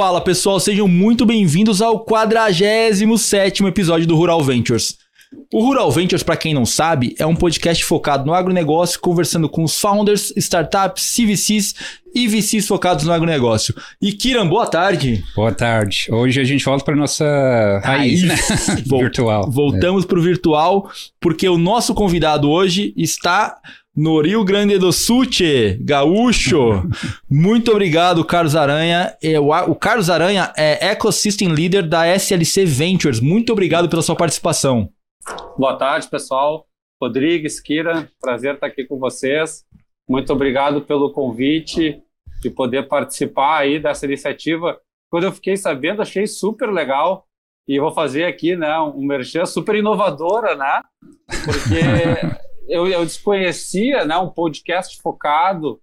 Fala 0.00 0.22
pessoal, 0.22 0.58
sejam 0.58 0.88
muito 0.88 1.26
bem-vindos 1.26 1.82
ao 1.82 2.00
47 2.00 3.62
episódio 3.66 4.06
do 4.06 4.16
Rural 4.16 4.42
Ventures. 4.42 4.96
O 5.52 5.62
Rural 5.62 5.92
Ventures, 5.92 6.22
para 6.22 6.38
quem 6.38 6.54
não 6.54 6.64
sabe, 6.64 7.14
é 7.18 7.26
um 7.26 7.36
podcast 7.36 7.84
focado 7.84 8.24
no 8.24 8.32
agronegócio, 8.32 8.98
conversando 8.98 9.46
com 9.46 9.62
os 9.62 9.78
founders, 9.78 10.32
startups, 10.38 11.14
CVCs 11.14 11.74
e 12.14 12.26
VCs 12.26 12.66
focados 12.66 13.04
no 13.04 13.12
agronegócio. 13.12 13.74
E 14.00 14.12
Kiran, 14.12 14.48
boa 14.48 14.66
tarde. 14.66 15.22
Boa 15.36 15.52
tarde. 15.52 16.06
Hoje 16.10 16.40
a 16.40 16.44
gente 16.44 16.64
volta 16.64 16.82
para 16.82 16.96
nossa 16.96 17.80
raiz, 17.84 18.22
né? 18.22 18.36
virtual. 18.88 19.50
Voltamos 19.50 20.04
é. 20.04 20.06
para 20.06 20.18
o 20.18 20.22
virtual, 20.22 20.90
porque 21.20 21.46
o 21.46 21.58
nosso 21.58 21.94
convidado 21.94 22.48
hoje 22.48 22.94
está 22.96 23.54
no 24.00 24.22
Rio 24.22 24.42
Grande 24.42 24.78
do 24.78 24.94
Sul, 24.94 25.26
gaúcho. 25.80 26.88
Muito 27.28 27.70
obrigado, 27.70 28.24
Carlos 28.24 28.56
Aranha. 28.56 29.14
É, 29.22 29.38
o 29.38 29.74
Carlos 29.74 30.08
Aranha 30.08 30.50
é 30.56 30.92
Ecosystem 30.92 31.48
Leader 31.48 31.86
da 31.86 32.06
SLC 32.06 32.64
Ventures. 32.64 33.20
Muito 33.20 33.52
obrigado 33.52 33.90
pela 33.90 34.00
sua 34.00 34.16
participação. 34.16 34.88
Boa 35.58 35.76
tarde, 35.76 36.08
pessoal. 36.08 36.66
Rodrigues, 36.98 37.60
Kira, 37.60 38.08
prazer 38.22 38.54
estar 38.54 38.68
aqui 38.68 38.86
com 38.86 38.98
vocês. 38.98 39.66
Muito 40.08 40.32
obrigado 40.32 40.80
pelo 40.80 41.12
convite 41.12 42.02
de 42.40 42.48
poder 42.48 42.88
participar 42.88 43.58
aí 43.58 43.78
dessa 43.78 44.06
iniciativa. 44.06 44.80
Quando 45.10 45.24
eu 45.24 45.32
fiquei 45.32 45.58
sabendo, 45.58 46.00
achei 46.00 46.26
super 46.26 46.70
legal 46.72 47.26
e 47.68 47.78
vou 47.78 47.92
fazer 47.92 48.24
aqui, 48.24 48.56
né, 48.56 48.78
um 48.80 49.04
merchan 49.04 49.44
super 49.44 49.74
inovadora, 49.74 50.56
né? 50.56 50.80
Porque 51.44 52.40
eu, 52.70 52.86
eu 52.86 53.04
desconhecia 53.04 54.04
né, 54.04 54.16
um 54.16 54.30
podcast 54.30 55.00
focado 55.02 55.80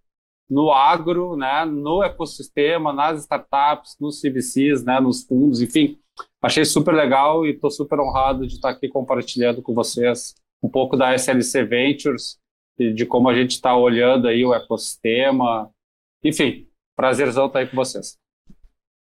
no 0.50 0.72
agro, 0.72 1.36
né, 1.36 1.66
no 1.66 2.02
ecossistema, 2.02 2.94
nas 2.94 3.20
startups, 3.22 3.98
nos 4.00 4.22
CVCs, 4.22 4.84
né, 4.84 5.00
nos 5.00 5.23
fundos, 5.23 5.62
enfim. 5.62 6.00
Achei 6.42 6.64
super 6.64 6.94
legal 6.94 7.45
e 7.45 7.52
estou 7.52 7.70
super 7.70 8.00
honrado 8.00 8.47
de 8.47 8.56
estar 8.56 8.70
aqui 8.70 8.88
compartilhando 8.88 9.62
com 9.62 9.73
vocês 9.73 10.34
um 10.64 10.70
pouco 10.70 10.95
da 10.95 11.14
SLC 11.14 11.64
Ventures 11.66 12.39
e 12.80 12.94
de 12.94 13.06
como 13.06 13.30
a 13.30 13.36
gente 13.36 13.52
está 13.52 13.75
olhando 13.75 14.28
aí 14.28 14.45
o 14.45 14.53
ecossistema. 14.53 15.69
Enfim, 16.23 16.67
prazerzão 16.95 17.47
estar 17.47 17.59
aí 17.59 17.67
com 17.67 17.75
vocês. 17.75 18.17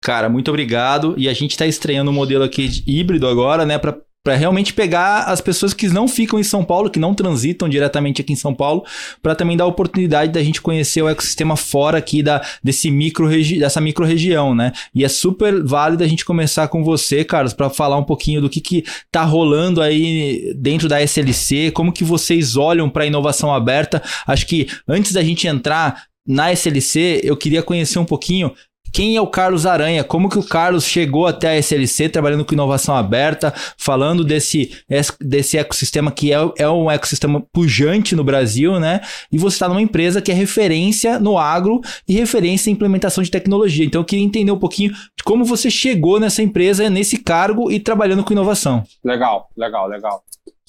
Cara, 0.02 0.30
muito 0.30 0.50
obrigado. 0.50 1.16
E 1.18 1.28
a 1.28 1.34
gente 1.34 1.52
está 1.52 1.66
estreando 1.66 2.12
um 2.12 2.14
modelo 2.14 2.44
aqui 2.44 2.70
híbrido 2.88 3.28
agora, 3.28 3.66
né, 3.66 3.78
para 3.78 4.00
para 4.26 4.36
realmente 4.36 4.74
pegar 4.74 5.26
as 5.26 5.40
pessoas 5.40 5.72
que 5.72 5.88
não 5.88 6.08
ficam 6.08 6.40
em 6.40 6.44
São 6.44 6.66
Paulo, 6.66 6.90
que 6.90 6.98
não 6.98 7.14
transitam 7.14 7.70
diretamente 7.70 8.22
aqui 8.22 8.34
em 8.34 8.36
São 8.36 8.56
Paulo, 8.56 8.84
para 9.22 9.36
também 9.36 9.56
dar 9.56 9.66
a 9.66 9.68
oportunidade 9.68 10.32
da 10.32 10.42
gente 10.42 10.60
conhecer 10.60 11.04
o 11.04 11.08
ecossistema 11.08 11.56
fora 11.56 12.00
aqui 12.00 12.24
da, 12.24 12.44
desse 12.64 12.90
micro 12.90 13.30
dessa 13.60 13.80
micro-região, 13.80 14.56
né? 14.56 14.72
E 14.96 15.06
é 15.06 15.08
super 15.08 15.64
válido 15.64 16.04
a 16.04 16.08
gente 16.08 16.26
começar 16.26 16.68
com 16.70 16.84
você, 16.84 17.24
Carlos, 17.24 17.54
para 17.54 17.70
falar 17.70 17.98
um 17.98 18.04
pouquinho 18.04 18.42
do 18.42 18.50
que, 18.50 18.60
que 18.60 18.84
tá 19.12 19.24
rolando 19.24 19.80
aí 19.80 20.56
dentro 20.58 20.90
da 20.90 21.00
SLC, 21.04 21.70
como 21.70 21.94
que 21.94 22.04
vocês 22.04 22.58
olham 22.58 22.90
para 22.90 23.04
a 23.04 23.08
inovação 23.08 23.54
aberta. 23.54 24.02
Acho 24.26 24.48
que 24.48 24.68
antes 24.88 25.14
da 25.14 25.22
gente 25.22 25.48
entrar 25.48 26.06
na 26.28 26.52
SLC, 26.52 27.22
eu 27.24 27.38
queria 27.38 27.62
conhecer 27.62 28.00
um 28.00 28.06
pouquinho 28.06 28.52
quem 28.96 29.18
é 29.18 29.22
o 29.22 29.28
Carlos 29.28 29.66
Aranha? 29.66 30.06
Como 30.06 30.30
que 30.30 30.40
o 30.40 30.48
Carlos 30.48 30.86
chegou 30.86 31.28
até 31.28 31.50
a 31.50 31.58
SLC 31.58 32.08
trabalhando 32.08 32.46
com 32.46 32.54
inovação 32.54 32.96
aberta, 32.96 33.54
falando 33.78 34.24
desse, 34.24 34.72
desse 35.20 35.58
ecossistema 35.58 36.14
que 36.14 36.32
é, 36.32 36.38
é 36.58 36.70
um 36.70 36.90
ecossistema 36.90 37.46
pujante 37.52 38.16
no 38.16 38.24
Brasil, 38.24 38.80
né? 38.80 39.02
E 39.30 39.38
você 39.38 39.58
está 39.58 39.68
numa 39.68 39.82
empresa 39.82 40.22
que 40.22 40.32
é 40.32 40.34
referência 40.34 41.20
no 41.20 41.38
agro 41.38 41.82
e 42.08 42.14
referência 42.14 42.70
em 42.70 42.74
implementação 42.74 43.22
de 43.22 43.30
tecnologia. 43.30 43.84
Então 43.84 44.00
eu 44.00 44.06
queria 44.06 44.24
entender 44.24 44.54
um 44.54 44.58
pouquinho 44.58 44.94
de 44.94 45.26
como 45.26 45.44
você 45.44 45.70
chegou 45.70 46.18
nessa 46.18 46.42
empresa, 46.42 46.90
nesse 46.90 47.22
cargo 47.22 47.70
e 47.70 47.82
trabalhando 47.82 48.24
com 48.24 48.32
inovação. 48.32 48.82
Legal, 49.04 49.50
legal, 49.58 49.90
legal. 49.90 50.24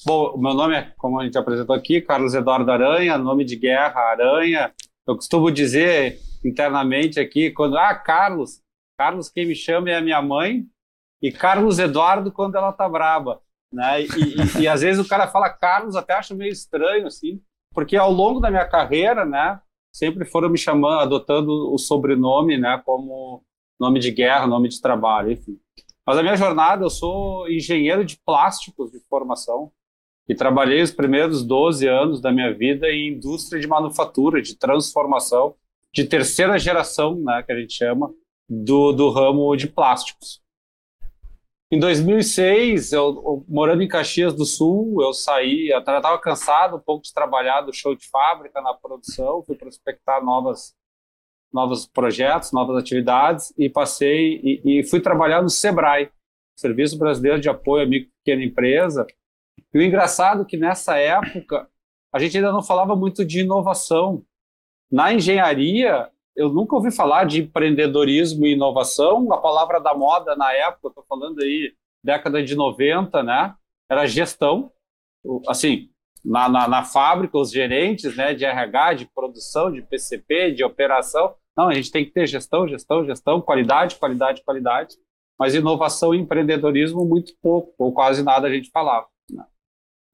Bom, 0.05 0.37
meu 0.37 0.53
nome 0.53 0.75
é, 0.75 0.87
como 0.97 1.17
a 1.17 1.23
gente 1.23 1.37
apresentou 1.37 1.73
aqui, 1.73 2.01
Carlos 2.01 2.33
Eduardo 2.33 2.69
Aranha, 2.69 3.17
nome 3.17 3.45
de 3.45 3.55
guerra 3.55 4.01
Aranha. 4.01 4.69
Eu 5.07 5.15
costumo 5.15 5.49
dizer 5.49 6.19
internamente 6.47 7.19
aqui, 7.19 7.51
quando, 7.51 7.77
ah, 7.77 7.93
Carlos, 7.93 8.61
Carlos 8.97 9.29
quem 9.29 9.45
me 9.45 9.55
chama 9.55 9.89
é 9.89 9.97
a 9.97 10.01
minha 10.01 10.21
mãe, 10.21 10.65
e 11.21 11.31
Carlos 11.31 11.79
Eduardo 11.79 12.31
quando 12.31 12.55
ela 12.55 12.71
tá 12.71 12.87
braba, 12.87 13.41
né? 13.71 14.01
E, 14.01 14.05
e, 14.05 14.61
e, 14.61 14.67
às 14.67 14.81
vezes 14.81 15.03
o 15.03 15.07
cara 15.07 15.27
fala 15.27 15.49
Carlos, 15.49 15.95
até 15.95 16.13
acho 16.13 16.35
meio 16.35 16.51
estranho, 16.51 17.07
assim, 17.07 17.41
porque 17.73 17.95
ao 17.95 18.11
longo 18.11 18.39
da 18.39 18.49
minha 18.49 18.67
carreira, 18.67 19.25
né, 19.25 19.59
sempre 19.93 20.25
foram 20.25 20.49
me 20.49 20.57
chamando, 20.57 21.01
adotando 21.01 21.73
o 21.73 21.77
sobrenome, 21.77 22.57
né, 22.57 22.81
como 22.85 23.43
nome 23.79 23.99
de 23.99 24.11
guerra, 24.11 24.47
nome 24.47 24.69
de 24.69 24.81
trabalho, 24.81 25.31
enfim. 25.31 25.59
Mas 26.05 26.17
a 26.17 26.23
minha 26.23 26.37
jornada, 26.37 26.85
eu 26.85 26.89
sou 26.89 27.49
engenheiro 27.49 28.05
de 28.05 28.17
plásticos 28.25 28.91
de 28.91 28.99
formação 29.09 29.71
e 30.27 30.35
trabalhei 30.35 30.81
os 30.81 30.91
primeiros 30.91 31.43
12 31.43 31.87
anos 31.87 32.21
da 32.21 32.31
minha 32.31 32.53
vida 32.53 32.87
em 32.89 33.13
indústria 33.13 33.59
de 33.59 33.67
manufatura, 33.67 34.41
de 34.41 34.55
transformação, 34.55 35.55
de 35.97 36.05
terceira 36.05 36.59
geração, 36.59 37.15
né, 37.15 37.41
que 37.41 37.51
a 37.51 37.59
gente 37.59 37.73
chama, 37.73 38.13
do, 38.47 38.91
do 38.91 39.09
ramo 39.09 39.55
de 39.55 39.67
plásticos. 39.67 40.39
Em 41.71 41.79
2006, 41.79 42.93
eu, 42.93 43.43
morando 43.47 43.81
em 43.81 43.87
Caxias 43.87 44.33
do 44.35 44.45
Sul, 44.45 45.01
eu 45.01 45.11
saí, 45.11 45.69
eu 45.69 45.79
estava 45.79 46.19
cansado 46.19 46.77
um 46.77 46.79
pouco 46.79 47.03
de 47.03 47.11
trabalhar 47.11 47.61
do 47.61 47.73
show 47.73 47.95
de 47.95 48.07
fábrica 48.07 48.61
na 48.61 48.75
produção, 48.75 49.43
fui 49.43 49.55
prospectar 49.55 50.23
novas 50.23 50.75
novos 51.51 51.87
projetos, 51.87 52.51
novas 52.51 52.77
atividades 52.77 53.51
e 53.57 53.67
passei 53.69 54.39
e, 54.43 54.79
e 54.79 54.83
fui 54.83 54.99
trabalhar 54.99 55.41
no 55.41 55.49
Sebrae, 55.49 56.11
Serviço 56.55 56.99
Brasileiro 56.99 57.39
de 57.39 57.49
Apoio 57.49 57.83
à 57.83 57.87
Micro 57.87 58.09
e 58.09 58.23
Pequena 58.23 58.43
Empresa. 58.43 59.07
E 59.73 59.79
o 59.79 59.81
engraçado 59.81 60.43
é 60.43 60.45
que 60.45 60.57
nessa 60.57 60.97
época 60.97 61.67
a 62.13 62.19
gente 62.19 62.37
ainda 62.37 62.51
não 62.51 62.61
falava 62.61 62.95
muito 62.95 63.25
de 63.25 63.39
inovação, 63.39 64.23
na 64.91 65.13
engenharia, 65.13 66.09
eu 66.35 66.49
nunca 66.49 66.75
ouvi 66.75 66.91
falar 66.91 67.25
de 67.25 67.41
empreendedorismo 67.41 68.45
e 68.45 68.53
inovação. 68.53 69.31
A 69.33 69.37
palavra 69.37 69.79
da 69.79 69.93
moda 69.93 70.35
na 70.35 70.53
época, 70.53 70.89
estou 70.89 71.03
falando 71.07 71.41
aí 71.41 71.73
década 72.03 72.41
de 72.43 72.55
90, 72.55 73.23
né? 73.23 73.55
Era 73.89 74.05
gestão. 74.05 74.71
Assim, 75.47 75.89
na, 76.23 76.47
na, 76.47 76.67
na, 76.67 76.83
fábrica, 76.83 77.37
os 77.37 77.51
gerentes 77.51 78.15
né, 78.15 78.33
de 78.33 78.45
RH, 78.45 78.93
de 78.93 79.05
produção, 79.07 79.71
de 79.71 79.81
PCP, 79.81 80.51
de 80.51 80.63
operação. 80.63 81.35
Não, 81.57 81.69
a 81.69 81.73
gente 81.73 81.91
tem 81.91 82.05
que 82.05 82.11
ter 82.11 82.27
gestão, 82.27 82.67
gestão, 82.67 83.03
gestão, 83.05 83.41
qualidade, 83.41 83.95
qualidade, 83.95 84.43
qualidade. 84.43 84.95
Mas 85.39 85.55
inovação 85.55 86.13
e 86.13 86.19
empreendedorismo, 86.19 87.05
muito 87.05 87.33
pouco, 87.41 87.73
ou 87.77 87.93
quase 87.93 88.23
nada 88.23 88.47
a 88.47 88.53
gente 88.53 88.69
falava. 88.71 89.07
Né? 89.31 89.43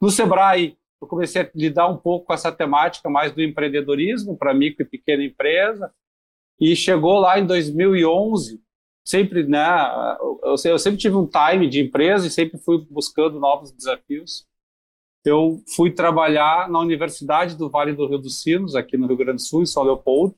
No 0.02 0.10
Sebrae, 0.10 0.78
eu 1.04 1.08
comecei 1.08 1.42
a 1.42 1.52
lidar 1.54 1.88
um 1.88 1.98
pouco 1.98 2.28
com 2.28 2.34
essa 2.34 2.52
temática 2.52 3.10
mais 3.10 3.32
do 3.34 3.42
empreendedorismo 3.42 4.38
para 4.38 4.54
micro 4.54 4.84
e 4.84 4.90
pequena 4.90 5.24
empresa. 5.24 5.94
E 6.60 6.76
chegou 6.76 7.20
lá 7.20 7.38
em 7.40 7.46
2011, 7.46 8.62
sempre, 9.04 9.44
né, 9.44 9.66
eu, 10.44 10.56
eu 10.64 10.80
sempre 10.80 10.98
tive 10.98 11.16
um 11.16 11.28
time 11.28 11.68
de 11.68 11.82
empresa 11.82 12.26
e 12.26 12.32
sempre 12.32 12.58
fui 12.58 12.86
buscando 12.90 13.40
novos 13.40 13.72
desafios. 13.72 14.48
Eu 15.26 15.62
fui 15.76 15.92
trabalhar 15.92 16.70
na 16.70 16.80
Universidade 16.80 17.58
do 17.58 17.70
Vale 17.70 17.94
do 17.94 18.08
Rio 18.08 18.18
dos 18.18 18.42
Sinos, 18.42 18.76
aqui 18.76 18.98
no 18.98 19.08
Rio 19.08 19.18
Grande 19.18 19.38
do 19.38 19.42
Sul, 19.42 19.62
em 19.62 19.66
São 19.66 19.84
Leopoldo, 19.84 20.36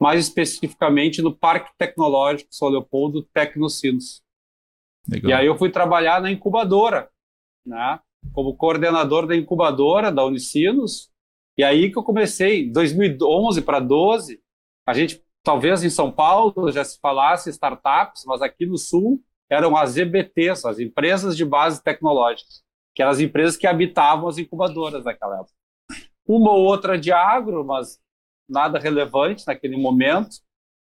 mais 0.00 0.20
especificamente 0.20 1.22
no 1.22 1.34
Parque 1.34 1.72
Tecnológico 1.78 2.54
São 2.54 2.68
Leopoldo 2.68 3.22
Tecnocinos. 3.22 4.22
Legal. 5.08 5.30
E 5.30 5.34
aí 5.34 5.46
eu 5.46 5.56
fui 5.56 5.70
trabalhar 5.70 6.20
na 6.20 6.30
incubadora, 6.30 7.10
né? 7.66 8.00
Como 8.32 8.56
coordenador 8.56 9.26
da 9.26 9.36
incubadora 9.36 10.10
da 10.10 10.24
Unicinos. 10.24 11.10
E 11.56 11.62
aí 11.62 11.90
que 11.90 11.98
eu 11.98 12.02
comecei, 12.02 12.70
2011 12.70 13.62
para 13.62 13.80
12, 13.80 14.40
a 14.86 14.92
gente, 14.92 15.22
talvez 15.42 15.84
em 15.84 15.90
São 15.90 16.10
Paulo 16.10 16.70
já 16.72 16.84
se 16.84 16.98
falasse 17.00 17.50
startups, 17.50 18.24
mas 18.26 18.42
aqui 18.42 18.66
no 18.66 18.76
Sul 18.76 19.22
eram 19.48 19.76
as 19.76 19.96
EBTs, 19.96 20.66
as 20.66 20.78
empresas 20.78 21.36
de 21.36 21.44
base 21.44 21.82
tecnológica, 21.82 22.48
que 22.94 23.02
eram 23.02 23.12
as 23.12 23.20
empresas 23.20 23.56
que 23.56 23.66
habitavam 23.66 24.28
as 24.28 24.38
incubadoras 24.38 25.04
naquela 25.04 25.36
época. 25.36 25.52
Uma 26.26 26.52
ou 26.52 26.64
outra 26.64 26.98
de 26.98 27.12
agro, 27.12 27.64
mas 27.64 27.98
nada 28.48 28.78
relevante 28.78 29.46
naquele 29.46 29.76
momento. 29.76 30.36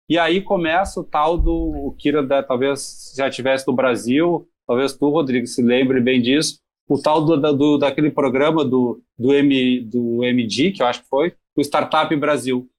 E 0.10 0.18
aí 0.18 0.42
começa 0.42 1.00
o 1.00 1.04
tal 1.04 1.38
do 1.38 1.54
o 1.54 1.96
Kira, 1.98 2.26
talvez 2.44 3.14
já 3.16 3.30
tivesse 3.30 3.68
no 3.68 3.74
Brasil, 3.74 4.48
talvez 4.68 4.94
tu, 4.94 5.10
Rodrigo, 5.10 5.48
se 5.48 5.62
lembre 5.62 6.02
bem 6.02 6.22
disso, 6.22 6.60
o 6.88 7.02
tal 7.02 7.24
do, 7.24 7.38
do, 7.54 7.78
daquele 7.78 8.12
programa 8.12 8.64
do, 8.64 9.02
do, 9.18 9.34
M, 9.34 9.82
do 9.82 10.24
MD, 10.24 10.72
que 10.72 10.82
eu 10.82 10.88
acho 10.88 11.02
que 11.02 11.10
foi, 11.10 11.36
o 11.56 11.62
Startup 11.62 12.14
Brasil. 12.16 12.70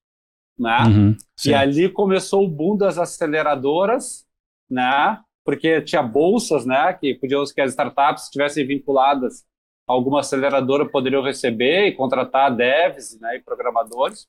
Né? 0.58 0.78
Uhum, 0.86 1.16
e 1.46 1.54
ali 1.54 1.88
começou 1.88 2.44
o 2.44 2.48
boom 2.48 2.76
das 2.76 2.98
aceleradoras, 2.98 4.24
né? 4.70 5.20
porque 5.44 5.80
tinha 5.82 6.02
bolsas 6.02 6.64
né? 6.64 6.92
que 6.94 7.14
podiam 7.14 7.44
que 7.44 7.60
as 7.60 7.70
startups 7.70 8.24
estivessem 8.24 8.66
vinculadas 8.66 9.44
a 9.86 9.92
alguma 9.92 10.20
aceleradora 10.20 10.88
poderiam 10.88 11.22
receber 11.22 11.86
e 11.86 11.92
contratar 11.92 12.54
devs 12.54 13.18
né? 13.20 13.36
e 13.36 13.40
programadores. 13.40 14.26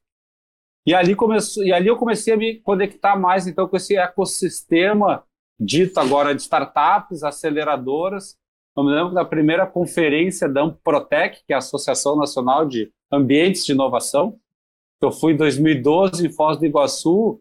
E 0.86 0.94
ali, 0.94 1.16
começou, 1.16 1.64
e 1.64 1.74
ali 1.74 1.88
eu 1.88 1.98
comecei 1.98 2.34
a 2.34 2.38
me 2.38 2.60
conectar 2.60 3.16
mais 3.16 3.48
então 3.48 3.68
com 3.68 3.76
esse 3.76 3.98
ecossistema 3.98 5.24
dito 5.60 6.00
agora 6.00 6.36
de 6.36 6.42
startups, 6.42 7.24
aceleradoras. 7.24 8.38
Eu 8.78 8.84
me 8.84 8.92
lembro 8.92 9.14
da 9.14 9.24
primeira 9.24 9.66
conferência 9.66 10.50
da 10.50 10.64
Amprotec, 10.64 11.42
que 11.46 11.54
é 11.54 11.56
a 11.56 11.60
Associação 11.60 12.18
Nacional 12.18 12.66
de 12.66 12.92
Ambientes 13.12 13.66
de 13.66 13.72
Inovação. 13.72 14.38
Eu 15.02 15.12
fui 15.12 15.34
em 15.34 15.38
2012 15.38 16.28
em 16.28 16.32
Foz 16.32 16.58
do 16.58 16.66
Iguaçu. 16.66 17.40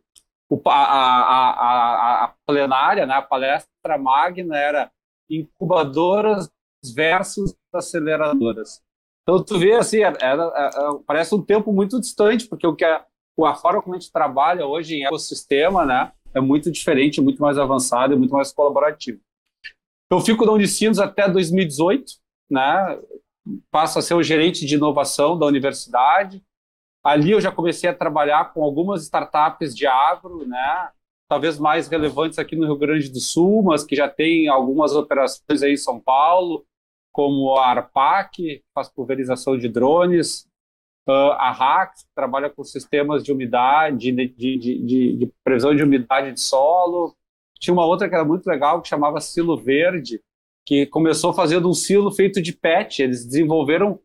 a, 0.66 0.70
a, 0.70 1.50
a, 1.50 2.25
a, 2.25 2.34
plenária, 2.46 3.04
né, 3.04 3.14
a 3.14 3.22
palestra 3.22 3.98
magna 3.98 4.56
era 4.56 4.92
incubadoras 5.28 6.48
versus 6.94 7.56
aceleradoras. 7.72 8.81
Então, 9.22 9.42
tu 9.42 9.58
vê, 9.58 9.72
assim, 9.72 10.02
era, 10.02 10.19
era, 10.20 10.42
era, 10.54 10.94
parece 11.06 11.34
um 11.34 11.42
tempo 11.42 11.72
muito 11.72 11.98
distante, 11.98 12.46
porque 12.46 12.66
o 12.66 12.76
que 12.76 12.84
a, 12.84 13.04
a 13.44 13.54
forma 13.54 13.82
como 13.82 13.96
a 13.96 13.98
gente 13.98 14.12
trabalha 14.12 14.66
hoje 14.66 14.96
em 14.96 15.06
ecossistema, 15.06 15.84
né, 15.84 16.12
é 16.34 16.40
muito 16.40 16.70
diferente, 16.70 17.20
muito 17.20 17.40
mais 17.40 17.58
avançado 17.58 18.12
e 18.12 18.16
muito 18.16 18.34
mais 18.34 18.52
colaborativo. 18.52 19.20
Eu 20.14 20.20
fico 20.20 20.46
na 20.46 20.52
Unicinos 20.52 20.99
até 20.99 21.28
2018, 21.28 22.05
né, 22.50 22.99
passo 23.70 23.99
a 23.99 24.02
ser 24.02 24.14
o 24.14 24.22
gerente 24.22 24.64
de 24.64 24.76
inovação 24.76 25.37
da 25.38 25.44
universidade. 25.44 26.43
Ali 27.02 27.32
eu 27.32 27.40
já 27.40 27.50
comecei 27.50 27.90
a 27.90 27.94
trabalhar 27.94 28.52
com 28.52 28.62
algumas 28.62 29.02
startups 29.02 29.75
de 29.75 29.87
agro, 29.87 30.46
né, 30.46 30.90
talvez 31.28 31.58
mais 31.58 31.88
relevantes 31.88 32.38
aqui 32.38 32.55
no 32.55 32.64
Rio 32.64 32.76
Grande 32.76 33.11
do 33.11 33.19
Sul, 33.19 33.62
mas 33.64 33.82
que 33.82 33.96
já 33.96 34.08
tem 34.08 34.49
algumas 34.49 34.93
operações 34.93 35.62
aí 35.62 35.72
em 35.72 35.76
São 35.76 35.99
Paulo, 36.00 36.64
como 37.12 37.56
a 37.56 37.69
ARPAC, 37.69 38.31
que 38.37 38.62
faz 38.75 38.88
pulverização 38.88 39.58
de 39.58 39.69
drones, 39.69 40.46
uh, 41.08 41.32
a 41.38 41.50
RAX, 41.50 42.02
que 42.02 42.14
trabalha 42.14 42.50
com 42.50 42.62
sistemas 42.64 43.22
de 43.22 43.32
umidade, 43.32 44.12
de, 44.12 44.28
de, 44.28 44.58
de, 44.58 45.17
de, 45.17 45.32
previsão 45.43 45.75
de 45.75 45.82
umidade 45.82 46.32
de 46.32 46.40
solo. 46.40 47.17
Tinha 47.58 47.72
uma 47.72 47.86
outra 47.86 48.08
que 48.08 48.14
era 48.14 48.24
muito 48.24 48.46
legal, 48.46 48.80
que 48.82 48.88
chamava 48.88 49.20
Silo 49.20 49.56
Verde, 49.56 50.20
que 50.66 50.86
começou 50.86 51.32
fazendo 51.32 51.68
um 51.68 51.74
silo 51.74 52.10
feito 52.10 52.40
de 52.40 52.52
PET. 52.52 53.02
Eles 53.02 53.24
desenvolveram 53.24 54.00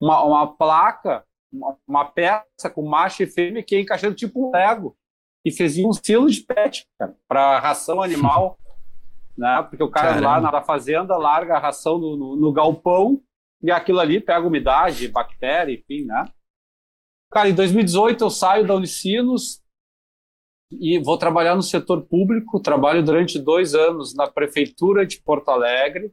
uma, 0.00 0.22
uma 0.22 0.46
placa, 0.46 1.24
uma, 1.52 1.76
uma, 1.86 2.04
peça 2.04 2.70
com 2.72 2.86
macho 2.86 3.22
e 3.22 3.26
fêmea 3.26 3.62
que 3.62 3.74
ia 3.74 3.80
encaixando 3.80 4.14
tipo 4.14 4.48
um 4.48 4.52
Lego. 4.52 4.96
E 5.44 5.50
faziam 5.50 5.90
um 5.90 5.92
silo 5.92 6.30
de 6.30 6.40
PET 6.40 6.86
para 7.26 7.58
ração 7.58 8.00
animal 8.00 8.56
né? 9.36 9.62
Porque 9.68 9.82
o 9.82 9.90
cara 9.90 10.20
Caramba. 10.20 10.48
lá 10.48 10.52
na 10.52 10.62
fazenda 10.62 11.16
larga 11.16 11.56
a 11.56 11.60
ração 11.60 11.98
no, 11.98 12.16
no, 12.16 12.36
no, 12.36 12.52
galpão 12.52 13.20
e 13.62 13.70
aquilo 13.70 14.00
ali 14.00 14.20
pega 14.20 14.46
umidade, 14.46 15.08
bactéria, 15.08 15.72
enfim, 15.72 16.04
né? 16.04 16.28
Cara, 17.30 17.48
em 17.48 17.54
2018 17.54 18.22
eu 18.22 18.30
saio 18.30 18.66
da 18.66 18.74
Unicinos 18.74 19.61
e 20.80 20.98
vou 20.98 21.18
trabalhar 21.18 21.54
no 21.54 21.62
setor 21.62 22.02
público. 22.02 22.60
Trabalho 22.60 23.02
durante 23.02 23.38
dois 23.38 23.74
anos 23.74 24.14
na 24.14 24.26
prefeitura 24.26 25.06
de 25.06 25.20
Porto 25.20 25.50
Alegre, 25.50 26.12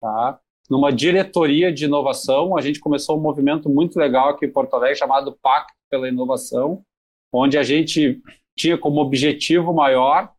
tá? 0.00 0.38
Numa 0.68 0.92
diretoria 0.92 1.72
de 1.72 1.84
inovação. 1.84 2.56
A 2.56 2.60
gente 2.60 2.80
começou 2.80 3.18
um 3.18 3.22
movimento 3.22 3.68
muito 3.68 3.98
legal 3.98 4.30
aqui 4.30 4.46
em 4.46 4.52
Porto 4.52 4.74
Alegre 4.74 4.96
chamado 4.96 5.36
Pacto 5.40 5.74
pela 5.90 6.08
Inovação, 6.08 6.82
onde 7.32 7.58
a 7.58 7.62
gente 7.62 8.20
tinha 8.56 8.78
como 8.78 9.00
objetivo 9.00 9.72
maior 9.72 10.32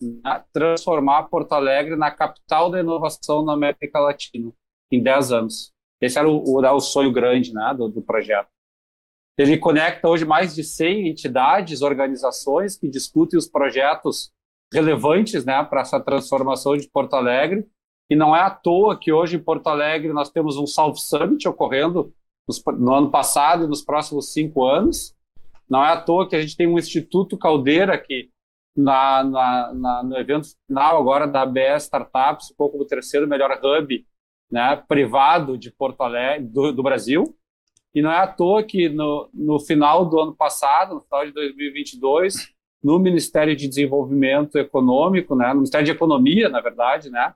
né, 0.00 0.44
transformar 0.52 1.24
Porto 1.24 1.52
Alegre 1.52 1.96
na 1.96 2.10
capital 2.10 2.70
da 2.70 2.80
inovação 2.80 3.44
na 3.44 3.52
América 3.52 4.00
Latina 4.00 4.52
em 4.90 5.02
10 5.02 5.32
anos. 5.32 5.72
Esse 6.00 6.18
era 6.18 6.28
o, 6.28 6.42
o, 6.44 6.60
o 6.60 6.80
sonho 6.80 7.12
grande 7.12 7.52
né, 7.52 7.72
do, 7.76 7.88
do, 7.88 8.02
projeto. 8.02 8.48
Ele 9.38 9.56
conecta 9.56 10.08
hoje 10.08 10.24
mais 10.24 10.54
de 10.54 10.62
100 10.62 11.08
entidades, 11.08 11.82
organizações 11.82 12.76
que 12.76 12.88
discutem 12.88 13.38
os 13.38 13.48
projetos 13.48 14.30
relevantes 14.72 15.44
né, 15.44 15.62
para 15.64 15.80
essa 15.80 16.00
transformação 16.00 16.76
de 16.76 16.88
Porto 16.88 17.14
Alegre. 17.14 17.66
E 18.10 18.16
não 18.16 18.36
é 18.36 18.40
à 18.40 18.50
toa 18.50 18.98
que 18.98 19.12
hoje 19.12 19.36
em 19.36 19.42
Porto 19.42 19.68
Alegre 19.68 20.12
nós 20.12 20.30
temos 20.30 20.56
um 20.56 20.66
South 20.66 20.96
Summit 20.96 21.48
ocorrendo 21.48 22.12
no 22.78 22.94
ano 22.94 23.10
passado 23.10 23.64
e 23.64 23.68
nos 23.68 23.82
próximos 23.82 24.32
cinco 24.32 24.64
anos. 24.64 25.14
Não 25.68 25.82
é 25.82 25.92
à 25.92 26.00
toa 26.00 26.28
que 26.28 26.36
a 26.36 26.40
gente 26.40 26.56
tem 26.56 26.66
um 26.66 26.78
Instituto 26.78 27.38
Caldeira 27.38 27.96
que 27.96 28.30
na, 28.76 29.22
na, 29.24 29.72
na, 29.74 30.02
no 30.02 30.16
evento 30.16 30.48
final 30.66 30.98
agora 30.98 31.26
da 31.26 31.42
ABS 31.42 31.84
Startups, 31.84 32.50
um 32.50 32.54
pouco 32.56 32.78
o 32.78 32.86
terceiro 32.86 33.28
melhor 33.28 33.50
hub 33.62 34.06
né, 34.50 34.76
privado 34.88 35.56
de 35.56 35.70
Porto 35.70 36.02
Alegre, 36.02 36.46
do, 36.48 36.72
do, 36.72 36.82
Brasil. 36.82 37.34
E 37.94 38.00
não 38.00 38.10
é 38.10 38.18
à 38.18 38.26
toa 38.26 38.62
que 38.62 38.88
no, 38.88 39.28
no 39.32 39.60
final 39.60 40.06
do 40.06 40.18
ano 40.18 40.34
passado, 40.34 40.94
no 40.94 41.00
final 41.02 41.26
de 41.26 41.32
2022, 41.32 42.52
no 42.82 42.98
Ministério 42.98 43.54
de 43.54 43.68
Desenvolvimento 43.68 44.56
Econômico, 44.58 45.36
né, 45.36 45.48
no 45.48 45.56
Ministério 45.56 45.84
de 45.84 45.92
Economia, 45.92 46.48
na 46.48 46.60
verdade, 46.60 47.10
né, 47.10 47.34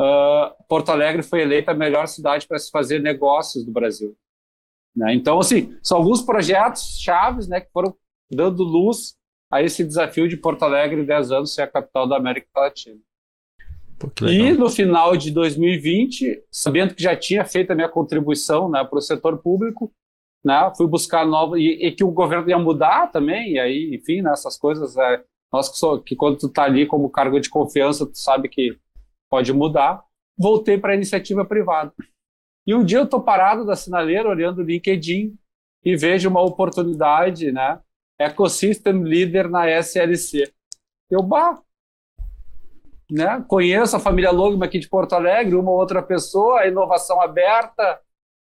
uh, 0.00 0.64
Porto 0.68 0.90
Alegre 0.90 1.22
foi 1.22 1.42
eleita 1.42 1.72
a 1.72 1.74
melhor 1.74 2.06
cidade 2.06 2.46
para 2.46 2.58
se 2.58 2.70
fazer 2.70 3.00
negócios 3.00 3.64
do 3.64 3.72
Brasil. 3.72 4.16
Né? 4.96 5.14
Então, 5.14 5.38
assim, 5.38 5.76
são 5.82 5.98
alguns 5.98 6.22
projetos 6.22 6.98
chaves 7.00 7.48
né, 7.48 7.60
que 7.60 7.70
foram 7.72 7.94
dando 8.30 8.62
luz 8.62 9.16
a 9.50 9.62
esse 9.62 9.84
desafio 9.84 10.28
de 10.28 10.36
Porto 10.36 10.64
Alegre 10.64 11.04
10 11.04 11.32
anos 11.32 11.54
ser 11.54 11.62
a 11.62 11.66
capital 11.66 12.06
da 12.06 12.16
América 12.16 12.48
Latina. 12.54 13.00
E 14.28 14.52
no 14.52 14.70
final 14.70 15.16
de 15.16 15.30
2020, 15.30 16.44
sabendo 16.50 16.94
que 16.94 17.02
já 17.02 17.16
tinha 17.16 17.44
feito 17.44 17.70
a 17.72 17.74
minha 17.74 17.88
contribuição 17.88 18.70
né, 18.70 18.84
para 18.84 18.98
o 18.98 19.02
setor 19.02 19.38
público, 19.38 19.92
né, 20.44 20.72
fui 20.76 20.86
buscar 20.86 21.26
nova 21.26 21.58
e, 21.58 21.86
e, 21.86 21.92
que 21.92 22.04
o 22.04 22.10
governo 22.10 22.48
ia 22.48 22.58
mudar 22.58 23.08
também, 23.08 23.54
e 23.54 23.58
aí, 23.58 23.94
enfim, 23.94 24.22
né, 24.22 24.30
essas 24.32 24.56
coisas, 24.56 24.96
é, 24.96 25.22
nós 25.52 25.68
que, 25.68 25.76
sou, 25.76 26.00
que 26.00 26.14
quando 26.14 26.38
tu 26.38 26.46
está 26.46 26.64
ali 26.64 26.86
como 26.86 27.10
cargo 27.10 27.40
de 27.40 27.50
confiança, 27.50 28.06
tu 28.06 28.16
sabe 28.16 28.48
que 28.48 28.78
pode 29.28 29.52
mudar, 29.52 30.02
voltei 30.38 30.78
para 30.78 30.92
a 30.92 30.96
iniciativa 30.96 31.44
privada. 31.44 31.92
E 32.66 32.74
um 32.74 32.84
dia 32.84 32.98
eu 32.98 33.04
estou 33.04 33.20
parado 33.20 33.64
da 33.66 33.74
sinaleira, 33.74 34.28
olhando 34.28 34.58
o 34.58 34.64
LinkedIn, 34.64 35.36
e 35.84 35.96
vejo 35.96 36.28
uma 36.28 36.42
oportunidade, 36.42 37.50
né, 37.50 37.80
Ecosystem 38.20 39.02
Leader 39.02 39.48
na 39.48 39.68
SLC. 39.68 40.52
Eu, 41.10 41.22
bah, 41.22 41.60
né? 43.10 43.44
Conheço 43.48 43.96
a 43.96 44.00
família 44.00 44.30
Logman 44.30 44.66
aqui 44.66 44.78
de 44.78 44.88
Porto 44.88 45.14
Alegre, 45.14 45.56
uma 45.56 45.70
ou 45.70 45.78
outra 45.78 46.02
pessoa, 46.02 46.66
inovação 46.66 47.20
aberta. 47.20 48.00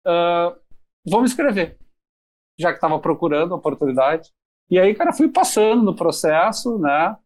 Uh, 0.06 0.58
vamos 1.06 1.30
escrever. 1.30 1.78
Já 2.58 2.70
que 2.70 2.76
estava 2.76 2.98
procurando 2.98 3.54
oportunidade. 3.54 4.32
E 4.70 4.78
aí, 4.78 4.94
cara, 4.94 5.12
fui 5.12 5.28
passando 5.28 5.82
no 5.82 5.94
processo, 5.94 6.78
né? 6.78 7.16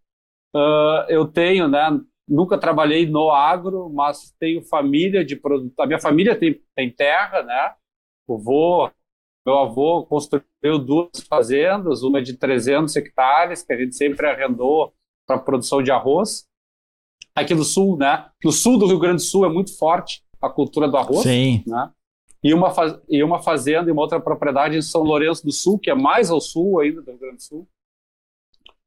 Uh, 0.54 1.04
eu 1.08 1.26
tenho, 1.26 1.68
né? 1.68 2.00
Nunca 2.28 2.58
trabalhei 2.58 3.06
no 3.06 3.30
agro, 3.30 3.90
mas 3.90 4.34
tenho 4.38 4.62
família 4.64 5.24
de 5.24 5.36
produto. 5.36 5.78
A 5.80 5.86
minha 5.86 6.00
família 6.00 6.36
tem, 6.36 6.60
tem 6.74 6.90
terra, 6.90 7.42
né? 7.42 7.74
O 8.26 8.38
vô 8.38 8.90
meu 9.44 9.58
avô 9.58 10.04
construiu 10.06 10.78
duas 10.78 11.20
fazendas, 11.28 12.02
uma 12.02 12.22
de 12.22 12.36
300 12.36 12.94
hectares, 12.96 13.62
que 13.62 13.72
a 13.72 13.76
gente 13.76 13.96
sempre 13.96 14.28
arrendou 14.28 14.94
para 15.26 15.38
produção 15.38 15.82
de 15.82 15.90
arroz. 15.90 16.46
Aqui 17.34 17.54
no 17.54 17.64
sul, 17.64 17.96
né? 17.96 18.28
No 18.44 18.52
sul 18.52 18.78
do 18.78 18.86
Rio 18.86 18.98
Grande 18.98 19.16
do 19.16 19.22
Sul 19.22 19.44
é 19.44 19.48
muito 19.48 19.76
forte 19.76 20.22
a 20.40 20.48
cultura 20.48 20.88
do 20.88 20.96
arroz. 20.96 21.22
Sim. 21.22 21.62
Né? 21.66 21.90
E 22.42 22.54
uma, 22.54 22.72
e 23.08 23.22
uma 23.22 23.42
fazenda 23.42 23.88
e 23.88 23.92
uma 23.92 24.02
outra 24.02 24.20
propriedade 24.20 24.76
em 24.76 24.82
São 24.82 25.02
Lourenço 25.02 25.44
do 25.44 25.52
Sul, 25.52 25.78
que 25.78 25.90
é 25.90 25.94
mais 25.94 26.30
ao 26.30 26.40
sul 26.40 26.80
ainda 26.80 27.02
do 27.02 27.10
Rio 27.10 27.20
Grande 27.20 27.36
do 27.36 27.42
Sul, 27.42 27.68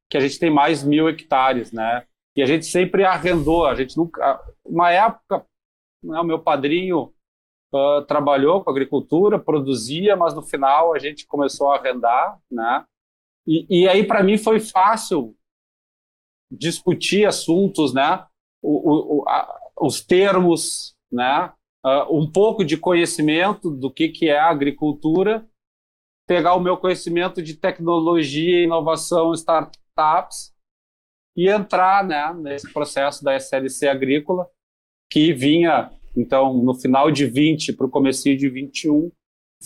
que 0.09 0.17
a 0.17 0.19
gente 0.19 0.39
tem 0.39 0.50
mais 0.50 0.83
mil 0.83 1.07
hectares, 1.07 1.71
né? 1.71 2.05
E 2.35 2.41
a 2.41 2.45
gente 2.45 2.65
sempre 2.65 3.05
arrendou, 3.05 3.65
a 3.65 3.75
gente 3.75 3.95
nunca... 3.95 4.43
Uma 4.65 4.91
época, 4.91 5.45
né, 6.03 6.19
o 6.19 6.23
meu 6.23 6.39
padrinho 6.39 7.13
uh, 7.73 8.01
trabalhou 8.07 8.63
com 8.63 8.71
agricultura, 8.71 9.38
produzia, 9.38 10.15
mas 10.15 10.33
no 10.33 10.41
final 10.41 10.93
a 10.93 11.00
gente 11.00 11.27
começou 11.27 11.71
a 11.71 11.77
arrendar, 11.77 12.39
né? 12.50 12.85
E, 13.45 13.83
e 13.83 13.88
aí 13.88 14.03
para 14.05 14.23
mim 14.23 14.38
foi 14.38 14.59
fácil 14.59 15.35
discutir 16.51 17.25
assuntos, 17.25 17.93
né? 17.93 18.25
O, 18.63 19.20
o, 19.20 19.29
a, 19.29 19.60
os 19.82 20.01
termos, 20.01 20.96
né? 21.12 21.51
Uh, 21.86 22.17
um 22.17 22.32
pouco 22.32 22.63
de 22.63 22.77
conhecimento 22.77 23.70
do 23.70 23.91
que, 23.91 24.08
que 24.08 24.29
é 24.29 24.39
a 24.39 24.50
agricultura, 24.50 25.46
pegar 26.25 26.55
o 26.55 26.60
meu 26.62 26.77
conhecimento 26.77 27.41
de 27.41 27.55
tecnologia, 27.55 28.63
inovação, 28.63 29.34
startups 29.34 30.53
e 31.36 31.50
entrar 31.50 32.05
né, 32.05 32.34
nesse 32.36 32.72
processo 32.72 33.22
da 33.22 33.36
SLC 33.36 33.88
agrícola, 33.88 34.48
que 35.12 35.34
vinha 35.34 35.91
então, 36.15 36.53
no 36.53 36.75
final 36.75 37.12
de 37.12 37.25
20 37.25 37.74
para 37.74 37.88
o 37.88 37.89
começo 37.89 38.24
de 38.24 38.50
21, 38.50 39.12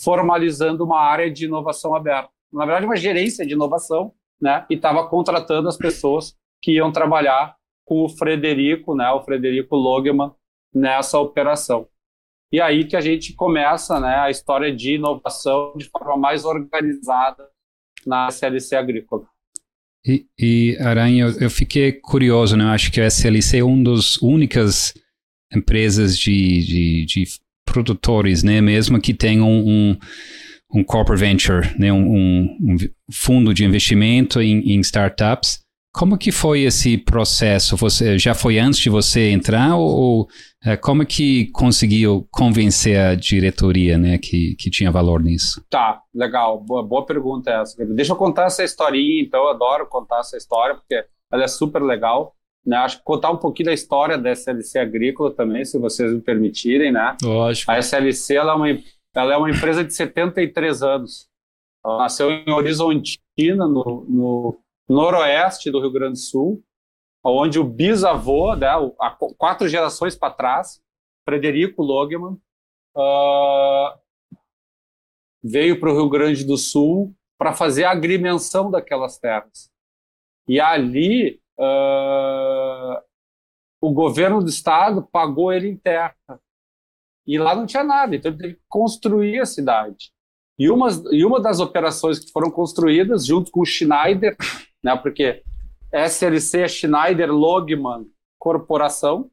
formalizando 0.02 0.84
uma 0.84 1.00
área 1.00 1.30
de 1.30 1.44
inovação 1.44 1.94
aberta. 1.94 2.30
Na 2.52 2.64
verdade, 2.64 2.86
uma 2.86 2.96
gerência 2.96 3.46
de 3.46 3.52
inovação, 3.52 4.14
né? 4.40 4.64
E 4.70 4.74
estava 4.74 5.06
contratando 5.08 5.68
as 5.68 5.76
pessoas 5.76 6.34
que 6.62 6.72
iam 6.72 6.90
trabalhar 6.90 7.56
com 7.88 8.04
o 8.04 8.08
Frederico, 8.08 8.94
né? 8.94 9.10
O 9.10 9.22
Frederico 9.22 9.74
Logeman 9.74 10.30
nessa 10.74 11.18
operação. 11.18 11.88
E 12.52 12.60
aí 12.60 12.84
que 12.84 12.94
a 12.94 13.00
gente 13.00 13.32
começa, 13.32 13.98
né? 13.98 14.16
A 14.16 14.30
história 14.30 14.74
de 14.74 14.96
inovação 14.96 15.72
de 15.74 15.86
forma 15.86 16.16
mais 16.16 16.44
organizada 16.44 17.48
na 18.06 18.28
SLC 18.28 18.76
Agrícola. 18.76 19.26
E, 20.06 20.26
e 20.38 20.76
Aranha, 20.80 21.24
eu, 21.24 21.40
eu, 21.40 21.50
fiquei 21.50 21.92
curioso, 21.92 22.56
né? 22.56 22.64
Eu 22.64 22.68
acho 22.68 22.92
que 22.92 23.00
a 23.00 23.06
SLC 23.06 23.58
é 23.58 23.64
uma 23.64 23.94
das 23.94 24.18
únicas 24.18 24.92
empresas 25.52 26.16
de, 26.16 26.64
de, 26.64 27.06
de 27.06 27.24
produtores, 27.64 28.42
né? 28.42 28.60
Mesmo 28.60 29.00
que 29.00 29.14
tenham 29.14 29.50
um, 29.50 29.98
um 30.72 30.84
corporate 30.84 31.20
venture, 31.20 31.74
né? 31.78 31.90
Um, 31.90 32.44
um, 32.60 32.76
fundo 33.10 33.54
de 33.54 33.64
investimento 33.64 34.40
em, 34.40 34.74
em 34.74 34.80
startups. 34.80 35.60
Como 35.92 36.18
que 36.18 36.30
foi 36.30 36.62
esse 36.62 36.98
processo? 36.98 37.76
Você 37.76 38.18
já 38.18 38.34
foi 38.34 38.58
antes 38.58 38.78
de 38.78 38.90
você 38.90 39.30
entrar 39.30 39.76
ou, 39.76 39.88
ou 39.88 40.28
é, 40.64 40.76
como 40.76 41.04
que 41.06 41.46
conseguiu 41.52 42.26
convencer 42.30 42.98
a 42.98 43.14
diretoria, 43.14 43.96
né, 43.96 44.18
que, 44.18 44.54
que 44.56 44.70
tinha 44.70 44.90
valor 44.90 45.22
nisso? 45.22 45.64
Tá, 45.70 46.02
legal, 46.14 46.60
boa, 46.60 46.82
boa 46.82 47.06
pergunta 47.06 47.50
essa. 47.50 47.84
Deixa 47.86 48.12
eu 48.12 48.16
contar 48.16 48.46
essa 48.46 48.62
historinha, 48.62 49.22
então, 49.22 49.40
eu 49.40 49.50
adoro 49.50 49.86
contar 49.86 50.20
essa 50.20 50.36
história, 50.36 50.74
porque 50.74 51.04
ela 51.32 51.44
é 51.44 51.48
super 51.48 51.82
legal. 51.82 52.34
Né? 52.66 52.76
Acho 52.76 52.98
que 52.98 53.04
contar 53.04 53.30
um 53.30 53.36
pouquinho 53.36 53.66
da 53.66 53.72
história 53.72 54.18
da 54.18 54.30
SLC 54.30 54.78
Agrícola 54.78 55.32
também, 55.32 55.64
se 55.64 55.78
vocês 55.78 56.12
me 56.12 56.20
permitirem, 56.20 56.92
né? 56.92 57.16
Lógico. 57.22 57.70
A 57.70 57.78
SLC, 57.78 58.36
ela 58.36 58.52
é 58.52 58.56
uma, 58.56 58.68
ela 59.14 59.34
é 59.34 59.36
uma 59.36 59.50
empresa 59.50 59.84
de 59.84 59.94
73 59.94 60.82
anos. 60.82 61.28
Ela 61.84 61.98
nasceu 61.98 62.30
em 62.30 62.50
Horizontina, 62.50 63.66
no, 63.66 64.04
no 64.08 64.60
noroeste 64.88 65.70
do 65.70 65.80
Rio 65.80 65.90
Grande 65.90 66.12
do 66.12 66.18
Sul, 66.18 66.64
onde 67.24 67.58
o 67.58 67.64
bisavô, 67.64 68.54
né, 68.54 68.68
há 69.00 69.10
quatro 69.36 69.68
gerações 69.68 70.16
para 70.16 70.32
trás, 70.32 70.80
Frederico 71.24 71.82
Logeman, 71.82 72.38
uh, 72.96 73.98
veio 75.42 75.78
para 75.78 75.90
o 75.90 75.94
Rio 75.94 76.08
Grande 76.08 76.44
do 76.44 76.56
Sul 76.56 77.14
para 77.38 77.52
fazer 77.52 77.84
a 77.84 77.90
agrimensão 77.90 78.70
daquelas 78.70 79.18
terras. 79.18 79.70
E 80.48 80.58
ali, 80.58 81.40
uh, 81.58 83.02
o 83.80 83.92
governo 83.92 84.42
do 84.42 84.48
estado 84.48 85.06
pagou 85.12 85.52
ele 85.52 85.68
em 85.68 85.76
terra. 85.76 86.16
E 87.26 87.38
lá 87.38 87.54
não 87.54 87.66
tinha 87.66 87.84
nada, 87.84 88.16
então 88.16 88.30
ele 88.30 88.40
teve 88.40 88.54
que 88.54 88.62
construir 88.68 89.38
a 89.38 89.46
cidade. 89.46 90.10
E 90.58 90.70
uma, 90.70 90.88
e 91.12 91.24
uma 91.24 91.40
das 91.40 91.60
operações 91.60 92.18
que 92.18 92.32
foram 92.32 92.50
construídas, 92.50 93.26
junto 93.26 93.50
com 93.50 93.60
o 93.60 93.66
Schneider, 93.66 94.36
né, 94.82 94.96
porque 94.96 95.42
SLC 95.92 96.68
Schneider 96.68 97.32
Logman 97.32 98.06
Corporação, 98.38 99.30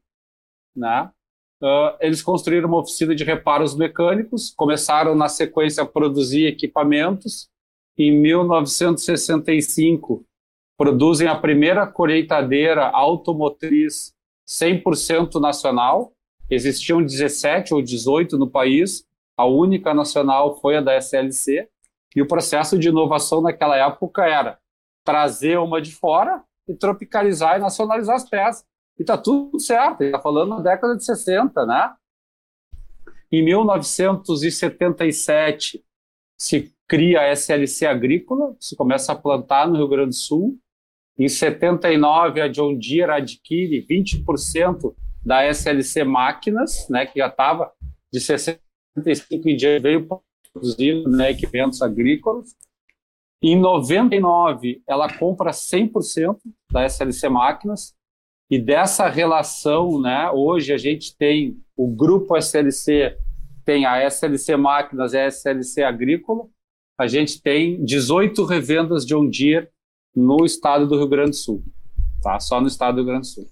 né? 0.74 1.10
Uh, 1.62 1.96
eles 2.00 2.22
construíram 2.22 2.68
uma 2.68 2.80
oficina 2.80 3.14
de 3.14 3.24
reparos 3.24 3.74
mecânicos, 3.74 4.52
começaram 4.54 5.14
na 5.14 5.28
sequência 5.28 5.82
a 5.82 5.86
produzir 5.86 6.46
equipamentos. 6.46 7.48
Em 7.96 8.12
1965, 8.12 10.22
produzem 10.76 11.28
a 11.28 11.34
primeira 11.34 11.86
colheitadeira 11.86 12.86
automotriz 12.88 14.12
100% 14.46 15.40
nacional. 15.40 16.12
Existiam 16.50 17.02
17 17.02 17.72
ou 17.72 17.80
18 17.80 18.36
no 18.36 18.50
país, 18.50 19.06
a 19.36 19.46
única 19.46 19.94
nacional 19.94 20.60
foi 20.60 20.76
a 20.76 20.80
da 20.80 20.96
SLC. 20.96 21.68
E 22.14 22.22
o 22.22 22.28
processo 22.28 22.78
de 22.78 22.88
inovação 22.88 23.40
naquela 23.40 23.76
época 23.76 24.26
era 24.26 24.58
trazer 25.06 25.58
uma 25.58 25.80
de 25.80 25.94
fora 25.94 26.42
e 26.68 26.74
tropicalizar 26.74 27.56
e 27.56 27.60
nacionalizar 27.60 28.16
as 28.16 28.28
peças. 28.28 28.66
E 28.98 29.02
está 29.02 29.16
tudo 29.16 29.60
certo, 29.60 30.02
está 30.02 30.20
falando 30.20 30.56
na 30.56 30.60
década 30.60 30.96
de 30.96 31.04
60, 31.04 31.64
né? 31.64 31.94
Em 33.30 33.44
1977 33.44 35.84
se 36.38 36.74
cria 36.88 37.20
a 37.20 37.30
SLC 37.32 37.86
Agrícola, 37.86 38.56
se 38.60 38.76
começa 38.76 39.12
a 39.12 39.16
plantar 39.16 39.66
no 39.68 39.76
Rio 39.76 39.88
Grande 39.88 40.10
do 40.10 40.14
Sul. 40.14 40.58
Em 41.18 41.28
79 41.28 42.42
a 42.42 42.48
John 42.48 42.78
Deere 42.78 43.12
adquire 43.12 43.86
20% 43.86 44.94
da 45.24 45.46
SLC 45.46 46.04
Máquinas, 46.04 46.86
né, 46.88 47.06
que 47.06 47.18
já 47.18 47.28
estava 47.28 47.72
de 48.12 48.20
65 48.20 49.48
em 49.48 49.56
diante 49.56 49.82
veio 49.82 50.06
produzindo 50.52 51.08
né, 51.10 51.30
equipamentos 51.30 51.80
agrícolas. 51.82 52.54
Em 53.42 53.58
99, 53.58 54.82
ela 54.86 55.12
compra 55.12 55.50
100% 55.50 56.38
da 56.70 56.84
SLC 56.84 57.28
Máquinas, 57.28 57.94
e 58.50 58.58
dessa 58.58 59.08
relação, 59.08 60.00
né, 60.00 60.30
hoje 60.30 60.72
a 60.72 60.78
gente 60.78 61.16
tem 61.16 61.60
o 61.76 61.88
grupo 61.88 62.36
SLC, 62.36 63.18
tem 63.64 63.84
a 63.84 64.02
SLC 64.04 64.56
Máquinas 64.56 65.12
e 65.12 65.18
a 65.18 65.26
SLC 65.26 65.82
Agrícola, 65.82 66.46
a 66.98 67.06
gente 67.06 67.42
tem 67.42 67.84
18 67.84 68.44
revendas 68.44 69.04
de 69.04 69.14
John 69.14 69.28
no 70.14 70.46
estado 70.46 70.86
do 70.86 70.96
Rio 70.96 71.08
Grande 71.08 71.30
do 71.30 71.36
Sul, 71.36 71.64
tá? 72.22 72.38
Só 72.40 72.60
no 72.60 72.68
estado 72.68 72.94
do 72.94 73.02
Rio 73.02 73.06
Grande 73.06 73.28
do 73.28 73.34
Sul. 73.34 73.48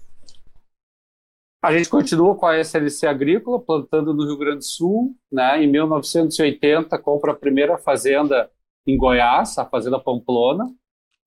A 1.61 1.75
gente 1.75 1.89
continua 1.89 2.35
com 2.35 2.45
a 2.45 2.57
SLC 2.57 3.05
Agrícola, 3.05 3.59
plantando 3.59 4.13
no 4.13 4.23
Rio 4.23 4.37
Grande 4.37 4.59
do 4.59 4.65
Sul, 4.65 5.15
né? 5.31 5.63
Em 5.63 5.67
1980 5.67 6.97
compra 6.99 7.33
a 7.33 7.35
primeira 7.35 7.77
fazenda 7.77 8.49
em 8.85 8.97
Goiás, 8.97 9.57
a 9.57 9.65
Fazenda 9.65 9.99
Pamplona, 9.99 10.71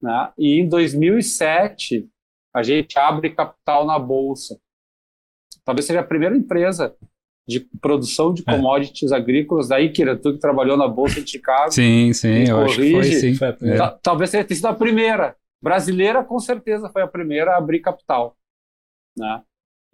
né? 0.00 0.32
e 0.38 0.60
em 0.60 0.68
2007 0.68 2.08
a 2.54 2.62
gente 2.62 2.98
abre 2.98 3.30
capital 3.30 3.84
na 3.84 3.98
Bolsa. 3.98 4.58
Talvez 5.64 5.86
seja 5.86 6.00
a 6.00 6.04
primeira 6.04 6.36
empresa 6.36 6.96
de 7.46 7.60
produção 7.80 8.32
de 8.32 8.42
é. 8.46 8.54
commodities 8.54 9.10
é. 9.10 9.16
agrícolas, 9.16 9.68
daí, 9.68 9.90
Kira, 9.90 10.16
tu 10.16 10.34
que 10.34 10.38
trabalhou 10.38 10.76
na 10.76 10.86
Bolsa 10.86 11.20
de 11.22 11.30
Chicago. 11.30 11.72
Sim, 11.72 12.12
sim, 12.12 12.48
eu 12.48 12.58
corrige, 12.58 12.96
acho 12.96 13.10
que 13.10 13.34
foi, 13.34 13.52
sim. 13.56 13.70
É. 13.70 13.98
Talvez 14.02 14.30
tenha 14.30 14.46
sido 14.46 14.66
a 14.66 14.74
primeira. 14.74 15.36
Brasileira, 15.60 16.22
com 16.22 16.38
certeza, 16.38 16.88
foi 16.90 17.02
a 17.02 17.06
primeira 17.06 17.52
a 17.52 17.56
abrir 17.56 17.80
capital. 17.80 18.36
Né? 19.16 19.42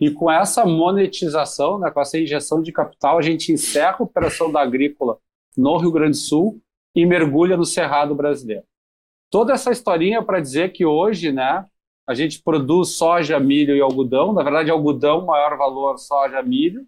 E 0.00 0.10
com 0.10 0.30
essa 0.30 0.66
monetização, 0.66 1.78
né, 1.78 1.90
com 1.90 2.00
essa 2.00 2.18
injeção 2.18 2.60
de 2.60 2.72
capital, 2.72 3.18
a 3.18 3.22
gente 3.22 3.52
encerra 3.52 3.96
a 4.00 4.02
operação 4.02 4.50
da 4.50 4.60
agrícola 4.60 5.18
no 5.56 5.76
Rio 5.78 5.92
Grande 5.92 6.18
do 6.18 6.24
Sul 6.24 6.60
e 6.94 7.04
mergulha 7.04 7.56
no 7.56 7.64
Cerrado 7.64 8.14
brasileiro. 8.14 8.64
Toda 9.30 9.52
essa 9.52 9.72
historinha 9.72 10.22
para 10.22 10.40
dizer 10.40 10.72
que 10.72 10.84
hoje, 10.84 11.32
né, 11.32 11.64
a 12.06 12.14
gente 12.14 12.42
produz 12.42 12.90
soja, 12.96 13.40
milho 13.40 13.74
e 13.74 13.80
algodão. 13.80 14.32
Na 14.32 14.42
verdade, 14.42 14.70
algodão, 14.70 15.24
maior 15.24 15.56
valor, 15.56 15.98
soja, 15.98 16.42
milho, 16.42 16.86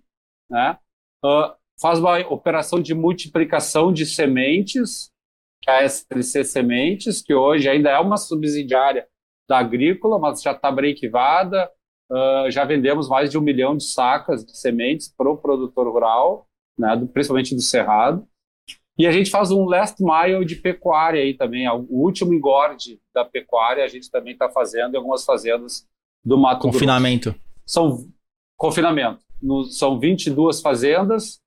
né? 0.49 0.79
Uh, 1.25 1.55
faz 1.81 1.99
uma 1.99 2.19
operação 2.29 2.81
de 2.81 2.95
multiplicação 2.95 3.93
de 3.93 4.05
sementes, 4.05 5.11
que 5.63 5.71
é 5.71 5.79
a 5.79 5.85
SLC 5.85 6.45
Sementes, 6.45 7.23
que 7.23 7.35
hoje 7.35 7.69
ainda 7.69 7.91
é 7.91 7.99
uma 7.99 8.17
subsidiária 8.17 9.07
da 9.49 9.59
agrícola, 9.59 10.19
mas 10.19 10.43
já 10.43 10.53
está 10.53 10.71
brequivada. 10.71 11.71
Uh, 12.11 12.51
já 12.51 12.65
vendemos 12.65 13.09
mais 13.09 13.31
de 13.31 13.39
um 13.39 13.41
milhão 13.41 13.77
de 13.77 13.85
sacas 13.85 14.45
de 14.45 14.57
sementes 14.57 15.09
para 15.09 15.29
o 15.29 15.37
produtor 15.37 15.89
rural, 15.89 16.47
né, 16.79 16.95
do, 16.97 17.09
principalmente 17.09 17.55
do 17.55 17.63
Cerrado. 17.63 18.27
E 18.99 19.07
a 19.07 19.13
gente 19.13 19.31
faz 19.31 19.51
um 19.51 19.65
last 19.65 20.03
mile 20.03 20.45
de 20.45 20.57
pecuária 20.57 21.23
aí 21.23 21.35
também, 21.35 21.69
o 21.69 21.87
último 21.91 22.33
engorde 22.33 22.99
da 23.15 23.25
pecuária 23.25 23.85
a 23.85 23.89
gente 23.89 24.11
também 24.11 24.33
está 24.33 24.49
fazendo 24.49 24.95
em 24.95 24.97
algumas 24.97 25.25
fazendas 25.25 25.87
do 26.25 26.39
Mato 26.39 26.63
Confinamento. 26.63 27.31
Grosso. 27.31 27.45
São 27.67 28.09
confinamento. 28.57 29.21
No, 29.41 29.65
são 29.65 30.01
22 30.01 30.63
fazendas, 30.63 31.41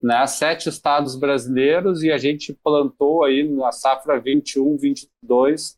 né, 0.00 0.24
sete 0.26 0.68
estados 0.68 1.16
brasileiros 1.16 2.04
e 2.04 2.12
a 2.12 2.18
gente 2.18 2.52
plantou 2.52 3.24
aí 3.24 3.42
na 3.42 3.72
safra 3.72 4.20
21, 4.20 4.76
22 4.76 5.76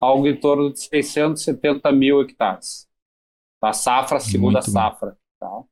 algo 0.00 0.26
em 0.26 0.38
torno 0.38 0.72
de 0.72 0.80
670 0.80 1.90
mil 1.92 2.20
hectares. 2.20 2.86
A 3.62 3.72
safra, 3.72 4.20
segunda 4.20 4.58
Muito 4.58 4.70
safra. 4.70 5.16
Tá? 5.40 5.62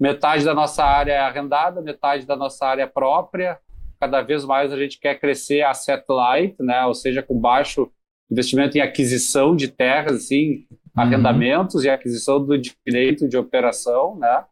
Metade 0.00 0.44
da 0.44 0.54
nossa 0.54 0.82
área 0.82 1.12
é 1.12 1.18
arrendada, 1.18 1.82
metade 1.82 2.24
da 2.24 2.34
nossa 2.34 2.66
área 2.66 2.82
é 2.82 2.86
própria, 2.86 3.60
cada 4.02 4.20
vez 4.20 4.44
mais 4.44 4.72
a 4.72 4.76
gente 4.76 4.98
quer 4.98 5.20
crescer 5.20 5.62
a 5.62 5.72
satellite, 5.72 6.60
né? 6.60 6.84
Ou 6.86 6.92
seja, 6.92 7.22
com 7.22 7.38
baixo 7.38 7.88
investimento 8.28 8.76
em 8.76 8.80
aquisição 8.80 9.54
de 9.54 9.68
terras, 9.68 10.24
assim, 10.24 10.66
uhum. 10.68 10.76
arrendamentos 10.96 11.84
e 11.84 11.88
aquisição 11.88 12.44
do 12.44 12.58
direito 12.58 13.28
de 13.28 13.36
operação, 13.36 14.16
né? 14.16 14.44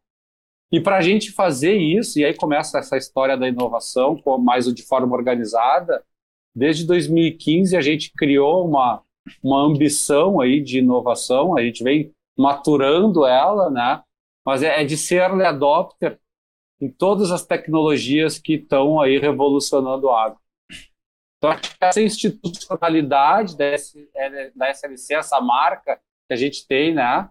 E 0.71 0.80
para 0.80 0.99
a 0.99 1.00
gente 1.00 1.33
fazer 1.33 1.75
isso, 1.75 2.21
e 2.21 2.25
aí 2.25 2.33
começa 2.33 2.78
essa 2.78 2.97
história 2.97 3.37
da 3.37 3.49
inovação, 3.49 4.23
mais 4.38 4.73
de 4.73 4.85
forma 4.85 5.16
organizada, 5.16 6.00
desde 6.54 6.87
2015 6.87 7.76
a 7.76 7.80
gente 7.80 8.12
criou 8.16 8.69
uma, 8.69 9.02
uma 9.42 9.61
ambição 9.66 10.40
aí 10.40 10.61
de 10.61 10.78
inovação, 10.78 11.59
a 11.59 11.62
gente 11.62 11.83
vem 11.83 12.12
maturando 12.38 13.26
ela, 13.26 13.69
né? 13.69 14.00
Mas 14.47 14.62
é, 14.62 14.80
é 14.80 14.85
de 14.85 14.97
ser 14.97 15.16
early 15.16 15.45
adopter 15.45 16.21
em 16.81 16.91
todas 16.91 17.31
as 17.31 17.45
tecnologias 17.45 18.39
que 18.39 18.55
estão 18.55 19.01
aí 19.01 19.19
revolucionando 19.19 20.07
o 20.07 20.11
agro. 20.11 20.39
Então, 21.37 21.51
acho 21.51 21.63
que 21.63 21.77
essa 21.81 22.01
institucionalidade 22.03 23.57
da, 23.57 23.75
SLC, 23.75 25.15
essa 25.15 25.41
marca 25.41 25.99
que 26.29 26.35
a 26.35 26.37
gente 26.37 26.67
tem, 26.67 26.95
né? 26.95 27.29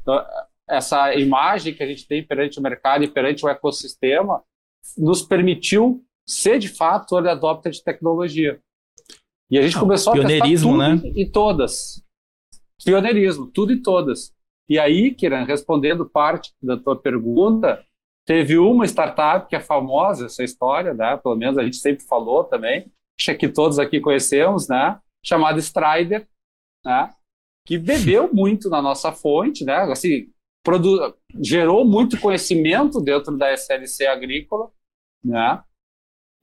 Então, 0.00 0.24
essa 0.68 1.14
imagem 1.14 1.74
que 1.74 1.82
a 1.82 1.86
gente 1.86 2.06
tem 2.06 2.22
perante 2.22 2.58
o 2.58 2.62
mercado 2.62 3.04
e 3.04 3.08
perante 3.08 3.44
o 3.44 3.48
ecossistema, 3.48 4.42
nos 4.96 5.22
permitiu 5.22 6.04
ser, 6.26 6.58
de 6.58 6.68
fato, 6.68 7.16
early 7.16 7.30
adopter 7.30 7.72
de 7.72 7.82
tecnologia. 7.82 8.60
E 9.50 9.58
a 9.58 9.62
gente 9.62 9.78
começou 9.78 10.12
pioneirismo, 10.12 10.80
a 10.80 10.90
testar 10.90 10.96
tudo 10.96 11.14
né? 11.14 11.20
e 11.20 11.26
todas. 11.26 12.04
Pioneirismo, 12.84 13.46
tudo 13.46 13.72
e 13.72 13.82
todas. 13.82 14.34
E 14.68 14.78
aí, 14.78 15.14
Kiran, 15.14 15.44
respondendo 15.44 16.08
parte 16.08 16.52
da 16.62 16.76
tua 16.76 16.94
pergunta, 16.94 17.82
teve 18.28 18.58
uma 18.58 18.84
startup 18.84 19.48
que 19.48 19.56
é 19.56 19.60
famosa, 19.60 20.26
essa 20.26 20.44
história, 20.44 20.92
né? 20.92 21.16
Pelo 21.16 21.34
menos 21.34 21.56
a 21.56 21.64
gente 21.64 21.78
sempre 21.78 22.04
falou 22.04 22.44
também, 22.44 22.92
acho 23.18 23.34
que 23.38 23.48
todos 23.48 23.78
aqui 23.78 24.00
conhecemos, 24.00 24.68
né? 24.68 25.00
Chamada 25.24 25.58
Strider, 25.58 26.28
né? 26.84 27.10
Que 27.66 27.78
bebeu 27.78 28.30
muito 28.30 28.68
na 28.68 28.82
nossa 28.82 29.12
fonte, 29.12 29.64
né? 29.64 29.78
Assim, 29.90 30.28
produ 30.62 31.16
gerou 31.40 31.86
muito 31.86 32.20
conhecimento 32.20 33.00
dentro 33.00 33.34
da 33.34 33.50
SLC 33.50 34.06
agrícola, 34.06 34.70
né? 35.24 35.62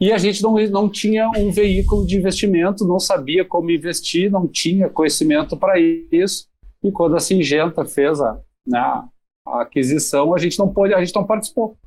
E 0.02 0.12
a 0.12 0.18
gente 0.18 0.42
não, 0.42 0.56
não 0.68 0.90
tinha 0.90 1.30
um 1.38 1.52
veículo 1.52 2.04
de 2.08 2.18
investimento, 2.18 2.84
não 2.84 3.00
sabia 3.00 3.46
como 3.46 3.70
investir, 3.70 4.32
não 4.32 4.48
tinha 4.48 4.90
conhecimento 4.90 5.56
para 5.56 5.80
isso. 5.80 6.50
E 6.84 6.92
quando 6.92 7.16
a 7.16 7.20
Singenta 7.20 7.86
fez 7.86 8.20
a, 8.20 8.42
né, 8.66 9.08
a 9.46 9.62
aquisição, 9.62 10.34
a 10.34 10.38
gente 10.38 10.58
não 10.58 10.72
pôde, 10.72 10.94
a 10.94 11.04
gente 11.04 11.16
não 11.16 11.26
participou. 11.26 11.78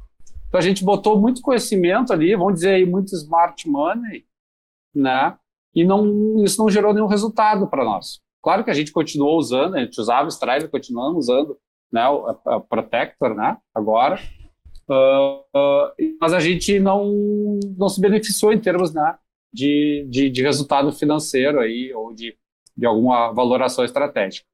Então 0.49 0.59
a 0.59 0.63
gente 0.63 0.85
botou 0.85 1.21
muito 1.21 1.43
conhecimento 1.43 2.13
ali, 2.13 2.35
vamos 2.35 2.55
dizer 2.55 2.71
aí, 2.71 2.87
muito 2.87 3.15
smart 3.15 3.69
money, 3.69 4.25
né? 4.95 5.37
E 5.75 5.85
não, 5.85 6.43
isso 6.43 6.61
não 6.63 6.71
gerou 6.71 6.95
nenhum 6.95 7.07
resultado 7.07 7.67
para 7.67 7.85
nós. 7.85 8.21
Claro 8.43 8.65
que 8.65 8.71
a 8.71 8.75
gente 8.75 8.93
continuou 8.93 9.39
usando, 9.39 9.75
a 9.75 9.81
gente 9.81 10.01
usava 10.01 10.27
o 10.27 10.31
Strider, 10.31 10.71
continuamos 10.71 11.29
usando 11.29 11.59
né, 11.93 12.09
o 12.09 12.29
a 12.47 12.61
Protector, 12.61 13.35
né? 13.35 13.59
Agora, 13.75 14.19
Uh, 14.89 15.45
uh, 15.55 15.93
mas 16.19 16.33
a 16.33 16.41
gente 16.41 16.81
não, 16.81 17.61
não 17.77 17.91
se 17.91 18.01
beneficiou 18.01 18.55
em 18.55 18.59
termos 18.59 18.95
né, 18.95 19.19
de, 19.53 20.07
de, 20.09 20.31
de, 20.31 20.43
resultado 20.43 20.91
financeiro 20.93 21.61
aí, 21.61 21.93
ou 21.93 22.15
de, 22.15 22.35
de 22.75 22.87
alguma 22.87 23.31
valoração 23.33 23.85
estratégica. 23.85 24.47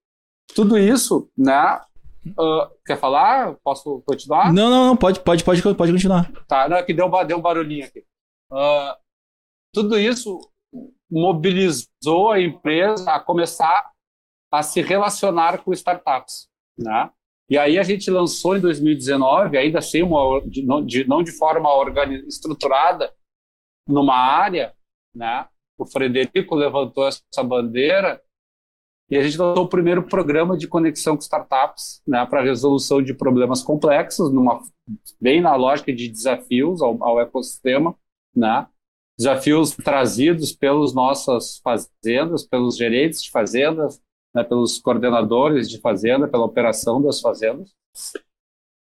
Tudo 0.52 0.76
isso, 0.76 1.30
né? 1.38 1.80
Uh, 2.26 2.70
quer 2.86 2.98
falar? 2.98 3.54
Posso 3.62 4.02
continuar? 4.06 4.52
Não, 4.52 4.70
não, 4.70 4.86
não, 4.86 4.96
pode, 4.96 5.20
pode, 5.20 5.44
pode, 5.44 5.62
pode 5.62 5.92
continuar. 5.92 6.30
Tá, 6.46 6.68
não, 6.68 6.76
é 6.76 6.82
que 6.82 6.94
deu, 6.94 7.10
deu 7.26 7.38
um 7.38 7.42
barulhinho 7.42 7.84
aqui. 7.84 8.04
tudo 9.72 9.98
isso 9.98 10.38
mobilizou 11.10 12.32
a 12.32 12.40
empresa 12.40 13.12
a 13.12 13.20
começar 13.20 13.92
a 14.52 14.62
se 14.62 14.80
relacionar 14.80 15.58
com 15.62 15.72
startups, 15.72 16.48
né? 16.78 17.10
E 17.48 17.58
aí 17.58 17.78
a 17.78 17.82
gente 17.82 18.10
lançou 18.10 18.56
em 18.56 18.60
2019, 18.60 19.58
ainda 19.58 19.82
sem 19.82 20.02
uma, 20.02 20.40
de, 20.46 20.64
não, 20.64 20.84
de, 20.84 21.06
não 21.06 21.22
de 21.22 21.32
forma 21.32 21.68
estruturada, 22.26 23.12
numa 23.86 24.16
área, 24.16 24.74
né? 25.14 25.46
O 25.78 25.84
Frederico 25.84 26.54
levantou 26.54 27.06
essa 27.06 27.42
bandeira 27.42 28.22
e 29.14 29.16
a 29.16 29.22
gente 29.22 29.38
lançou 29.38 29.62
o 29.62 29.68
primeiro 29.68 30.02
programa 30.02 30.56
de 30.56 30.66
conexão 30.66 31.14
com 31.14 31.22
startups, 31.22 32.02
né? 32.04 32.26
Para 32.26 32.42
resolução 32.42 33.00
de 33.00 33.14
problemas 33.14 33.62
complexos, 33.62 34.32
numa 34.32 34.60
bem 35.20 35.40
na 35.40 35.54
lógica 35.54 35.92
de 35.92 36.08
desafios 36.08 36.82
ao, 36.82 37.00
ao 37.00 37.20
ecossistema, 37.20 37.94
né? 38.34 38.66
Desafios 39.16 39.70
trazidos 39.70 40.50
pelas 40.50 40.92
nossas 40.92 41.58
fazendas, 41.58 42.44
pelos 42.44 42.76
gerentes 42.76 43.22
de 43.22 43.30
fazendas, 43.30 44.02
né, 44.34 44.42
pelos 44.42 44.80
coordenadores 44.80 45.70
de 45.70 45.78
fazenda, 45.78 46.26
pela 46.26 46.44
operação 46.44 47.00
das 47.00 47.20
fazendas, 47.20 47.72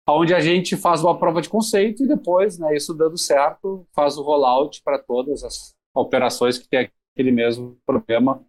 onde 0.07 0.35
a 0.35 0.41
gente 0.41 0.77
faz 0.77 1.03
uma 1.03 1.19
prova 1.19 1.41
de 1.41 1.49
conceito 1.49 2.05
e 2.05 2.07
depois, 2.07 2.59
né, 2.59 2.77
isso 2.77 2.93
dando 2.93 3.17
certo, 3.17 3.87
faz 3.95 4.19
o 4.19 4.23
rollout 4.23 4.83
para 4.85 4.99
todas 4.99 5.43
as 5.43 5.75
operações 5.95 6.59
que 6.59 6.69
tem 6.69 6.91
aquele 7.15 7.33
mesmo 7.33 7.79
problema 7.87 8.45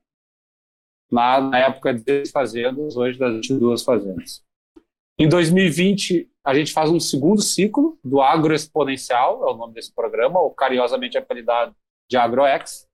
na, 1.12 1.42
na 1.42 1.60
época 1.60 1.94
de 1.94 2.26
fazendas, 2.28 2.96
hoje 2.96 3.18
das 3.18 3.34
22 3.34 3.84
fazendas. 3.84 4.44
Em 5.18 5.28
2020, 5.28 6.30
a 6.46 6.54
gente 6.54 6.72
faz 6.72 6.90
um 6.90 7.00
segundo 7.00 7.42
ciclo 7.42 7.98
do 8.04 8.22
Agroexponencial, 8.22 9.48
é 9.48 9.52
o 9.52 9.58
nome 9.58 9.74
desse 9.74 9.94
programa, 9.94 10.40
ou 10.40 10.52
carinhosamente 10.52 11.18
apelidado 11.18 11.76
de 12.10 12.18
AgroX, 12.18 12.88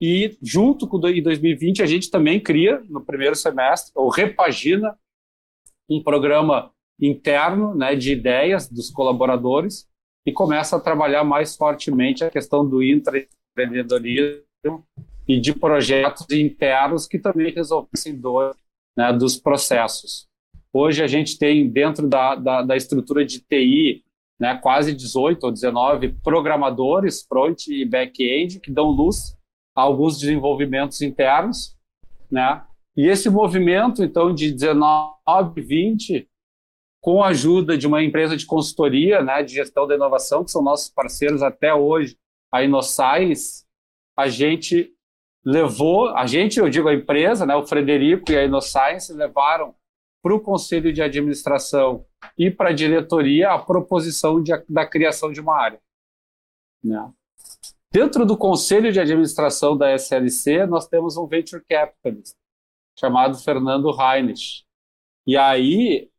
e 0.00 0.36
junto 0.42 0.86
com 0.86 0.96
em 1.08 1.22
2020 1.22 1.82
a 1.82 1.86
gente 1.86 2.10
também 2.10 2.40
cria 2.40 2.80
no 2.88 3.04
primeiro 3.04 3.34
semestre 3.34 3.92
ou 3.96 4.08
repagina 4.08 4.96
um 5.90 6.02
programa 6.02 6.72
interno, 7.00 7.74
né, 7.74 7.96
de 7.96 8.12
ideias 8.12 8.68
dos 8.68 8.90
colaboradores 8.90 9.88
e 10.26 10.32
começa 10.32 10.76
a 10.76 10.80
trabalhar 10.80 11.24
mais 11.24 11.56
fortemente 11.56 12.22
a 12.22 12.30
questão 12.30 12.68
do 12.68 12.82
intraempreendedorismo 12.82 14.84
e 15.28 15.38
de 15.38 15.52
projetos 15.52 16.26
internos 16.30 17.06
que 17.06 17.18
também 17.18 17.52
resolvessem 17.52 18.18
dor 18.18 18.56
né, 18.96 19.12
dos 19.12 19.36
processos. 19.36 20.26
Hoje 20.72 21.02
a 21.02 21.06
gente 21.06 21.38
tem 21.38 21.68
dentro 21.68 22.08
da, 22.08 22.34
da, 22.34 22.62
da 22.62 22.76
estrutura 22.76 23.24
de 23.24 23.40
TI 23.40 24.02
né, 24.40 24.56
quase 24.56 24.94
18 24.94 25.44
ou 25.44 25.52
19 25.52 26.14
programadores 26.22 27.22
front 27.22 27.66
e 27.68 27.84
back-end 27.84 28.60
que 28.60 28.70
dão 28.70 28.86
luz 28.86 29.36
alguns 29.74 30.18
desenvolvimentos 30.18 31.02
internos, 31.02 31.76
né? 32.30 32.64
E 32.96 33.06
esse 33.06 33.30
movimento, 33.30 34.02
então, 34.02 34.34
de 34.34 34.50
19, 34.50 35.60
20, 35.62 36.28
com 37.00 37.22
a 37.22 37.28
ajuda 37.28 37.78
de 37.78 37.86
uma 37.86 38.02
empresa 38.02 38.36
de 38.36 38.44
consultoria, 38.44 39.22
né, 39.22 39.40
de 39.40 39.54
gestão 39.54 39.86
da 39.86 39.94
inovação, 39.94 40.44
que 40.44 40.50
são 40.50 40.60
nossos 40.60 40.88
parceiros 40.88 41.42
até 41.42 41.72
hoje, 41.72 42.16
a 42.52 42.64
InnoScience, 42.64 43.64
a 44.16 44.28
gente 44.28 44.92
levou, 45.48 46.14
a 46.14 46.26
gente, 46.26 46.58
eu 46.58 46.68
digo 46.68 46.88
a 46.88 46.94
empresa, 46.94 47.46
né, 47.46 47.56
o 47.56 47.66
Frederico 47.66 48.30
e 48.30 48.36
a 48.36 48.44
InnoScience 48.44 49.10
levaram 49.14 49.74
para 50.22 50.34
o 50.34 50.40
conselho 50.40 50.92
de 50.92 51.00
administração 51.00 52.04
e 52.36 52.50
para 52.50 52.68
a 52.68 52.74
diretoria 52.74 53.52
a 53.52 53.58
proposição 53.58 54.42
de, 54.42 54.52
da 54.68 54.86
criação 54.86 55.32
de 55.32 55.40
uma 55.40 55.56
área. 55.56 55.80
Né? 56.84 57.10
Dentro 57.90 58.26
do 58.26 58.36
conselho 58.36 58.92
de 58.92 59.00
administração 59.00 59.74
da 59.74 59.90
SLC, 59.94 60.66
nós 60.66 60.86
temos 60.86 61.16
um 61.16 61.26
venture 61.26 61.64
capitalist 61.66 62.36
chamado 62.98 63.38
Fernando 63.38 63.90
Heinrich. 63.90 64.66
E 65.26 65.34
aí, 65.34 66.10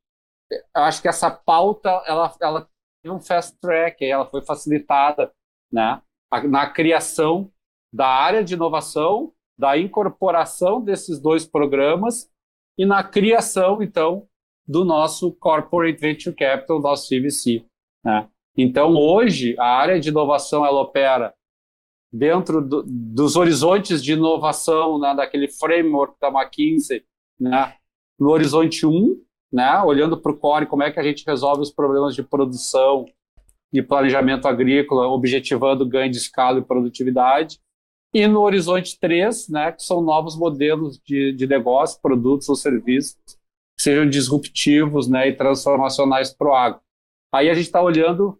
acho 0.73 1.03
que 1.03 1.07
essa 1.07 1.29
pauta 1.29 1.89
ela, 2.07 2.35
ela 2.41 2.69
teve 3.03 3.13
um 3.13 3.19
fast 3.19 3.55
track, 3.59 4.03
ela 4.03 4.25
foi 4.25 4.41
facilitada 4.41 5.31
né, 5.71 6.01
na 6.49 6.67
criação 6.67 7.51
da 7.91 8.07
área 8.07 8.43
de 8.43 8.53
inovação, 8.53 9.33
da 9.57 9.77
incorporação 9.77 10.81
desses 10.81 11.19
dois 11.19 11.45
programas 11.45 12.29
e 12.77 12.85
na 12.85 13.03
criação, 13.03 13.81
então, 13.81 14.27
do 14.67 14.85
nosso 14.85 15.33
Corporate 15.33 15.99
Venture 15.99 16.35
Capital, 16.35 16.79
nosso 16.79 17.09
CVC. 17.09 17.65
Né? 18.05 18.27
Então, 18.55 18.95
hoje, 18.95 19.55
a 19.59 19.65
área 19.65 19.99
de 19.99 20.09
inovação 20.09 20.65
ela 20.65 20.81
opera 20.81 21.33
dentro 22.11 22.61
do, 22.61 22.83
dos 22.85 23.35
horizontes 23.35 24.03
de 24.03 24.13
inovação, 24.13 24.99
né, 24.99 25.13
daquele 25.15 25.47
framework 25.47 26.15
da 26.19 26.29
McKinsey, 26.29 27.03
né, 27.39 27.75
no 28.19 28.29
horizonte 28.29 28.85
1, 28.85 29.21
né, 29.51 29.81
olhando 29.81 30.17
para 30.17 30.31
o 30.31 30.37
core, 30.37 30.65
como 30.65 30.83
é 30.83 30.91
que 30.91 30.99
a 30.99 31.03
gente 31.03 31.23
resolve 31.25 31.61
os 31.61 31.71
problemas 31.71 32.15
de 32.15 32.23
produção 32.23 33.05
e 33.71 33.81
planejamento 33.81 34.47
agrícola, 34.47 35.07
objetivando 35.07 35.87
ganho 35.87 36.11
de 36.11 36.17
escala 36.17 36.59
e 36.59 36.63
produtividade. 36.63 37.59
E 38.13 38.27
no 38.27 38.41
horizonte 38.41 38.99
3, 38.99 39.49
né, 39.49 39.71
que 39.71 39.83
são 39.83 40.01
novos 40.01 40.35
modelos 40.35 40.99
de, 40.99 41.31
de 41.33 41.45
negócio, 41.45 42.01
produtos 42.01 42.49
ou 42.49 42.55
serviços 42.55 43.17
que 43.77 43.83
sejam 43.83 44.09
disruptivos 44.09 45.07
né, 45.07 45.29
e 45.29 45.35
transformacionais 45.35 46.33
para 46.33 46.49
o 46.49 46.53
agro. 46.53 46.81
Aí 47.33 47.49
a 47.49 47.53
gente 47.53 47.67
está 47.67 47.81
olhando 47.81 48.39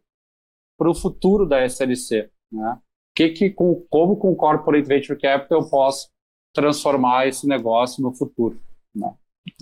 para 0.77 0.89
o 0.89 0.95
futuro 0.95 1.45
da 1.45 1.63
SLC. 1.63 2.29
Né? 2.51 2.79
que, 3.19 3.29
que 3.32 3.49
com, 3.49 3.86
como 3.89 4.15
com 4.15 4.32
o 4.32 4.36
Corporate 4.36 4.88
Venture 4.88 5.19
Capital 5.19 5.62
eu 5.62 5.69
posso 5.69 6.10
transformar 6.53 7.27
esse 7.27 7.45
negócio 7.45 8.01
no 8.01 8.13
futuro. 8.13 8.58
Né? 8.95 9.13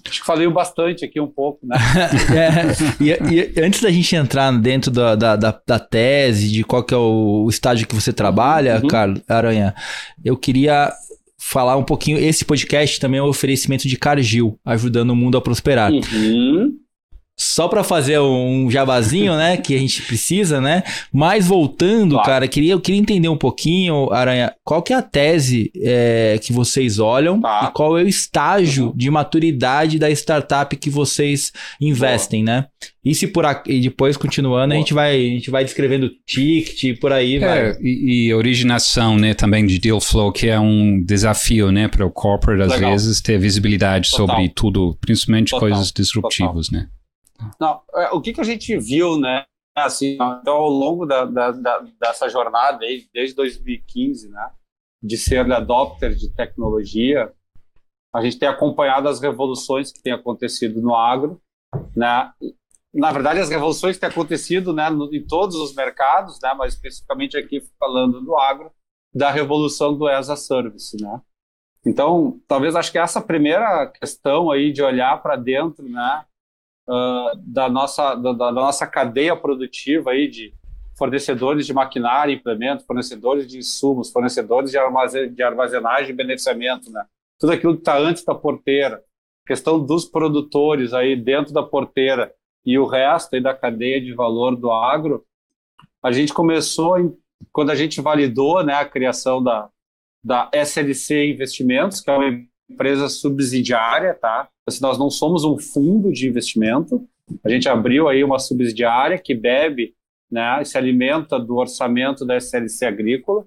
Acho 0.07 0.21
que 0.21 0.25
falei 0.25 0.47
bastante 0.47 1.03
aqui 1.03 1.19
um 1.19 1.27
pouco, 1.27 1.65
né? 1.65 1.75
é, 2.33 3.03
e, 3.03 3.59
e, 3.59 3.61
antes 3.61 3.81
da 3.81 3.91
gente 3.91 4.15
entrar 4.15 4.51
dentro 4.59 4.89
da, 4.89 5.15
da, 5.15 5.35
da, 5.35 5.61
da, 5.65 5.79
tese, 5.79 6.49
de 6.49 6.63
qual 6.63 6.83
que 6.83 6.93
é 6.93 6.97
o 6.97 7.47
estágio 7.49 7.87
que 7.87 7.95
você 7.95 8.13
trabalha, 8.13 8.79
uhum. 8.81 8.87
Carlos 8.87 9.21
Aranha, 9.27 9.75
eu 10.23 10.37
queria 10.37 10.91
falar 11.37 11.77
um 11.77 11.83
pouquinho. 11.83 12.17
Esse 12.17 12.45
podcast 12.45 12.99
também 12.99 13.19
é 13.19 13.23
um 13.23 13.27
oferecimento 13.27 13.87
de 13.87 13.97
Cargill, 13.97 14.59
ajudando 14.65 15.11
o 15.11 15.15
mundo 15.15 15.37
a 15.37 15.41
prosperar. 15.41 15.91
Uhum. 15.91 16.77
Só 17.39 17.67
para 17.67 17.83
fazer 17.83 18.19
um 18.19 18.69
jabazinho, 18.71 19.37
né, 19.37 19.57
que 19.57 19.75
a 19.75 19.77
gente 19.77 20.01
precisa, 20.01 20.59
né? 20.59 20.81
Mas 21.13 21.47
voltando, 21.47 22.15
claro. 22.15 22.25
cara, 22.25 22.47
queria, 22.47 22.73
eu 22.73 22.81
queria 22.81 22.99
entender 22.99 23.29
um 23.29 23.37
pouquinho, 23.37 24.11
Aranha, 24.11 24.53
qual 24.63 24.81
que 24.81 24.91
é 24.91 24.95
a 24.95 25.03
tese 25.03 25.71
é, 25.75 26.39
que 26.41 26.51
vocês 26.51 26.97
olham 26.97 27.39
tá. 27.39 27.67
e 27.69 27.73
qual 27.73 27.97
é 27.97 28.03
o 28.03 28.07
estágio 28.07 28.87
uhum. 28.87 28.93
de 28.95 29.11
maturidade 29.11 29.99
da 29.99 30.09
startup 30.09 30.75
que 30.75 30.89
vocês 30.89 31.51
investem, 31.79 32.43
Boa. 32.43 32.57
né? 32.57 32.65
E 33.05 33.13
se 33.13 33.27
por 33.27 33.45
aqui, 33.45 33.71
e 33.71 33.81
depois 33.81 34.17
continuando, 34.17 34.73
a 34.73 34.77
gente 34.77 34.93
vai 34.93 35.15
a 35.15 35.29
gente 35.29 35.49
vai 35.49 35.63
descrevendo 35.63 36.11
ticket 36.25 36.83
e 36.83 36.93
por 36.93 37.13
aí 37.13 37.37
é, 37.37 37.39
vai. 37.39 37.77
E, 37.81 38.27
e, 38.27 38.33
originação, 38.33 39.15
né, 39.15 39.33
também 39.33 39.65
de 39.65 39.79
deal 39.79 40.01
flow, 40.01 40.31
que 40.31 40.47
é 40.47 40.59
um 40.59 41.01
desafio, 41.03 41.71
né, 41.71 41.87
para 41.87 42.05
o 42.05 42.11
corporate 42.11 42.63
às 42.63 42.71
Legal. 42.71 42.91
vezes 42.91 43.21
ter 43.21 43.37
visibilidade 43.37 44.09
Total. 44.09 44.27
sobre 44.27 44.49
tudo, 44.49 44.97
principalmente 44.99 45.51
Total. 45.51 45.69
coisas 45.69 45.91
disruptivas, 45.91 46.67
Total. 46.67 46.81
né? 46.81 46.87
Não, 47.59 47.81
é, 47.95 48.09
o 48.11 48.21
que, 48.21 48.33
que 48.33 48.41
a 48.41 48.43
gente 48.43 48.77
viu, 48.77 49.19
né? 49.19 49.45
Assim, 49.75 50.13
então, 50.15 50.55
ao 50.55 50.69
longo 50.69 51.05
da, 51.05 51.25
da, 51.25 51.51
da, 51.51 51.85
dessa 51.99 52.27
jornada 52.27 52.83
aí, 52.83 53.07
desde 53.13 53.35
2015, 53.35 54.27
né, 54.29 54.49
de 55.03 55.15
ser 55.17 55.51
adopter 55.51 56.15
de 56.15 56.33
tecnologia, 56.33 57.31
a 58.13 58.21
gente 58.23 58.39
tem 58.39 58.49
acompanhado 58.49 59.07
as 59.07 59.19
revoluções 59.19 59.91
que 59.91 60.01
têm 60.01 60.13
acontecido 60.13 60.81
no 60.81 60.95
agro, 60.95 61.39
né? 61.95 62.31
Na 62.91 63.11
verdade, 63.11 63.39
as 63.39 63.49
revoluções 63.49 63.95
que 63.95 64.01
têm 64.01 64.09
acontecido, 64.09 64.73
né, 64.73 64.89
no, 64.89 65.13
em 65.13 65.23
todos 65.23 65.55
os 65.55 65.75
mercados, 65.75 66.39
né, 66.41 66.55
mas 66.57 66.73
especificamente 66.73 67.37
aqui 67.37 67.61
falando 67.79 68.19
do 68.19 68.35
agro, 68.35 68.71
da 69.13 69.29
revolução 69.29 69.95
do 69.95 70.07
as 70.07 70.29
a 70.29 70.35
service, 70.35 70.97
né? 70.99 71.21
Então, 71.85 72.41
talvez 72.47 72.75
acho 72.75 72.91
que 72.91 72.97
essa 72.97 73.21
primeira 73.21 73.85
questão 73.87 74.49
aí 74.49 74.71
de 74.71 74.81
olhar 74.81 75.21
para 75.21 75.35
dentro, 75.35 75.87
né, 75.87 76.25
uh, 76.87 77.37
da, 77.37 77.69
nossa, 77.69 78.15
da, 78.15 78.33
da, 78.33 78.51
nossa 78.51 78.87
cadeia 78.87 79.35
produtiva 79.35 80.11
aí 80.11 80.27
de 80.27 80.53
fornecedores 80.97 81.65
de 81.65 81.73
maquinário, 81.73 82.33
implementos, 82.33 82.85
fornecedores 82.85 83.47
de 83.47 83.59
insumos, 83.59 84.11
fornecedores 84.11 84.71
de, 84.71 84.77
armazen 84.77 85.33
de 85.33 85.43
armazenagem 85.43 86.09
e 86.09 86.15
beneficiamento, 86.15 86.91
né? 86.91 87.05
Tudo 87.39 87.53
aquilo 87.53 87.75
que 87.75 87.81
está 87.81 87.97
antes 87.97 88.23
da 88.23 88.33
porteira, 88.33 89.03
questão 89.45 89.79
dos 89.79 90.05
produtores 90.05 90.93
aí 90.93 91.15
dentro 91.15 91.53
da 91.53 91.61
porteira 91.61 92.33
e 92.65 92.79
o 92.79 92.85
resto 92.85 93.35
aí 93.35 93.41
da 93.41 93.53
cadeia 93.53 94.01
de 94.01 94.13
valor 94.13 94.55
do 94.55 94.71
agro, 94.71 95.23
a 96.01 96.11
gente 96.11 96.33
começou 96.33 96.99
em, 96.99 97.15
quando 97.51 97.69
a 97.69 97.75
gente 97.75 98.01
validou, 98.01 98.63
né, 98.63 98.73
a 98.73 98.85
criação 98.85 99.41
da 99.43 99.69
da 100.27 100.49
SLC 100.53 101.31
Investimentos, 101.31 102.01
que 102.01 102.09
é 102.09 102.13
uma 102.13 102.27
empresa 102.69 103.07
subsidiária, 103.09 104.13
tá? 104.13 104.49
Assim, 104.65 104.81
nós 104.81 104.97
não 104.97 105.09
somos 105.09 105.43
um 105.43 105.57
fundo 105.57 106.11
de 106.11 106.27
investimento. 106.27 107.07
A 107.43 107.49
gente 107.49 107.69
abriu 107.69 108.07
aí 108.07 108.23
uma 108.23 108.39
subsidiária 108.39 109.17
que 109.17 109.33
bebe, 109.33 109.95
né, 110.29 110.63
se 110.63 110.77
alimenta 110.77 111.39
do 111.39 111.55
orçamento 111.55 112.25
da 112.25 112.35
SLC 112.35 112.85
Agrícola. 112.85 113.45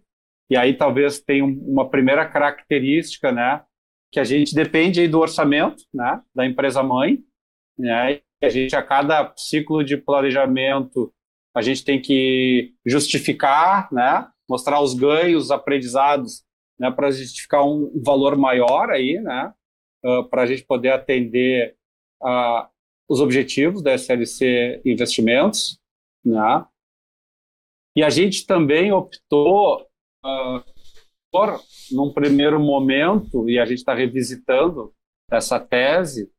E 0.49 0.57
aí 0.57 0.75
talvez 0.75 1.21
tenha 1.21 1.45
uma 1.45 1.89
primeira 1.89 2.27
característica, 2.27 3.31
né, 3.31 3.63
que 4.11 4.19
a 4.19 4.25
gente 4.25 4.55
depende 4.55 5.01
aí 5.01 5.09
do 5.09 5.21
orçamento, 5.21 5.85
né, 5.93 6.21
da 6.35 6.47
empresa 6.47 6.83
mãe, 6.83 7.23
né? 7.79 8.21
E 8.43 8.47
a 8.47 8.49
gente 8.49 8.75
a 8.75 8.83
cada 8.83 9.33
ciclo 9.37 9.85
de 9.85 9.97
planejamento 9.97 11.13
a 11.55 11.63
gente 11.63 11.85
tem 11.85 12.01
que 12.01 12.73
justificar, 12.87 13.89
né, 13.93 14.27
mostrar 14.49 14.81
os 14.81 14.95
ganhos, 14.95 15.45
os 15.45 15.51
aprendizados 15.51 16.43
né, 16.81 16.91
para 16.91 17.11
justificar 17.11 17.63
um 17.63 17.93
valor 18.03 18.39
maior 18.39 18.89
aí, 18.89 19.21
né, 19.21 19.53
uh, 20.03 20.25
para 20.31 20.43
a 20.43 20.47
gente 20.47 20.65
poder 20.65 20.89
atender 20.89 21.77
uh, 22.23 22.67
os 23.07 23.21
objetivos 23.21 23.83
da 23.83 23.93
SLC 23.93 24.81
Investimentos, 24.83 25.79
né, 26.25 26.65
e 27.95 28.03
a 28.03 28.09
gente 28.09 28.47
também 28.47 28.93
optou 28.93 29.83
uh, 30.25 30.65
por, 31.31 31.61
num 31.93 32.15
primeiro 32.15 32.59
momento, 32.59 33.49
e 33.49 33.59
a 33.59 33.67
gente 33.67 33.79
está 33.79 33.93
revisitando 33.93 34.95
essa 35.31 35.61
tese, 35.61 36.33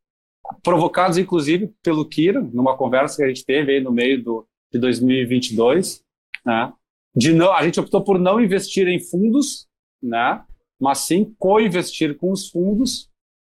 provocados 0.63 1.19
inclusive 1.19 1.71
pelo 1.83 2.09
Kira, 2.09 2.41
numa 2.41 2.75
conversa 2.75 3.17
que 3.17 3.23
a 3.23 3.27
gente 3.27 3.45
teve 3.45 3.73
aí 3.73 3.79
no 3.79 3.91
meio 3.91 4.23
do, 4.23 4.47
de 4.73 4.79
2022, 4.79 6.03
né, 6.43 6.73
de 7.15 7.31
não, 7.31 7.53
a 7.53 7.63
gente 7.63 7.79
optou 7.79 8.03
por 8.03 8.17
não 8.17 8.41
investir 8.41 8.87
em 8.87 8.99
fundos 8.99 9.69
né? 10.01 10.43
mas 10.79 10.99
sim 10.99 11.35
co-investir 11.37 12.17
com 12.17 12.31
os 12.31 12.49
fundos 12.49 13.09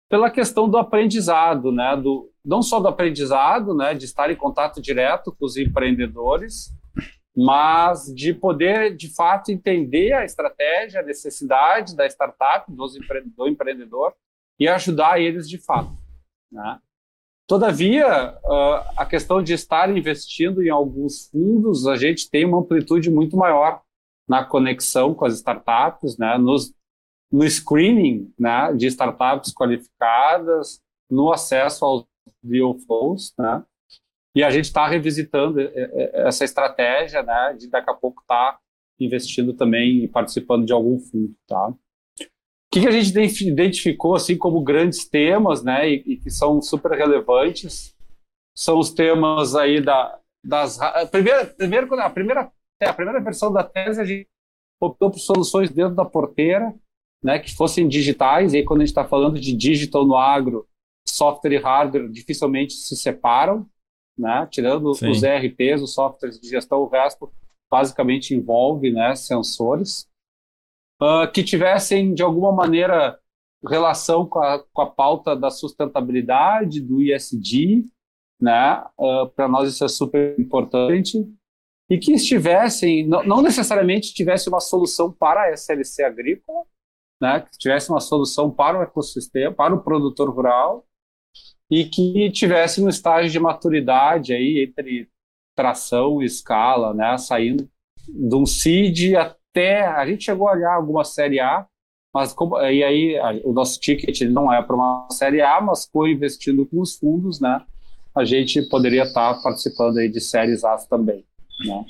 pela 0.08 0.30
questão 0.30 0.70
do 0.70 0.78
aprendizado, 0.78 1.72
né? 1.72 1.98
do, 1.98 2.32
não 2.44 2.62
só 2.62 2.80
do 2.80 2.88
aprendizado, 2.88 3.74
né? 3.74 3.96
de 3.96 4.06
estar 4.06 4.30
em 4.30 4.36
contato 4.36 4.80
direto 4.80 5.32
com 5.32 5.46
os 5.46 5.58
empreendedores, 5.58 6.72
mas 7.36 8.06
de 8.14 8.34
poder, 8.34 8.96
de 8.96 9.14
fato, 9.14 9.52
entender 9.52 10.14
a 10.14 10.24
estratégia, 10.24 11.02
a 11.02 11.04
necessidade 11.04 11.96
da 11.96 12.06
startup, 12.06 12.72
empre 12.72 13.24
do 13.36 13.48
empreendedor, 13.48 14.14
e 14.58 14.68
ajudar 14.68 15.20
eles 15.20 15.50
de 15.50 15.58
fato. 15.58 15.92
Né? 16.52 16.80
Todavia, 17.48 18.38
a 18.96 19.06
questão 19.06 19.44
de 19.44 19.54
estar 19.54 19.96
investindo 19.96 20.64
em 20.64 20.70
alguns 20.70 21.28
fundos, 21.30 21.86
a 21.88 21.96
gente 21.96 22.30
tem 22.30 22.46
uma 22.46 22.60
amplitude 22.60 23.12
muito 23.12 23.36
maior 23.36 23.82
na 24.28 24.44
conexão 24.44 25.14
com 25.14 25.26
as 25.26 25.36
startups, 25.36 26.18
né, 26.18 26.38
nos, 26.38 26.74
no 27.32 27.48
screening 27.50 28.34
né, 28.40 28.74
de 28.74 28.88
startups 28.88 29.54
qualificadas, 29.54 30.82
no 31.10 31.32
acesso 31.32 31.86
aos 31.86 32.06
deal 32.44 32.76
flows, 32.80 33.34
né, 33.38 33.64
e 34.36 34.44
a 34.44 34.50
gente 34.50 34.66
está 34.66 34.88
revisitando 34.88 35.62
é, 35.62 35.72
é, 35.74 36.28
essa 36.28 36.44
estratégia, 36.44 37.24
né, 37.24 37.56
de 37.58 37.68
daqui 37.70 37.90
a 37.90 37.94
pouco 37.94 38.22
estar 38.22 38.54
tá 38.54 38.60
investindo 39.00 39.54
também 39.54 40.04
e 40.04 40.08
participando 40.08 40.66
de 40.66 40.74
algum 40.74 41.00
fundo, 41.00 41.34
tá? 41.48 41.68
O 41.68 41.76
que, 42.72 42.82
que 42.82 42.88
a 42.88 42.92
gente 42.92 43.48
identificou 43.48 44.16
assim 44.16 44.38
como 44.38 44.62
grandes 44.62 45.08
temas, 45.08 45.64
né, 45.64 45.90
e, 45.90 46.04
e 46.06 46.18
que 46.18 46.30
são 46.30 46.62
super 46.62 46.92
relevantes, 46.92 47.96
são 48.58 48.80
os 48.80 48.92
temas 48.92 49.56
aí 49.56 49.82
da 49.82 50.20
das 50.46 50.78
primeiro, 51.10 51.56
primeiro 51.56 52.00
a 52.00 52.10
primeira 52.10 52.52
a 52.82 52.94
primeira 52.94 53.22
versão 53.22 53.52
da 53.52 53.64
tese 53.64 54.02
a 54.02 54.06
gente 54.06 54.28
optou 54.80 55.10
por 55.10 55.20
soluções 55.20 55.70
dentro 55.70 55.96
da 55.96 56.06
porteira, 56.06 56.74
né, 57.24 57.40
que 57.40 57.56
fossem 57.56 57.88
digitais, 57.88 58.54
e 58.54 58.58
aí 58.58 58.64
quando 58.64 58.82
a 58.82 58.86
gente 58.86 58.92
está 58.92 59.06
falando 59.06 59.40
de 59.40 59.54
digital 59.54 60.06
no 60.06 60.16
agro, 60.16 60.68
software 61.08 61.54
e 61.54 61.58
hardware 61.58 62.10
dificilmente 62.10 62.74
se 62.74 62.96
separam, 62.96 63.68
né, 64.18 64.48
tirando 64.52 64.94
Sim. 64.94 65.10
os 65.10 65.24
ERPs, 65.24 65.82
os 65.82 65.94
softwares 65.94 66.40
de 66.40 66.48
gestão, 66.50 66.80
o 66.80 66.88
resto 66.88 67.32
basicamente 67.72 68.34
envolve 68.34 68.92
né, 68.92 69.16
sensores, 69.16 70.08
uh, 71.02 71.30
que 71.32 71.44
tivessem 71.44 72.14
de 72.14 72.22
alguma 72.22 72.52
maneira 72.52 73.20
relação 73.68 74.26
com 74.26 74.40
a, 74.40 74.64
com 74.72 74.82
a 74.82 74.90
pauta 74.90 75.36
da 75.36 75.50
sustentabilidade, 75.50 76.80
do 76.80 77.02
ISD, 77.02 77.86
né, 78.40 78.84
uh, 79.00 79.28
para 79.30 79.48
nós 79.48 79.74
isso 79.74 79.84
é 79.84 79.88
super 79.88 80.40
importante, 80.40 81.26
e 81.90 81.98
que 81.98 82.14
estivessem, 82.14 83.08
não, 83.08 83.42
necessariamente 83.42 84.14
tivesse 84.14 84.50
uma 84.50 84.60
solução 84.60 85.12
para 85.12 85.44
a 85.44 85.52
SLC 85.52 86.04
agrícola, 86.04 86.64
né, 87.22 87.42
que 87.42 87.58
tivesse 87.58 87.90
uma 87.90 88.00
solução 88.00 88.50
para 88.52 88.80
o 88.80 88.82
ecossistema, 88.82 89.54
para 89.54 89.74
o 89.74 89.82
produtor 89.82 90.30
rural, 90.30 90.86
e 91.70 91.86
que 91.86 92.30
tivesse 92.32 92.82
um 92.82 92.90
estágio 92.90 93.32
de 93.32 93.40
maturidade 93.40 94.34
aí 94.34 94.64
entre 94.64 95.10
tração 95.56 96.22
e 96.22 96.26
escala, 96.26 96.94
né, 96.94 97.18
saindo 97.18 97.70
de 98.08 98.36
um 98.36 98.46
seed 98.46 99.16
até 99.16 99.86
a 99.86 100.06
gente 100.06 100.26
chegou 100.26 100.48
a 100.48 100.54
olhar 100.54 100.74
alguma 100.74 101.04
série 101.04 101.40
A, 101.40 101.66
mas 102.14 102.34
como, 102.34 102.60
e 102.62 102.84
aí 102.84 103.18
a, 103.18 103.32
o 103.44 103.54
nosso 103.54 103.80
ticket 103.80 104.22
não 104.22 104.52
é 104.52 104.62
para 104.62 104.76
uma 104.76 105.08
série 105.12 105.42
A, 105.42 105.62
mas 105.62 105.86
co-investindo 105.86 106.66
com 106.66 106.82
os 106.82 106.96
fundos, 106.96 107.40
né, 107.40 107.62
a 108.16 108.26
gente 108.26 108.62
poderia 108.70 109.04
estar 109.04 109.42
participando 109.42 109.98
aí 109.98 110.10
de 110.10 110.20
séries 110.20 110.64
A 110.64 110.78
também. 110.78 111.26
Né? 111.60 111.86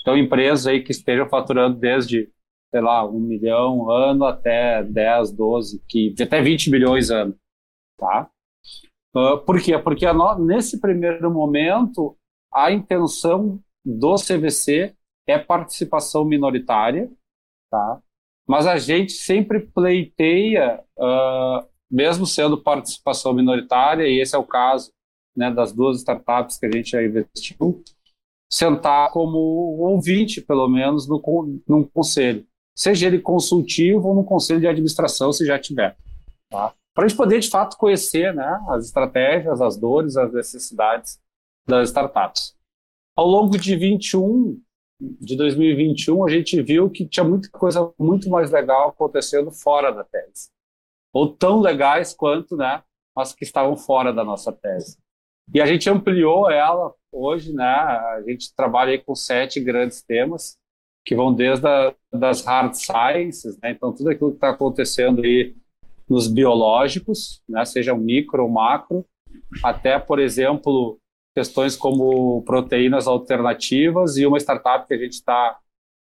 Então, 0.00 0.16
empresas 0.16 0.66
aí 0.66 0.82
que 0.82 0.92
estejam 0.92 1.28
faturando 1.28 1.78
desde, 1.78 2.30
sei 2.70 2.80
lá, 2.80 3.06
um 3.06 3.20
milhão 3.20 3.90
ano 3.90 4.24
até 4.24 4.82
10, 4.82 5.32
12, 5.32 5.82
que, 5.88 6.14
até 6.20 6.40
20 6.40 6.70
milhões 6.70 7.10
ano. 7.10 7.36
Tá? 7.98 8.30
Uh, 9.14 9.38
por 9.44 9.60
quê? 9.60 9.78
Porque 9.78 10.10
no, 10.12 10.38
nesse 10.38 10.80
primeiro 10.80 11.30
momento, 11.30 12.16
a 12.52 12.70
intenção 12.72 13.60
do 13.84 14.14
CVC 14.16 14.94
é 15.26 15.38
participação 15.38 16.24
minoritária, 16.24 17.10
tá? 17.70 18.00
mas 18.46 18.66
a 18.66 18.76
gente 18.78 19.12
sempre 19.12 19.60
pleiteia, 19.60 20.82
uh, 20.98 21.66
mesmo 21.90 22.26
sendo 22.26 22.60
participação 22.60 23.32
minoritária, 23.32 24.08
e 24.08 24.20
esse 24.20 24.34
é 24.34 24.38
o 24.38 24.44
caso 24.44 24.92
né, 25.36 25.50
das 25.50 25.72
duas 25.72 25.98
startups 25.98 26.58
que 26.58 26.66
a 26.66 26.70
gente 26.70 26.90
já 26.90 27.02
investiu, 27.02 27.82
sentar 28.50 29.10
como 29.12 29.38
ouvinte, 29.38 30.40
pelo 30.40 30.68
menos, 30.68 31.08
no, 31.08 31.22
num 31.68 31.84
conselho. 31.84 32.44
Seja 32.74 33.06
ele 33.06 33.20
consultivo 33.20 34.08
ou 34.08 34.14
no 34.14 34.24
conselho 34.24 34.60
de 34.60 34.66
administração, 34.66 35.32
se 35.32 35.46
já 35.46 35.58
tiver. 35.58 35.96
Tá? 36.50 36.74
Para 36.92 37.04
a 37.04 37.08
gente 37.08 37.16
poder, 37.16 37.38
de 37.38 37.48
fato, 37.48 37.76
conhecer 37.76 38.34
né, 38.34 38.60
as 38.68 38.86
estratégias, 38.86 39.60
as 39.60 39.76
dores, 39.76 40.16
as 40.16 40.32
necessidades 40.32 41.20
das 41.66 41.90
startups. 41.90 42.56
Ao 43.16 43.26
longo 43.26 43.56
de 43.56 43.76
21, 43.76 44.60
de 45.00 45.36
2021, 45.36 46.26
a 46.26 46.30
gente 46.30 46.60
viu 46.62 46.90
que 46.90 47.06
tinha 47.06 47.24
muita 47.24 47.48
coisa 47.50 47.92
muito 47.98 48.28
mais 48.28 48.50
legal 48.50 48.88
acontecendo 48.88 49.52
fora 49.52 49.92
da 49.92 50.02
tese. 50.02 50.50
Ou 51.12 51.28
tão 51.28 51.60
legais 51.60 52.12
quanto, 52.12 52.56
né, 52.56 52.82
mas 53.14 53.32
que 53.32 53.44
estavam 53.44 53.76
fora 53.76 54.12
da 54.12 54.24
nossa 54.24 54.52
tese. 54.52 54.98
E 55.52 55.60
a 55.60 55.66
gente 55.66 55.90
ampliou 55.90 56.50
ela 56.50 56.94
hoje, 57.12 57.52
né, 57.52 57.64
a 57.64 58.22
gente 58.26 58.54
trabalha 58.54 58.96
com 59.02 59.14
sete 59.14 59.60
grandes 59.60 60.00
temas, 60.00 60.56
que 61.04 61.14
vão 61.14 61.34
desde 61.34 61.66
a, 61.66 61.94
das 62.12 62.44
hard 62.44 62.74
sciences, 62.74 63.58
né, 63.60 63.72
então 63.72 63.92
tudo 63.92 64.10
aquilo 64.10 64.30
que 64.30 64.36
está 64.36 64.50
acontecendo 64.50 65.22
aí 65.22 65.56
nos 66.08 66.28
biológicos, 66.28 67.42
né, 67.48 67.64
seja 67.64 67.96
micro 67.96 68.44
ou 68.44 68.48
macro, 68.48 69.04
até, 69.64 69.98
por 69.98 70.20
exemplo, 70.20 70.98
questões 71.34 71.76
como 71.76 72.42
proteínas 72.42 73.08
alternativas 73.08 74.16
e 74.16 74.26
uma 74.26 74.38
startup 74.38 74.86
que 74.86 74.94
a 74.94 74.98
gente 74.98 75.14
está 75.14 75.58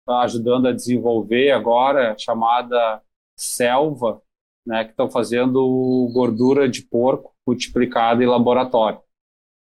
tá 0.06 0.22
ajudando 0.22 0.68
a 0.68 0.74
desenvolver 0.74 1.52
agora, 1.52 2.16
chamada 2.18 3.02
Selva, 3.38 4.22
né, 4.66 4.84
que 4.84 4.92
estão 4.92 5.10
fazendo 5.10 6.10
gordura 6.14 6.68
de 6.68 6.82
porco 6.82 7.34
multiplicada 7.48 8.22
em 8.22 8.28
laboratório. 8.28 9.00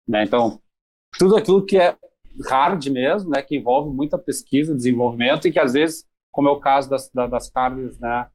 Né? 0.08 0.24
Então, 0.24 0.60
tudo 1.18 1.36
aquilo 1.36 1.66
que 1.66 1.78
é 1.78 1.96
hard 2.50 2.86
mesmo, 2.88 3.30
né, 3.30 3.42
que 3.42 3.56
envolve 3.56 3.96
muita 3.96 4.18
pesquisa, 4.18 4.76
desenvolvimento 4.76 5.48
e 5.48 5.52
que 5.52 5.60
às 5.60 5.74
vezes, 5.74 6.06
como 6.32 6.48
é 6.48 6.52
o 6.52 6.60
caso 6.60 6.90
das, 6.90 7.10
das 7.12 7.50
carnes 7.50 8.00
né, 8.00 8.28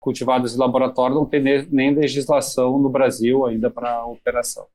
cultivadas 0.00 0.54
em 0.54 0.58
laboratório, 0.58 1.14
não 1.14 1.26
tem 1.26 1.40
nem 1.70 1.94
legislação 1.94 2.78
no 2.78 2.88
Brasil 2.88 3.46
ainda 3.46 3.70
para 3.70 4.04
operação 4.04 4.66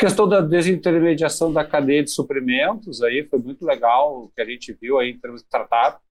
questão 0.00 0.26
da 0.26 0.40
desintermediação 0.40 1.52
da 1.52 1.62
cadeia 1.62 2.02
de 2.02 2.10
suprimentos 2.10 3.02
aí 3.02 3.22
foi 3.28 3.38
muito 3.38 3.66
legal 3.66 4.24
o 4.24 4.28
que 4.30 4.40
a 4.40 4.46
gente 4.46 4.72
viu 4.72 4.98
aí 4.98 5.10
em 5.10 5.18
termos 5.18 5.42
de 5.42 5.46
startup, 5.46 6.02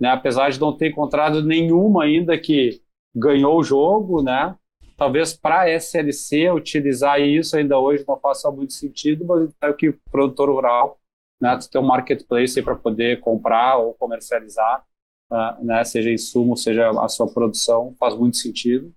né? 0.00 0.08
Apesar 0.08 0.48
de 0.48 0.58
não 0.58 0.74
ter 0.74 0.88
encontrado 0.88 1.44
nenhuma 1.44 2.04
ainda 2.04 2.38
que 2.38 2.80
ganhou 3.14 3.58
o 3.58 3.62
jogo, 3.62 4.22
né? 4.22 4.56
Talvez 4.96 5.34
para 5.34 5.62
a 5.62 5.70
SLC 5.70 6.50
utilizar 6.50 7.20
isso 7.20 7.56
ainda 7.56 7.78
hoje 7.78 8.04
não 8.08 8.18
faça 8.18 8.50
muito 8.50 8.72
sentido, 8.72 9.26
mas 9.26 9.50
é 9.60 9.72
que 9.74 9.90
o 9.90 10.00
produtor 10.10 10.48
rural, 10.48 10.98
né, 11.40 11.58
ter 11.70 11.78
um 11.78 11.86
marketplace 11.86 12.62
para 12.62 12.74
poder 12.74 13.20
comprar 13.20 13.76
ou 13.76 13.92
comercializar, 13.92 14.84
uh, 15.30 15.64
né, 15.64 15.84
seja 15.84 16.10
insumo, 16.10 16.56
seja 16.56 16.90
a 16.90 17.08
sua 17.08 17.30
produção, 17.30 17.94
faz 17.98 18.14
muito 18.16 18.38
sentido. 18.38 18.90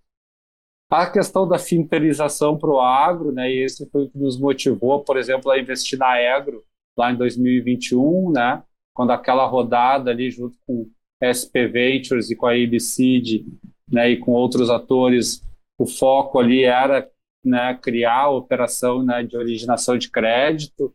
A 0.89 1.05
questão 1.05 1.47
da 1.47 1.59
finterização 1.59 2.57
para 2.57 2.69
o 2.69 2.79
agro, 2.79 3.31
né, 3.33 3.51
e 3.51 3.63
esse 3.63 3.85
foi 3.91 4.05
o 4.05 4.09
que 4.09 4.17
nos 4.17 4.39
motivou, 4.39 5.03
por 5.03 5.17
exemplo, 5.17 5.51
a 5.51 5.59
investir 5.59 5.99
na 5.99 6.13
Agro 6.33 6.63
lá 6.97 7.11
em 7.11 7.15
2021, 7.15 8.31
né, 8.31 8.63
quando 8.93 9.11
aquela 9.11 9.45
rodada 9.45 10.09
ali 10.09 10.31
junto 10.31 10.57
com 10.65 10.89
SP 11.21 11.67
Ventures 11.67 12.31
e 12.31 12.35
com 12.35 12.47
a 12.47 12.57
IBCID, 12.57 13.45
né, 13.87 14.09
e 14.11 14.17
com 14.17 14.31
outros 14.31 14.69
atores, 14.69 15.43
o 15.79 15.87
foco 15.87 16.37
ali 16.37 16.63
era 16.65 17.09
né, 17.43 17.73
criar 17.81 18.23
a 18.23 18.29
operação 18.29 19.01
né, 19.01 19.23
de 19.23 19.37
originação 19.37 19.97
de 19.97 20.11
crédito, 20.11 20.93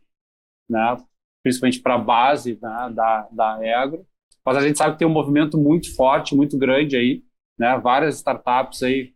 né, 0.69 0.95
principalmente 1.41 1.81
para 1.81 1.95
a 1.95 1.97
base 1.97 2.59
né, 2.61 2.91
da, 2.93 3.27
da 3.31 3.81
Agro. 3.81 4.05
Mas 4.45 4.57
a 4.57 4.61
gente 4.61 4.77
sabe 4.77 4.93
que 4.93 4.99
tem 4.99 5.07
um 5.07 5.11
movimento 5.11 5.57
muito 5.57 5.93
forte, 5.95 6.35
muito 6.35 6.55
grande 6.55 6.95
aí, 6.95 7.23
né, 7.57 7.75
várias 7.79 8.17
startups 8.17 8.83
aí 8.83 9.15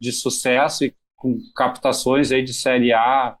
de 0.00 0.10
sucesso 0.10 0.84
e 0.84 0.94
com 1.14 1.38
captações 1.54 2.32
aí 2.32 2.42
de 2.42 2.52
série 2.52 2.92
A 2.92 3.38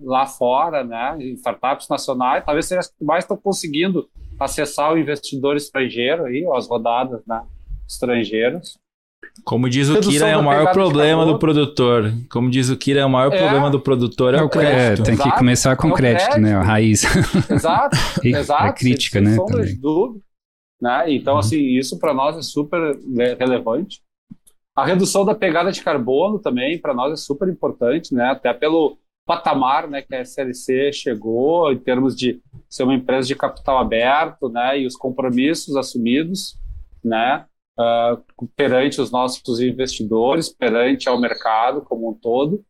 lá 0.00 0.26
fora, 0.26 0.82
né, 0.82 1.16
startups 1.34 1.88
nacionais, 1.88 2.44
talvez 2.44 2.66
seja 2.66 2.80
as 2.80 2.88
que 2.88 3.04
mais 3.04 3.22
estão 3.22 3.36
conseguindo 3.36 4.10
acessar 4.40 4.92
o 4.92 4.98
investidor 4.98 5.54
estrangeiro 5.54 6.24
aí, 6.24 6.44
as 6.52 6.66
rodadas 6.68 7.24
né, 7.24 7.46
estrangeiras. 7.88 8.76
Como 9.44 9.68
diz 9.68 9.88
o 9.88 9.98
Kira, 10.00 10.28
é 10.28 10.36
o 10.36 10.42
maior 10.42 10.72
problema 10.72 11.26
do 11.26 11.38
produtor. 11.38 12.12
Como 12.30 12.50
diz 12.50 12.68
o 12.68 12.76
Kira, 12.76 13.00
é 13.00 13.04
o 13.04 13.10
maior 13.10 13.32
é, 13.32 13.38
problema 13.38 13.70
do 13.70 13.80
produtor 13.80 14.34
é 14.34 14.42
o 14.42 14.48
crédito. 14.48 15.02
É, 15.02 15.04
tem 15.04 15.16
que 15.16 15.22
Exato, 15.22 15.38
começar 15.38 15.76
com 15.76 15.88
é 15.88 15.94
crédito, 15.94 16.26
crédito, 16.26 16.42
né? 16.42 16.54
A 16.54 16.62
raiz. 16.62 17.02
Exato, 17.50 17.96
e, 18.22 18.34
exato. 18.34 18.64
É 18.64 18.72
crítica, 18.72 19.20
né? 19.20 19.36
Também. 19.36 19.76
Dúvida, 19.76 20.20
né? 20.80 21.12
Então, 21.12 21.34
uhum. 21.34 21.40
assim, 21.40 21.60
isso 21.60 21.98
para 21.98 22.14
nós 22.14 22.36
é 22.36 22.42
super 22.42 22.96
relevante. 23.38 24.00
A 24.74 24.86
redução 24.86 25.24
da 25.24 25.34
pegada 25.34 25.70
de 25.70 25.82
carbono 25.82 26.38
também, 26.38 26.78
para 26.78 26.94
nós, 26.94 27.12
é 27.12 27.16
super 27.16 27.48
importante, 27.48 28.14
né? 28.14 28.30
até 28.30 28.54
pelo 28.54 28.96
patamar 29.26 29.88
né, 29.88 30.02
que 30.02 30.14
a 30.14 30.20
SLC 30.20 30.92
chegou, 30.92 31.72
em 31.72 31.78
termos 31.78 32.16
de 32.16 32.40
ser 32.68 32.84
uma 32.84 32.94
empresa 32.94 33.28
de 33.28 33.36
capital 33.36 33.78
aberto 33.78 34.48
né, 34.48 34.80
e 34.80 34.86
os 34.86 34.96
compromissos 34.96 35.76
assumidos 35.76 36.58
né, 37.04 37.44
uh, 37.78 38.46
perante 38.56 39.00
os 39.00 39.10
nossos 39.10 39.60
investidores, 39.60 40.48
perante 40.48 41.08
ao 41.08 41.20
mercado 41.20 41.82
como 41.82 42.10
um 42.10 42.14
todo. 42.14 42.64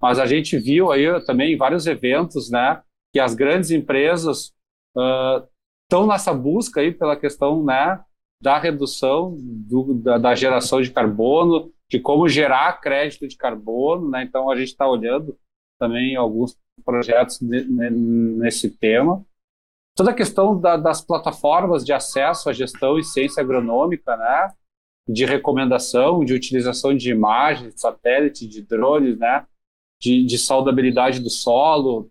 Mas 0.00 0.18
a 0.18 0.26
gente 0.26 0.56
viu 0.58 0.92
aí 0.92 1.06
também 1.24 1.56
vários 1.56 1.86
eventos 1.86 2.50
né, 2.50 2.80
que 3.12 3.18
as 3.18 3.34
grandes 3.34 3.70
empresas 3.70 4.52
estão 5.84 6.04
uh, 6.04 6.06
nessa 6.06 6.32
busca 6.32 6.80
aí 6.80 6.92
pela 6.92 7.16
questão 7.16 7.64
né, 7.64 8.00
da 8.40 8.58
redução 8.58 9.36
do, 9.38 9.94
da, 9.94 10.18
da, 10.18 10.34
geração 10.34 10.80
de 10.80 10.92
carbono, 10.92 11.72
de 11.90 11.98
como 11.98 12.28
gerar 12.28 12.80
crédito 12.80 13.26
de 13.26 13.36
carbono, 13.36 14.08
né? 14.08 14.22
Então 14.22 14.50
a 14.50 14.56
gente 14.56 14.68
está 14.68 14.86
olhando 14.88 15.36
também 15.78 16.14
alguns 16.16 16.56
projetos 16.84 17.40
nesse 17.40 18.70
tema. 18.70 19.24
Toda 19.98 20.12
a 20.12 20.14
questão 20.14 20.58
da, 20.60 20.76
das 20.76 21.00
plataformas 21.00 21.84
de 21.84 21.92
acesso 21.92 22.48
à 22.48 22.52
gestão 22.52 23.00
e 23.00 23.02
ciência 23.02 23.42
agronômica, 23.42 24.16
né? 24.16 24.54
De 25.08 25.24
recomendação, 25.24 26.24
de 26.24 26.34
utilização 26.34 26.96
de 26.96 27.10
imagens, 27.10 27.74
de 27.74 27.80
satélite, 27.80 28.46
de 28.46 28.62
drones, 28.62 29.18
né? 29.18 29.44
De, 30.00 30.24
de 30.24 30.38
saudabilidade 30.38 31.18
do 31.18 31.28
solo, 31.28 32.08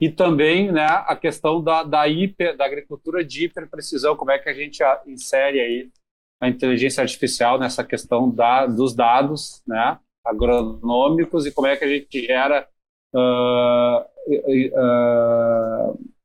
e 0.00 0.10
também 0.10 0.72
né, 0.72 0.84
a 0.84 1.14
questão 1.14 1.62
da, 1.62 1.84
da, 1.84 2.08
hiper, 2.08 2.56
da 2.56 2.64
agricultura 2.64 3.24
de 3.24 3.44
hiperprecisão, 3.44 4.16
como 4.16 4.32
é 4.32 4.38
que 4.38 4.48
a 4.48 4.54
gente 4.54 4.82
insere 5.06 5.60
aí 5.60 5.90
a 6.40 6.48
inteligência 6.48 7.02
artificial 7.02 7.58
nessa 7.58 7.84
questão 7.84 8.28
da, 8.30 8.66
dos 8.66 8.94
dados 8.94 9.62
né, 9.64 9.98
agronômicos 10.24 11.46
e 11.46 11.52
como 11.52 11.68
é 11.68 11.76
que 11.76 11.84
a 11.84 11.88
gente 11.88 12.26
gera 12.26 12.68
uh, 13.14 14.00
uh, 14.28 16.17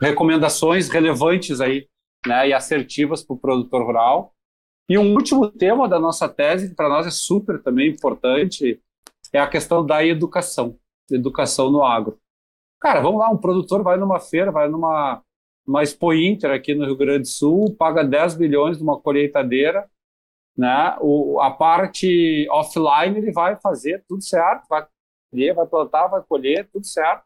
recomendações 0.00 0.88
relevantes 0.88 1.60
aí 1.60 1.88
né, 2.26 2.48
e 2.48 2.52
assertivas 2.52 3.22
para 3.22 3.34
o 3.34 3.38
produtor 3.38 3.84
rural. 3.84 4.34
E 4.88 4.96
um 4.96 5.14
último 5.14 5.50
tema 5.50 5.88
da 5.88 5.98
nossa 5.98 6.28
tese, 6.28 6.70
que 6.70 6.74
para 6.74 6.88
nós 6.88 7.06
é 7.06 7.10
super 7.10 7.62
também 7.62 7.90
importante, 7.90 8.80
é 9.32 9.38
a 9.38 9.48
questão 9.48 9.84
da 9.84 10.04
educação, 10.04 10.78
educação 11.10 11.70
no 11.70 11.84
agro. 11.84 12.18
Cara, 12.80 13.00
vamos 13.00 13.18
lá, 13.18 13.28
um 13.28 13.36
produtor 13.36 13.82
vai 13.82 13.96
numa 13.98 14.20
feira, 14.20 14.50
vai 14.50 14.68
numa 14.68 15.22
uma 15.68 15.82
Expo 15.82 16.14
Inter 16.14 16.50
aqui 16.50 16.74
no 16.74 16.86
Rio 16.86 16.96
Grande 16.96 17.22
do 17.22 17.28
Sul, 17.28 17.76
paga 17.76 18.02
10 18.02 18.36
bilhões 18.36 18.80
numa 18.80 18.98
colheitadeira, 18.98 19.88
né? 20.56 20.96
O, 21.00 21.38
a 21.40 21.50
parte 21.50 22.48
offline 22.50 23.18
ele 23.18 23.30
vai 23.32 23.54
fazer 23.60 24.02
tudo 24.08 24.22
certo, 24.22 24.66
vai 24.66 24.86
colher, 25.30 25.54
vai 25.54 25.66
plantar, 25.66 26.06
vai 26.06 26.22
colher, 26.22 26.66
tudo 26.72 26.86
certo. 26.86 27.22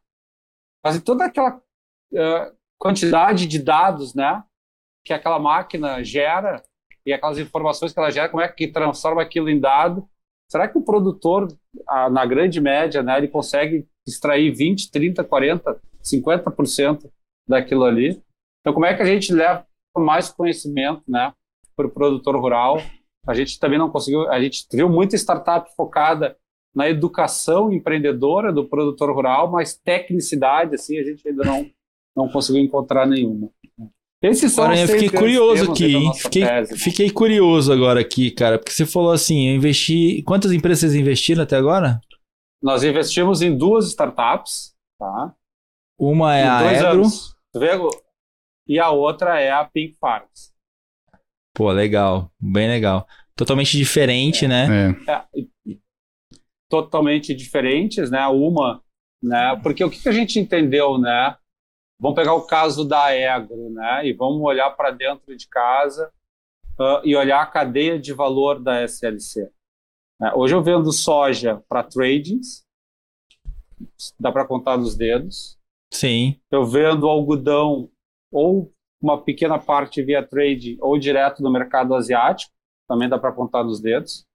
Mas 0.83 1.01
toda 1.03 1.27
aquela 1.27 1.57
uh, 1.57 2.57
quantidade 2.83 3.47
de 3.47 3.61
dados, 3.61 4.13
né? 4.13 4.43
Que 5.07 5.13
aquela 5.13 5.39
máquina 5.39 6.03
gera 6.03 6.61
e 7.07 7.13
aquelas 7.13 7.39
informações 7.39 7.93
que 7.93 7.99
ela 8.01 8.11
gera, 8.11 8.29
como 8.29 8.43
é 8.43 8.49
que 8.49 8.67
transforma 8.67 9.23
aquilo 9.23 9.49
em 9.49 9.61
dado? 9.61 10.09
Será 10.51 10.67
que 10.67 10.77
o 10.77 10.85
produtor, 10.85 11.47
na 12.11 12.27
grande 12.27 12.61
média, 12.61 13.03
né, 13.03 13.17
ele 13.19 13.29
consegue 13.29 13.87
extrair 14.07 14.51
20, 14.51 14.91
30, 14.91 15.25
40, 15.25 15.81
50% 16.03 17.11
daquilo 17.49 17.85
ali. 17.85 18.21
Então, 18.61 18.73
como 18.73 18.87
é 18.87 18.95
que 18.95 19.03
a 19.03 19.07
gente 19.07 19.33
leva 19.33 19.65
mais 19.97 20.31
conhecimento 20.31 21.03
né, 21.09 21.33
para 21.77 21.87
o 21.87 21.91
produtor 21.91 22.37
rural? 22.37 22.79
A 23.27 23.35
gente 23.35 23.59
também 23.61 23.79
não 23.79 23.91
conseguiu, 23.91 24.29
a 24.29 24.41
gente 24.41 24.67
viu 24.73 24.89
muita 24.89 25.17
startup 25.17 25.71
focada 25.77 26.37
na 26.75 26.89
educação 26.89 27.73
empreendedora 27.73 28.53
do 28.53 28.65
produtor 28.65 29.15
rural, 29.15 29.51
mas 29.51 29.77
tecnicidade, 29.77 30.75
assim, 30.75 30.99
a 30.99 31.05
gente 31.05 31.27
ainda 31.29 31.45
não, 31.45 31.71
não 32.17 32.29
conseguiu 32.29 32.63
encontrar 32.63 33.07
nenhuma. 33.07 33.51
Esses 34.23 34.53
são 34.53 34.65
Aranha, 34.65 34.87
fiquei 34.87 35.11
curioso 35.11 35.73
aqui, 35.73 35.97
hein? 35.97 36.13
Fiquei, 36.15 36.47
tese, 36.47 36.73
né? 36.73 36.79
fiquei 36.79 37.11
curioso 37.11 37.73
agora 37.73 38.01
aqui, 38.01 38.31
cara, 38.31 38.57
porque 38.57 38.71
você 38.71 38.87
falou 38.87 39.11
assim, 39.11 39.49
eu 39.49 39.57
investi. 39.57 40.23
Quantas 40.23 40.53
empresas 40.53 40.81
vocês 40.81 40.95
investiram 40.95 41.43
até 41.43 41.57
agora? 41.57 42.01
Nós 42.63 42.85
investimos 42.85 43.43
em 43.43 43.57
duas 43.57 43.89
startups, 43.89 44.75
tá? 44.97 45.35
Uma 45.99 46.37
é 46.37 46.45
a 46.45 46.59
Agro. 46.59 47.91
E 48.69 48.79
a 48.79 48.91
outra 48.91 49.41
é 49.41 49.51
a 49.51 49.65
Pink 49.65 49.97
Farms. 49.99 50.53
Pô, 51.53 51.73
legal. 51.73 52.31
Bem 52.41 52.69
legal. 52.69 53.07
Totalmente 53.35 53.77
diferente, 53.77 54.45
é. 54.45 54.49
né? 54.49 54.97
É. 55.09 55.13
É, 55.13 55.77
totalmente 56.71 57.35
diferentes, 57.35 58.09
né? 58.09 58.25
Uma 58.29 58.81
né? 59.23 59.59
Porque 59.63 59.85
o 59.85 59.91
que, 59.91 60.03
que 60.03 60.09
a 60.09 60.13
gente 60.13 60.39
entendeu, 60.39 60.99
né? 60.99 61.37
Vamos 62.03 62.17
pegar 62.17 62.35
o 62.35 62.45
caso 62.45 62.85
da 62.85 63.15
Egro, 63.15 63.71
né? 63.71 64.05
E 64.05 64.13
vamos 64.13 64.43
olhar 64.43 64.69
para 64.71 64.91
dentro 64.91 65.37
de 65.37 65.47
casa 65.47 66.13
uh, 66.77 67.01
e 67.05 67.15
olhar 67.15 67.41
a 67.41 67.47
cadeia 67.47 67.97
de 67.97 68.13
valor 68.13 68.61
da 68.61 68.83
SLC. 68.83 69.49
Né? 70.19 70.33
Hoje 70.35 70.53
eu 70.53 70.61
vendo 70.61 70.91
soja 70.91 71.63
para 71.69 71.85
tradings, 71.85 72.65
dá 74.19 74.33
para 74.33 74.45
contar 74.45 74.77
nos 74.77 74.97
dedos. 74.97 75.57
Sim. 75.95 76.41
Eu 76.51 76.65
vendo 76.65 77.07
algodão 77.07 77.89
ou 78.33 78.73
uma 79.01 79.23
pequena 79.23 79.57
parte 79.57 80.03
via 80.03 80.27
trade 80.27 80.77
ou 80.81 80.99
direto 80.99 81.41
no 81.41 81.53
mercado 81.53 81.95
asiático, 81.95 82.53
também 82.89 83.09
dá 83.09 83.17
para 83.17 83.31
contar 83.31 83.63
nos 83.63 83.79
dedos. 83.81 84.27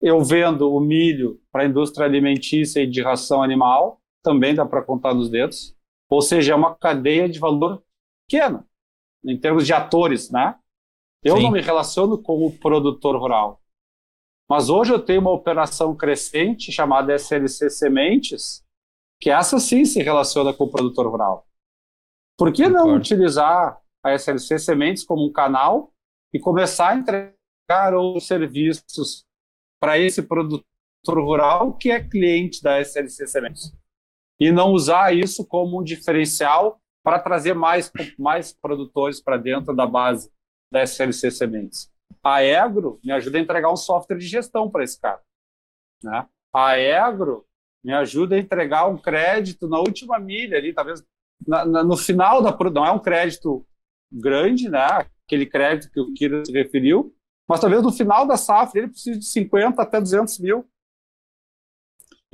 Eu 0.00 0.24
vendo 0.24 0.74
o 0.74 0.80
milho 0.80 1.38
para 1.52 1.64
a 1.64 1.66
indústria 1.66 2.06
alimentícia 2.06 2.80
e 2.80 2.86
de 2.86 3.02
ração 3.02 3.42
animal, 3.42 4.00
também 4.22 4.54
dá 4.54 4.64
para 4.64 4.80
contar 4.80 5.12
nos 5.12 5.28
dedos. 5.28 5.75
Ou 6.08 6.22
seja, 6.22 6.52
é 6.52 6.56
uma 6.56 6.74
cadeia 6.74 7.28
de 7.28 7.38
valor 7.38 7.82
pequena, 8.26 8.66
em 9.24 9.38
termos 9.38 9.66
de 9.66 9.72
atores, 9.72 10.30
né? 10.30 10.58
Eu 11.22 11.36
Sim. 11.36 11.44
não 11.44 11.50
me 11.50 11.60
relaciono 11.60 12.22
com 12.22 12.46
o 12.46 12.56
produtor 12.56 13.16
rural. 13.16 13.60
Mas 14.48 14.68
hoje 14.68 14.92
eu 14.92 15.04
tenho 15.04 15.20
uma 15.20 15.32
operação 15.32 15.96
crescente 15.96 16.70
chamada 16.70 17.14
SLC 17.14 17.68
Sementes, 17.68 18.64
que 19.20 19.30
essa 19.30 19.58
sim 19.58 19.84
se 19.84 20.02
relaciona 20.02 20.52
com 20.52 20.64
o 20.64 20.70
produtor 20.70 21.08
rural. 21.08 21.46
Por 22.38 22.52
que 22.52 22.68
não 22.68 22.94
utilizar 22.94 23.80
a 24.04 24.12
SLC 24.12 24.58
Sementes 24.58 25.04
como 25.04 25.26
um 25.26 25.32
canal 25.32 25.92
e 26.32 26.38
começar 26.38 26.90
a 26.90 26.96
entregar 26.96 27.94
outros 27.94 28.26
serviços 28.26 29.24
para 29.80 29.98
esse 29.98 30.22
produtor 30.22 30.64
rural 31.08 31.72
que 31.76 31.90
é 31.90 32.00
cliente 32.00 32.62
da 32.62 32.80
SLC 32.80 33.26
Sementes? 33.26 33.72
E 34.38 34.52
não 34.52 34.72
usar 34.72 35.14
isso 35.14 35.46
como 35.46 35.80
um 35.80 35.84
diferencial 35.84 36.80
para 37.02 37.18
trazer 37.18 37.54
mais, 37.54 37.90
mais 38.18 38.52
produtores 38.52 39.20
para 39.20 39.36
dentro 39.36 39.74
da 39.74 39.86
base 39.86 40.30
da 40.72 40.82
SLC 40.82 41.30
Sementes. 41.30 41.90
A 42.22 42.42
Egro 42.42 42.98
me 43.04 43.12
ajuda 43.12 43.38
a 43.38 43.40
entregar 43.40 43.72
um 43.72 43.76
software 43.76 44.18
de 44.18 44.26
gestão 44.26 44.68
para 44.68 44.82
esse 44.84 45.00
cara. 45.00 45.22
Né? 46.02 46.26
A 46.54 46.78
Egro 46.78 47.46
me 47.84 47.92
ajuda 47.92 48.34
a 48.34 48.38
entregar 48.38 48.88
um 48.88 48.98
crédito 48.98 49.68
na 49.68 49.78
última 49.78 50.18
milha 50.18 50.58
ali, 50.58 50.72
talvez 50.72 51.04
na, 51.46 51.64
na, 51.64 51.84
no 51.84 51.96
final 51.96 52.42
da 52.42 52.56
não 52.70 52.84
é 52.84 52.90
um 52.90 52.98
crédito 52.98 53.64
grande, 54.12 54.68
né? 54.68 55.06
Aquele 55.26 55.46
crédito 55.46 55.92
que 55.92 56.00
o 56.00 56.12
Kira 56.14 56.44
se 56.44 56.52
referiu, 56.52 57.14
mas 57.48 57.60
talvez 57.60 57.82
no 57.82 57.92
final 57.92 58.26
da 58.26 58.36
safra 58.36 58.80
ele 58.80 58.88
precise 58.88 59.18
de 59.18 59.26
50 59.26 59.80
até 59.80 60.00
200 60.00 60.38
mil. 60.38 60.68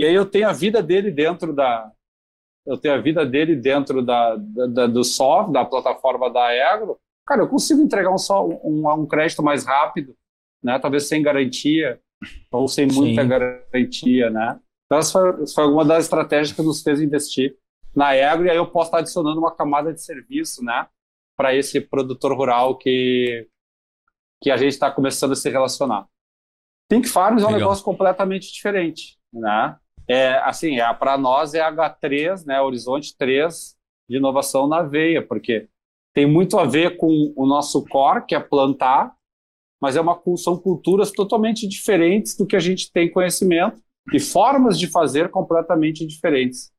E 0.03 0.05
aí 0.05 0.15
eu 0.15 0.27
tenho 0.27 0.49
a 0.49 0.53
vida 0.53 0.83
dele 0.83 1.13
dentro 1.13 1.53
da 1.53 1.93
eu 2.67 2.77
tenho 2.77 2.95
a 2.95 2.99
vida 2.99 3.25
dele 3.25 3.55
dentro 3.55 4.03
da, 4.03 4.35
da, 4.37 4.67
da 4.67 4.87
do 4.89 5.05
software, 5.05 5.53
da 5.53 5.65
plataforma 5.65 6.29
da 6.29 6.49
Agro. 6.73 6.99
Cara, 7.25 7.43
eu 7.43 7.49
consigo 7.49 7.81
entregar 7.81 8.13
um, 8.13 8.19
só, 8.19 8.45
um, 8.45 8.89
um 8.89 9.07
crédito 9.07 9.43
mais 9.45 9.65
rápido, 9.65 10.17
né? 10.63 10.77
Talvez 10.79 11.07
sem 11.07 11.23
garantia 11.23 12.01
ou 12.51 12.67
sem 12.67 12.87
muita 12.87 13.23
Sim. 13.23 13.29
garantia, 13.29 14.31
né? 14.31 14.61
Então, 14.87 14.99
essa 14.99 15.13
foi, 15.13 15.43
essa 15.43 15.55
foi 15.55 15.67
uma 15.69 15.85
das 15.85 16.05
estratégias 16.05 16.53
que 16.53 16.63
nos 16.63 16.83
fez 16.83 17.01
investir 17.01 17.57
na 17.95 18.09
Agro, 18.09 18.47
e 18.47 18.51
aí 18.51 18.57
eu 18.57 18.67
posso 18.67 18.89
estar 18.89 18.99
adicionando 18.99 19.39
uma 19.39 19.55
camada 19.55 19.93
de 19.93 20.03
serviço, 20.03 20.65
né, 20.65 20.89
para 21.37 21.55
esse 21.55 21.81
produtor 21.81 22.35
rural 22.35 22.77
que, 22.79 23.47
que 24.43 24.51
a 24.51 24.57
gente 24.57 24.73
está 24.73 24.91
começando 24.91 25.33
a 25.33 25.37
se 25.37 25.49
relacionar. 25.51 26.09
Pink 26.89 27.09
Farms 27.09 27.43
é 27.43 27.47
um 27.47 27.53
negócio 27.53 27.85
completamente 27.85 28.53
diferente, 28.53 29.19
né? 29.33 29.79
É, 30.09 30.35
assim, 30.39 30.81
é, 30.81 30.95
para 30.95 31.17
nós 31.17 31.55
é 31.55 31.61
H3, 31.61 32.45
né, 32.45 32.61
Horizonte 32.61 33.17
3 33.17 33.77
de 34.09 34.17
inovação 34.17 34.67
na 34.67 34.83
veia, 34.83 35.27
porque 35.27 35.69
tem 36.13 36.27
muito 36.27 36.59
a 36.59 36.65
ver 36.65 36.97
com 36.97 37.33
o 37.37 37.47
nosso 37.47 37.85
core, 37.87 38.27
que 38.27 38.35
é 38.35 38.41
plantar, 38.41 39.15
mas 39.81 39.97
é 39.97 40.01
uma, 40.01 40.21
são 40.37 40.57
culturas 40.57 41.11
totalmente 41.11 41.67
diferentes 41.67 42.37
do 42.37 42.47
que 42.47 42.57
a 42.57 42.61
gente 42.61 42.93
tem 42.93 43.11
conhecimento 43.11 43.81
e 44.13 44.21
formas 44.21 44.79
de 44.79 44.87
fazer 44.87 45.31
completamente 45.31 46.07
diferentes. 46.07 46.71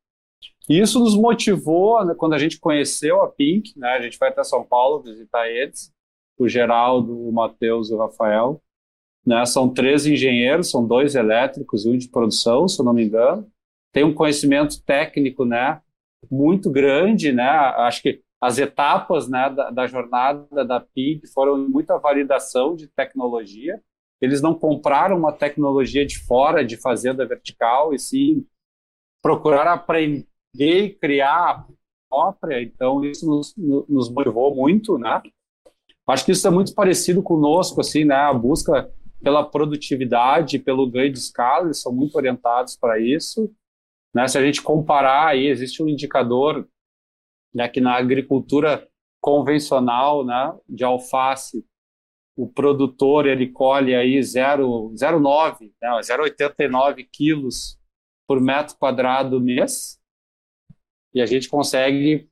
E 0.68 0.80
isso 0.80 0.98
nos 0.98 1.14
motivou, 1.14 2.04
né, 2.04 2.14
quando 2.16 2.34
a 2.34 2.38
gente 2.38 2.58
conheceu 2.58 3.20
a 3.22 3.30
Pink, 3.30 3.78
né, 3.78 3.88
a 3.88 4.00
gente 4.00 4.18
vai 4.18 4.30
até 4.30 4.42
São 4.44 4.64
Paulo 4.64 5.02
visitar 5.02 5.48
eles, 5.48 5.92
o 6.38 6.48
Geraldo, 6.48 7.28
o 7.28 7.32
Matheus 7.32 7.90
o 7.90 7.98
Rafael. 7.98 8.60
Né, 9.26 9.44
são 9.46 9.72
três 9.72 10.04
engenheiros, 10.04 10.70
são 10.70 10.86
dois 10.86 11.14
elétricos 11.14 11.86
e 11.86 11.88
um 11.88 11.96
de 11.96 12.08
produção, 12.08 12.68
se 12.68 12.78
eu 12.78 12.84
não 12.84 12.92
me 12.92 13.04
engano. 13.04 13.46
Tem 13.92 14.04
um 14.04 14.12
conhecimento 14.12 14.82
técnico 14.82 15.44
né, 15.44 15.80
muito 16.30 16.70
grande, 16.70 17.32
né, 17.32 17.48
acho 17.48 18.02
que 18.02 18.20
as 18.40 18.58
etapas 18.58 19.26
né, 19.26 19.48
da, 19.48 19.70
da 19.70 19.86
jornada 19.86 20.64
da 20.64 20.78
Pink 20.78 21.26
foram 21.28 21.56
muita 21.56 21.96
validação 21.96 22.76
de 22.76 22.86
tecnologia, 22.88 23.80
eles 24.20 24.40
não 24.40 24.54
compraram 24.54 25.16
uma 25.16 25.32
tecnologia 25.32 26.04
de 26.04 26.18
fora 26.18 26.64
de 26.64 26.76
fazenda 26.76 27.26
vertical, 27.26 27.94
e 27.94 27.98
sim 27.98 28.46
procuraram 29.22 29.72
aprender 29.72 30.26
e 30.54 30.90
criar 30.90 31.66
própria. 32.08 32.62
Então, 32.62 33.04
isso 33.04 33.26
nos, 33.26 33.54
nos 33.56 34.10
motivou 34.10 34.54
muito, 34.54 34.98
né? 34.98 35.22
Acho 36.06 36.24
que 36.24 36.32
isso 36.32 36.46
é 36.46 36.50
muito 36.50 36.74
parecido 36.74 37.22
conosco, 37.22 37.80
assim, 37.80 38.04
né? 38.04 38.14
A 38.14 38.32
busca 38.34 38.90
pela 39.24 39.42
produtividade, 39.42 40.58
pelo 40.58 40.88
ganho 40.88 41.10
de 41.10 41.18
escala, 41.18 41.64
eles 41.64 41.80
são 41.80 41.90
muito 41.92 42.14
orientados 42.14 42.76
para 42.76 43.00
isso. 43.00 43.50
Né? 44.14 44.28
Se 44.28 44.36
a 44.36 44.44
gente 44.44 44.62
comparar 44.62 45.28
aí, 45.28 45.46
existe 45.46 45.82
um 45.82 45.88
indicador 45.88 46.68
né, 47.52 47.66
que 47.68 47.80
na 47.80 47.96
agricultura 47.96 48.86
convencional, 49.20 50.24
né, 50.24 50.54
de 50.68 50.84
alface, 50.84 51.66
o 52.36 52.46
produtor 52.46 53.26
ele 53.26 53.50
colhe 53.50 53.94
aí 53.94 54.18
0,09, 54.18 55.72
né, 55.80 55.88
0,89 56.00 57.08
quilos 57.10 57.78
por 58.28 58.40
metro 58.40 58.76
quadrado 58.76 59.40
mês, 59.40 59.98
e 61.14 61.22
a 61.22 61.26
gente 61.26 61.48
consegue, 61.48 62.28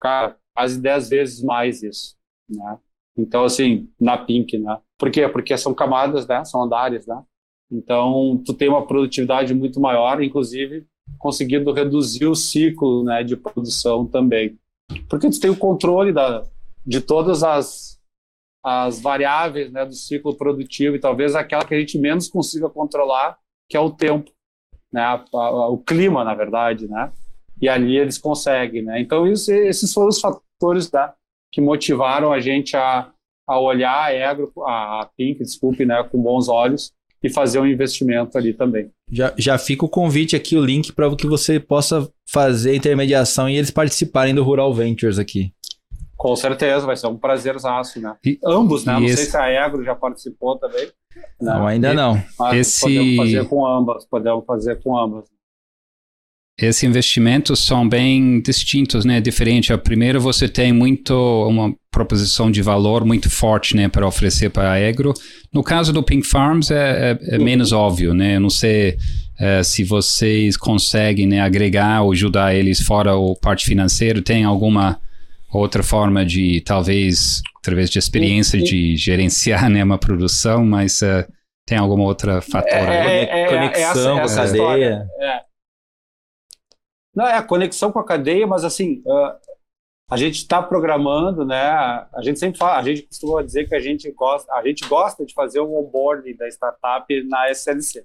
cara, 0.00 0.38
quase 0.54 0.80
10 0.80 1.08
vezes 1.08 1.42
mais 1.42 1.82
isso, 1.82 2.16
né? 2.48 2.78
Então, 3.16 3.44
assim, 3.44 3.88
na 4.00 4.18
Pink, 4.18 4.58
né? 4.58 4.78
Por 4.98 5.10
quê? 5.10 5.28
Porque 5.28 5.56
são 5.56 5.74
camadas, 5.74 6.26
né? 6.26 6.44
São 6.44 6.62
andares, 6.62 7.06
né? 7.06 7.22
Então, 7.70 8.40
tu 8.44 8.54
tem 8.54 8.68
uma 8.68 8.86
produtividade 8.86 9.54
muito 9.54 9.80
maior, 9.80 10.22
inclusive 10.22 10.86
conseguindo 11.18 11.72
reduzir 11.72 12.26
o 12.26 12.34
ciclo 12.34 13.04
né, 13.04 13.22
de 13.22 13.36
produção 13.36 14.06
também. 14.06 14.58
Porque 15.08 15.30
tu 15.30 15.40
tem 15.40 15.50
o 15.50 15.56
controle 15.56 16.12
da, 16.12 16.44
de 16.84 17.00
todas 17.00 17.42
as 17.42 17.96
as 18.68 19.00
variáveis 19.00 19.70
né, 19.70 19.86
do 19.86 19.94
ciclo 19.94 20.36
produtivo 20.36 20.96
e 20.96 20.98
talvez 20.98 21.36
aquela 21.36 21.64
que 21.64 21.72
a 21.72 21.78
gente 21.78 21.96
menos 21.96 22.26
consiga 22.26 22.68
controlar, 22.68 23.38
que 23.70 23.76
é 23.76 23.80
o 23.80 23.92
tempo, 23.92 24.32
né, 24.92 25.02
a, 25.02 25.24
a, 25.32 25.68
o 25.68 25.78
clima, 25.78 26.24
na 26.24 26.34
verdade, 26.34 26.88
né? 26.88 27.12
E 27.62 27.68
ali 27.68 27.96
eles 27.96 28.18
conseguem, 28.18 28.82
né? 28.82 29.00
Então 29.00 29.24
isso, 29.24 29.52
esses 29.52 29.92
foram 29.92 30.08
os 30.08 30.20
fatores 30.20 30.90
né, 30.90 31.12
que 31.52 31.60
motivaram 31.60 32.32
a 32.32 32.40
gente 32.40 32.76
a, 32.76 33.10
a 33.46 33.60
olhar 33.60 34.12
a 34.12 34.30
Agro, 34.30 34.52
a, 34.66 35.08
Pink, 35.16 35.42
desculpe, 35.42 35.84
né, 35.84 36.02
com 36.10 36.20
bons 36.20 36.48
olhos 36.48 36.92
e 37.22 37.30
fazer 37.30 37.58
um 37.58 37.66
investimento 37.66 38.36
ali 38.36 38.52
também. 38.52 38.90
Já, 39.10 39.32
já 39.36 39.58
fica 39.58 39.84
o 39.84 39.88
convite 39.88 40.36
aqui, 40.36 40.56
o 40.56 40.64
link 40.64 40.92
para 40.92 41.14
que 41.16 41.26
você 41.26 41.58
possa 41.58 42.08
fazer 42.28 42.74
intermediação 42.74 43.48
e 43.48 43.56
eles 43.56 43.70
participarem 43.70 44.34
do 44.34 44.42
Rural 44.42 44.72
Ventures 44.74 45.18
aqui. 45.18 45.52
Com 46.16 46.34
certeza, 46.34 46.86
vai 46.86 46.96
ser 46.96 47.08
um 47.08 47.16
prazerzaço, 47.16 48.00
né? 48.00 48.16
E, 48.24 48.38
Ambos, 48.44 48.84
né? 48.84 48.94
Não 48.94 49.04
esse... 49.04 49.16
sei 49.16 49.26
se 49.26 49.36
a 49.36 49.50
Egro 49.66 49.84
já 49.84 49.94
participou 49.94 50.58
também. 50.58 50.88
Não, 51.40 51.66
ainda 51.66 51.92
não. 51.92 52.20
Esse... 52.54 52.80
Podemos 52.80 53.16
fazer 53.16 53.48
com 53.48 53.66
ambas, 53.66 54.06
podemos 54.06 54.44
fazer 54.44 54.82
com 54.82 54.98
ambas. 54.98 55.24
Esses 56.58 56.84
investimentos 56.84 57.60
são 57.60 57.86
bem 57.86 58.40
distintos, 58.40 59.04
né? 59.04 59.20
Diferente. 59.20 59.74
A 59.74 59.78
primeiro 59.78 60.18
você 60.20 60.48
tem 60.48 60.72
muito 60.72 61.14
uma 61.46 61.74
proposição 61.90 62.50
de 62.50 62.62
valor 62.62 63.04
muito 63.04 63.28
forte, 63.28 63.76
né, 63.76 63.88
para 63.88 64.06
oferecer 64.06 64.50
para 64.50 64.72
a 64.72 64.80
Egro. 64.80 65.14
No 65.52 65.62
caso 65.62 65.92
do 65.92 66.02
Pink 66.02 66.26
Farms 66.26 66.70
é, 66.70 67.18
é, 67.20 67.34
é 67.34 67.38
menos 67.38 67.72
óbvio, 67.72 68.14
né? 68.14 68.36
Eu 68.36 68.40
não 68.40 68.50
sei 68.50 68.96
é, 69.38 69.62
se 69.62 69.84
vocês 69.84 70.56
conseguem 70.56 71.26
né, 71.26 71.40
agregar 71.40 72.02
ou 72.02 72.12
ajudar 72.12 72.54
eles 72.54 72.80
fora 72.80 73.14
o 73.14 73.36
parte 73.36 73.66
financeiro. 73.66 74.22
Tem 74.22 74.44
alguma 74.44 74.98
outra 75.52 75.82
forma 75.82 76.24
de, 76.24 76.62
talvez, 76.62 77.42
através 77.58 77.90
de 77.90 77.98
experiência 77.98 78.60
de 78.60 78.96
gerenciar 78.96 79.68
né, 79.68 79.84
uma 79.84 79.98
produção, 79.98 80.64
mas 80.64 81.02
uh, 81.02 81.24
tem 81.66 81.78
alguma 81.78 82.04
outra 82.04 82.40
fator? 82.40 82.72
É, 82.72 83.24
é, 83.24 83.42
é, 83.42 83.46
conexão 83.46 84.20
essa, 84.20 84.42
essa 84.42 84.56
com 84.56 84.64
a 84.64 84.68
cadeia. 84.70 85.06
É. 85.20 85.45
Não, 87.16 87.26
é 87.26 87.34
a 87.34 87.42
conexão 87.42 87.90
com 87.90 87.98
a 87.98 88.04
cadeia, 88.04 88.46
mas 88.46 88.62
assim, 88.62 89.02
a 90.08 90.16
gente 90.16 90.36
está 90.36 90.62
programando, 90.62 91.44
né? 91.44 91.58
A 91.58 92.20
gente 92.22 92.38
sempre 92.38 92.58
fala, 92.58 92.78
a 92.78 92.82
gente 92.82 93.02
costuma 93.02 93.42
dizer 93.42 93.68
que 93.68 93.74
a 93.74 93.80
gente 93.80 94.10
gosta, 94.12 94.52
a 94.52 94.62
gente 94.62 94.86
gosta 94.86 95.24
de 95.24 95.34
fazer 95.34 95.60
o 95.60 95.74
onboarding 95.74 96.36
da 96.36 96.46
startup 96.46 97.24
na 97.24 97.50
SLC. 97.50 98.04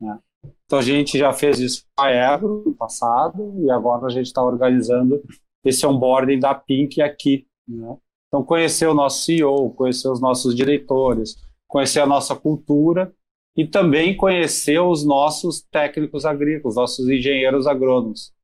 Né? 0.00 0.18
Então 0.64 0.78
a 0.78 0.82
gente 0.82 1.18
já 1.18 1.32
fez 1.32 1.58
isso 1.58 1.84
com 1.94 2.04
a 2.04 2.10
Ebro 2.10 2.62
no 2.64 2.74
passado 2.74 3.54
e 3.58 3.70
agora 3.70 4.06
a 4.06 4.10
gente 4.10 4.26
está 4.26 4.42
organizando 4.42 5.22
esse 5.64 5.84
onboarding 5.86 6.38
da 6.38 6.54
Pink 6.54 7.02
aqui. 7.02 7.46
Né? 7.68 7.96
Então 8.28 8.42
conhecer 8.42 8.86
o 8.86 8.94
nosso 8.94 9.24
CEO, 9.24 9.74
conhecer 9.74 10.08
os 10.08 10.20
nossos 10.20 10.54
diretores, 10.54 11.36
conhecer 11.68 12.00
a 12.00 12.06
nossa 12.06 12.34
cultura 12.34 13.12
e 13.54 13.66
também 13.66 14.16
conhecer 14.16 14.78
os 14.80 15.04
nossos 15.04 15.62
técnicos 15.70 16.24
agrícolas, 16.24 16.76
nossos 16.76 17.08
engenheiros 17.08 17.66
agrônomos. 17.66 18.35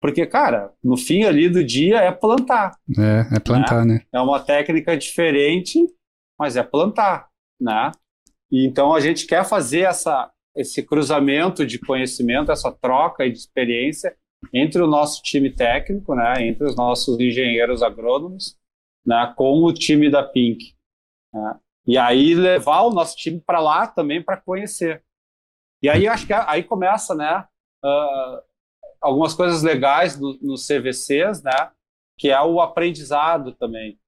Porque, 0.00 0.24
cara, 0.26 0.72
no 0.82 0.96
fim 0.96 1.24
ali 1.24 1.48
do 1.48 1.62
dia 1.62 1.98
é 1.98 2.10
plantar. 2.10 2.76
É, 2.98 3.36
é 3.36 3.40
plantar, 3.40 3.84
né? 3.84 3.94
né? 3.94 4.00
É 4.12 4.20
uma 4.20 4.40
técnica 4.40 4.96
diferente, 4.96 5.78
mas 6.38 6.56
é 6.56 6.62
plantar, 6.62 7.28
né? 7.60 7.92
E 8.50 8.66
então 8.66 8.94
a 8.94 9.00
gente 9.00 9.26
quer 9.26 9.44
fazer 9.44 9.80
essa, 9.80 10.30
esse 10.56 10.82
cruzamento 10.82 11.66
de 11.66 11.78
conhecimento, 11.78 12.50
essa 12.50 12.72
troca 12.72 13.28
de 13.30 13.38
experiência 13.38 14.16
entre 14.52 14.82
o 14.82 14.86
nosso 14.86 15.22
time 15.22 15.50
técnico, 15.50 16.14
né, 16.14 16.46
entre 16.46 16.64
os 16.66 16.74
nossos 16.74 17.20
engenheiros 17.20 17.82
agrônomos, 17.82 18.58
né, 19.06 19.32
com 19.36 19.62
o 19.62 19.72
time 19.72 20.10
da 20.10 20.22
Pink. 20.22 20.74
Né, 21.32 21.58
e 21.86 21.98
aí 21.98 22.34
levar 22.34 22.82
o 22.82 22.90
nosso 22.90 23.16
time 23.16 23.40
para 23.40 23.60
lá 23.60 23.86
também 23.86 24.22
para 24.22 24.38
conhecer. 24.38 25.02
E 25.82 25.88
aí 25.88 26.08
acho 26.08 26.26
que 26.26 26.32
aí 26.32 26.62
começa, 26.62 27.14
né, 27.14 27.46
uh, 27.84 28.49
algumas 29.00 29.34
coisas 29.34 29.62
legais 29.62 30.18
nos 30.18 30.40
no 30.40 30.54
CVCs, 30.54 31.42
né, 31.42 31.70
que 32.18 32.28
é 32.28 32.40
o 32.40 32.60
aprendizado 32.60 33.52
também. 33.52 33.98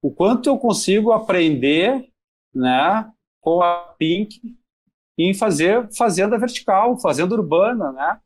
O 0.00 0.10
quanto 0.10 0.48
eu 0.48 0.58
consigo 0.58 1.12
aprender, 1.12 2.08
né, 2.54 3.10
com 3.40 3.62
a 3.62 3.94
Pink 3.98 4.40
em 5.18 5.34
fazer 5.34 5.88
fazenda 5.96 6.38
vertical, 6.38 6.98
fazenda 6.98 7.34
urbana, 7.34 7.92
né? 7.92 8.18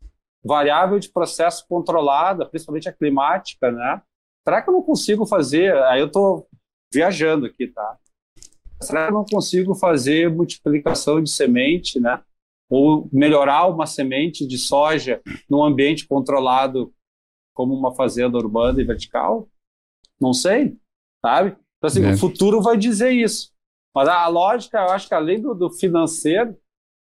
Variável 0.45 0.99
de 0.99 1.09
processo 1.09 1.67
controlada, 1.69 2.47
principalmente 2.47 2.89
a 2.89 2.93
climática, 2.93 3.71
né? 3.73 4.01
Será 4.47 4.63
que 4.63 4.71
eu 4.71 4.75
não 4.75 4.83
consigo 4.83 5.27
fazer? 5.27 5.77
Aí 5.85 6.01
eu 6.01 6.07
estou 6.07 6.49
viajando 6.93 7.47
aqui, 7.47 7.67
tá? 7.67 7.97
Será 8.81 9.07
que 9.07 9.13
eu 9.13 9.15
não 9.15 9.25
consigo 9.25 9.75
fazer 9.75 10.31
multiplicação 10.31 11.21
de 11.21 11.31
semente, 11.31 11.99
né? 11.99 12.23
Ou 12.69 13.09
melhorar 13.13 13.67
uma 13.67 13.87
semente 13.87 14.47
de 14.47 14.59
soja 14.59 15.21
num 15.49 15.63
ambiente 15.63 16.07
controlado 16.07 16.93
como 17.55 17.75
uma 17.75 17.95
fazenda 17.95 18.37
urbana 18.37 18.81
e 18.81 18.85
vertical? 18.85 19.49
Não 20.21 20.33
sei, 20.33 20.77
sabe? 21.25 21.51
Então, 21.79 21.89
assim, 21.89 22.05
é. 22.05 22.13
o 22.13 22.19
futuro 22.19 22.61
vai 22.61 22.77
dizer 22.77 23.13
isso. 23.13 23.53
Mas 23.95 24.09
a 24.09 24.27
lógica, 24.29 24.79
eu 24.79 24.91
acho 24.91 25.09
que 25.09 25.15
além 25.15 25.41
do, 25.41 25.55
do 25.55 25.71
financeiro, 25.71 26.57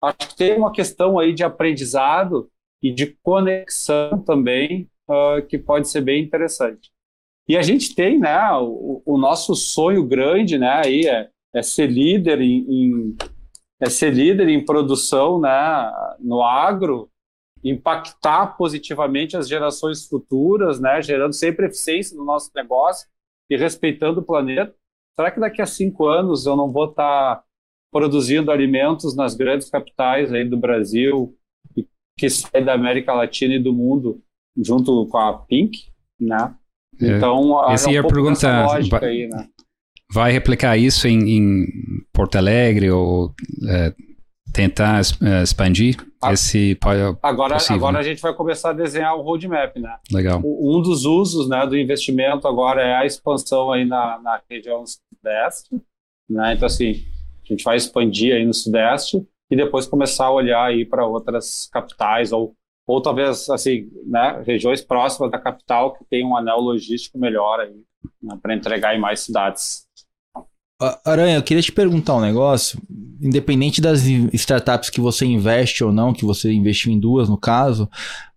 Acho 0.02 0.30
que 0.30 0.36
tem 0.36 0.56
uma 0.56 0.72
questão 0.72 1.16
aí 1.16 1.32
de 1.32 1.44
aprendizado 1.44 2.50
e 2.82 2.92
de 2.92 3.16
conexão 3.22 4.18
também 4.18 4.90
uh, 5.08 5.46
que 5.46 5.56
pode 5.56 5.88
ser 5.88 6.00
bem 6.00 6.24
interessante. 6.24 6.90
E 7.48 7.56
a 7.56 7.62
gente 7.62 7.94
tem, 7.94 8.18
né, 8.18 8.36
o, 8.54 9.00
o 9.06 9.16
nosso 9.16 9.54
sonho 9.54 10.04
grande, 10.04 10.58
né, 10.58 10.82
aí 10.84 11.06
é, 11.06 11.28
é 11.54 11.62
ser 11.62 11.86
líder 11.86 12.40
em, 12.40 12.66
em, 12.68 13.16
é 13.82 13.90
ser 13.90 14.14
líder 14.14 14.48
em 14.48 14.64
produção, 14.64 15.40
né, 15.40 15.92
no 16.20 16.42
agro, 16.42 17.10
impactar 17.64 18.56
positivamente 18.56 19.36
as 19.36 19.48
gerações 19.48 20.06
futuras, 20.06 20.80
né, 20.80 21.02
gerando 21.02 21.32
sempre 21.32 21.66
eficiência 21.66 22.16
no 22.16 22.24
nosso 22.24 22.50
negócio 22.54 23.08
e 23.50 23.56
respeitando 23.56 24.20
o 24.20 24.24
planeta. 24.24 24.74
Será 25.16 25.30
que 25.30 25.40
daqui 25.40 25.60
a 25.60 25.66
cinco 25.66 26.06
anos 26.06 26.46
eu 26.46 26.56
não 26.56 26.70
vou 26.70 26.90
estar 26.90 27.36
tá 27.36 27.44
produzindo 27.92 28.50
alimentos 28.50 29.16
nas 29.16 29.34
grandes 29.34 29.68
capitais 29.68 30.32
aí 30.32 30.44
do 30.44 30.56
Brasil 30.56 31.36
que 32.16 32.30
sai 32.30 32.64
da 32.64 32.74
América 32.74 33.12
Latina 33.12 33.54
e 33.54 33.62
do 33.62 33.72
mundo 33.72 34.22
junto 34.56 35.06
com 35.08 35.18
a 35.18 35.38
Pink, 35.38 35.88
né? 36.20 36.54
É. 37.00 37.16
Então, 37.16 37.68
é, 37.68 37.74
essa 37.74 37.90
é 37.90 38.00
um 38.00 38.06
pergunta 38.06 38.66
vai, 38.66 39.04
aí, 39.04 39.28
né? 39.28 39.48
Vai 40.12 40.30
replicar 40.30 40.76
isso 40.76 41.08
em, 41.08 41.38
em 41.38 41.66
Porto 42.12 42.36
Alegre 42.36 42.90
ou 42.90 43.32
é, 43.68 43.94
tentar 44.52 45.00
é, 45.22 45.42
expandir 45.42 45.96
a, 46.22 46.32
esse 46.32 46.78
agora 47.22 47.56
agora 47.70 47.98
a 47.98 48.02
gente 48.02 48.20
vai 48.20 48.34
começar 48.34 48.70
a 48.70 48.74
desenhar 48.74 49.16
o 49.16 49.22
roadmap, 49.22 49.76
né? 49.76 49.96
Legal. 50.12 50.40
Um 50.44 50.82
dos 50.82 51.04
usos, 51.04 51.48
né, 51.48 51.66
do 51.66 51.76
investimento 51.76 52.46
agora 52.46 52.82
é 52.82 52.94
a 52.94 53.06
expansão 53.06 53.72
aí 53.72 53.84
na, 53.84 54.20
na 54.22 54.40
região 54.48 54.84
sudeste, 54.86 55.80
né? 56.28 56.54
Então 56.54 56.66
assim 56.66 57.04
a 57.42 57.48
gente 57.48 57.64
vai 57.64 57.76
expandir 57.76 58.34
aí 58.34 58.44
no 58.44 58.54
Sudeste 58.54 59.26
e 59.50 59.56
depois 59.56 59.86
começar 59.86 60.26
a 60.26 60.32
olhar 60.32 60.64
aí 60.64 60.84
para 60.84 61.06
outras 61.06 61.68
capitais 61.72 62.32
ou 62.32 62.54
ou 62.84 63.00
talvez 63.00 63.48
assim, 63.48 63.88
né, 64.06 64.42
regiões 64.44 64.82
próximas 64.82 65.30
da 65.30 65.38
capital 65.38 65.94
que 65.94 66.04
tem 66.04 66.26
um 66.26 66.36
anel 66.36 66.58
logístico 66.58 67.16
melhor 67.16 67.60
aí 67.60 67.80
né, 68.20 68.38
para 68.42 68.54
entregar 68.54 68.94
em 68.94 69.00
mais 69.00 69.20
cidades. 69.20 69.86
Aranha, 71.04 71.36
eu 71.36 71.42
queria 71.42 71.62
te 71.62 71.72
perguntar 71.72 72.16
um 72.16 72.20
negócio. 72.20 72.80
Independente 73.20 73.80
das 73.80 74.02
startups 74.32 74.90
que 74.90 75.00
você 75.00 75.24
investe 75.24 75.84
ou 75.84 75.92
não, 75.92 76.12
que 76.12 76.24
você 76.24 76.52
investiu 76.52 76.92
em 76.92 76.98
duas 76.98 77.28
no 77.28 77.36
caso, 77.36 77.88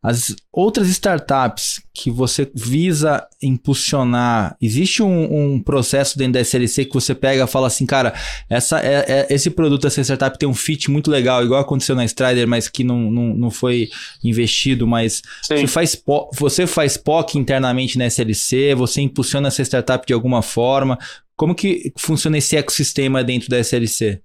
as 0.06 0.36
outras 0.54 0.88
startups 0.90 1.82
que 1.92 2.12
você 2.12 2.48
visa 2.54 3.26
impulsionar, 3.42 4.56
existe 4.62 5.02
um, 5.02 5.54
um 5.56 5.60
processo 5.60 6.16
dentro 6.16 6.34
da 6.34 6.42
SLC 6.42 6.86
que 6.86 6.94
você 6.94 7.16
pega 7.16 7.44
e 7.44 7.48
fala 7.48 7.66
assim, 7.66 7.88
cara, 7.88 8.14
essa, 8.48 8.80
é, 8.80 9.04
é, 9.08 9.28
esse 9.32 9.50
produto, 9.50 9.88
essa 9.88 10.04
startup 10.04 10.38
tem 10.38 10.48
um 10.48 10.54
fit 10.54 10.92
muito 10.92 11.10
legal, 11.10 11.44
igual 11.44 11.60
aconteceu 11.60 11.96
na 11.96 12.06
Strider, 12.06 12.48
mas 12.48 12.68
que 12.68 12.84
não, 12.84 13.10
não, 13.10 13.34
não 13.34 13.50
foi 13.50 13.90
investido, 14.24 14.86
mas 14.86 15.24
você 15.42 15.66
faz, 15.66 16.00
você 16.38 16.68
faz 16.68 16.98
POC 16.98 17.40
internamente 17.40 17.98
na 17.98 18.06
SLC, 18.06 18.76
você 18.76 19.02
impulsiona 19.02 19.48
essa 19.48 19.64
startup 19.64 20.06
de 20.06 20.14
alguma 20.14 20.44
forma. 20.44 21.00
Como 21.38 21.54
que 21.54 21.92
funciona 21.98 22.38
esse 22.38 22.56
ecossistema 22.56 23.24
dentro 23.24 23.50
da 23.50 23.58
SLC? 23.60 24.24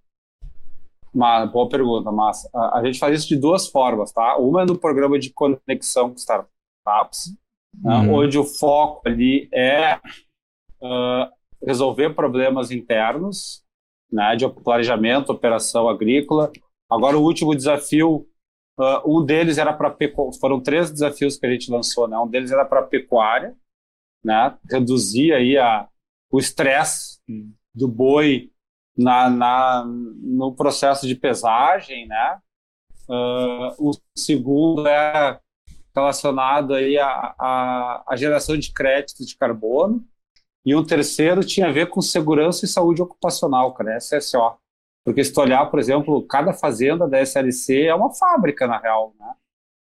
Uma 1.13 1.45
boa 1.47 1.69
pergunta, 1.69 2.13
Massa. 2.13 2.49
A, 2.55 2.79
a, 2.79 2.85
gente 2.85 2.99
faz 2.99 3.19
isso 3.19 3.29
de 3.29 3.37
duas 3.37 3.69
formas, 3.69 4.13
tá? 4.13 4.37
Uma 4.37 4.63
é 4.63 4.65
no 4.65 4.79
programa 4.79 5.19
de 5.19 5.33
conexão 5.33 6.11
com 6.11 6.17
startups, 6.17 7.37
né, 7.75 7.95
uhum. 7.97 8.03
né, 8.03 8.13
onde 8.13 8.39
o 8.39 8.45
foco 8.45 9.09
ali 9.09 9.49
é 9.53 9.97
uh, 9.97 11.29
resolver 11.65 12.15
problemas 12.15 12.71
internos, 12.71 13.65
né, 14.11 14.37
de 14.37 14.49
planejamento, 14.49 15.33
operação 15.33 15.89
agrícola. 15.89 16.53
Agora, 16.89 17.19
o 17.19 17.23
último 17.23 17.57
desafio, 17.57 18.29
uh, 18.79 19.03
um 19.05 19.25
deles 19.25 19.59
era 19.59 19.73
para 19.73 19.97
foram 20.41 20.61
três 20.61 20.93
desafios 20.93 21.37
que 21.37 21.47
a 21.47 21.51
gente 21.51 21.73
lançou, 21.73 22.07
né? 22.07 22.17
Um 22.19 22.29
deles 22.29 22.53
era 22.53 22.65
para 22.65 22.83
pecuária, 22.83 23.57
né? 24.25 24.57
Reduzir 24.71 25.33
aí 25.33 25.59
a 25.59 25.89
o 26.31 26.39
estresse 26.39 27.19
do 27.75 27.89
boi 27.89 28.51
na, 28.97 29.31
na, 29.31 29.85
no 29.85 30.55
processo 30.55 31.07
de 31.07 31.15
pesagem, 31.15 32.07
né? 32.07 32.39
Uh, 33.09 33.91
o 33.91 33.91
segundo 34.17 34.87
é 34.87 35.41
relacionado 35.95 36.75
aí 36.75 36.97
à 36.99 38.05
a, 38.07 38.17
geração 38.17 38.57
de 38.57 38.73
crédito 38.73 39.27
de 39.27 39.37
carbono 39.37 40.05
e 40.65 40.77
um 40.77 40.85
terceiro 40.85 41.45
tinha 41.45 41.69
a 41.69 41.73
ver 41.73 41.89
com 41.89 42.01
segurança 42.01 42.65
e 42.65 42.69
saúde 42.69 43.03
ocupacional, 43.03 43.73
cara, 43.75 43.99
SSO. 43.99 44.57
Porque 45.05 45.25
se 45.25 45.33
tu 45.33 45.41
olhar, 45.41 45.67
por 45.67 45.81
exemplo, 45.81 46.25
cada 46.27 46.53
fazenda 46.53 47.09
da 47.09 47.21
SLC 47.21 47.87
é 47.87 47.95
uma 47.95 48.15
fábrica, 48.15 48.67
na 48.67 48.79
real, 48.79 49.15
né? 49.19 49.35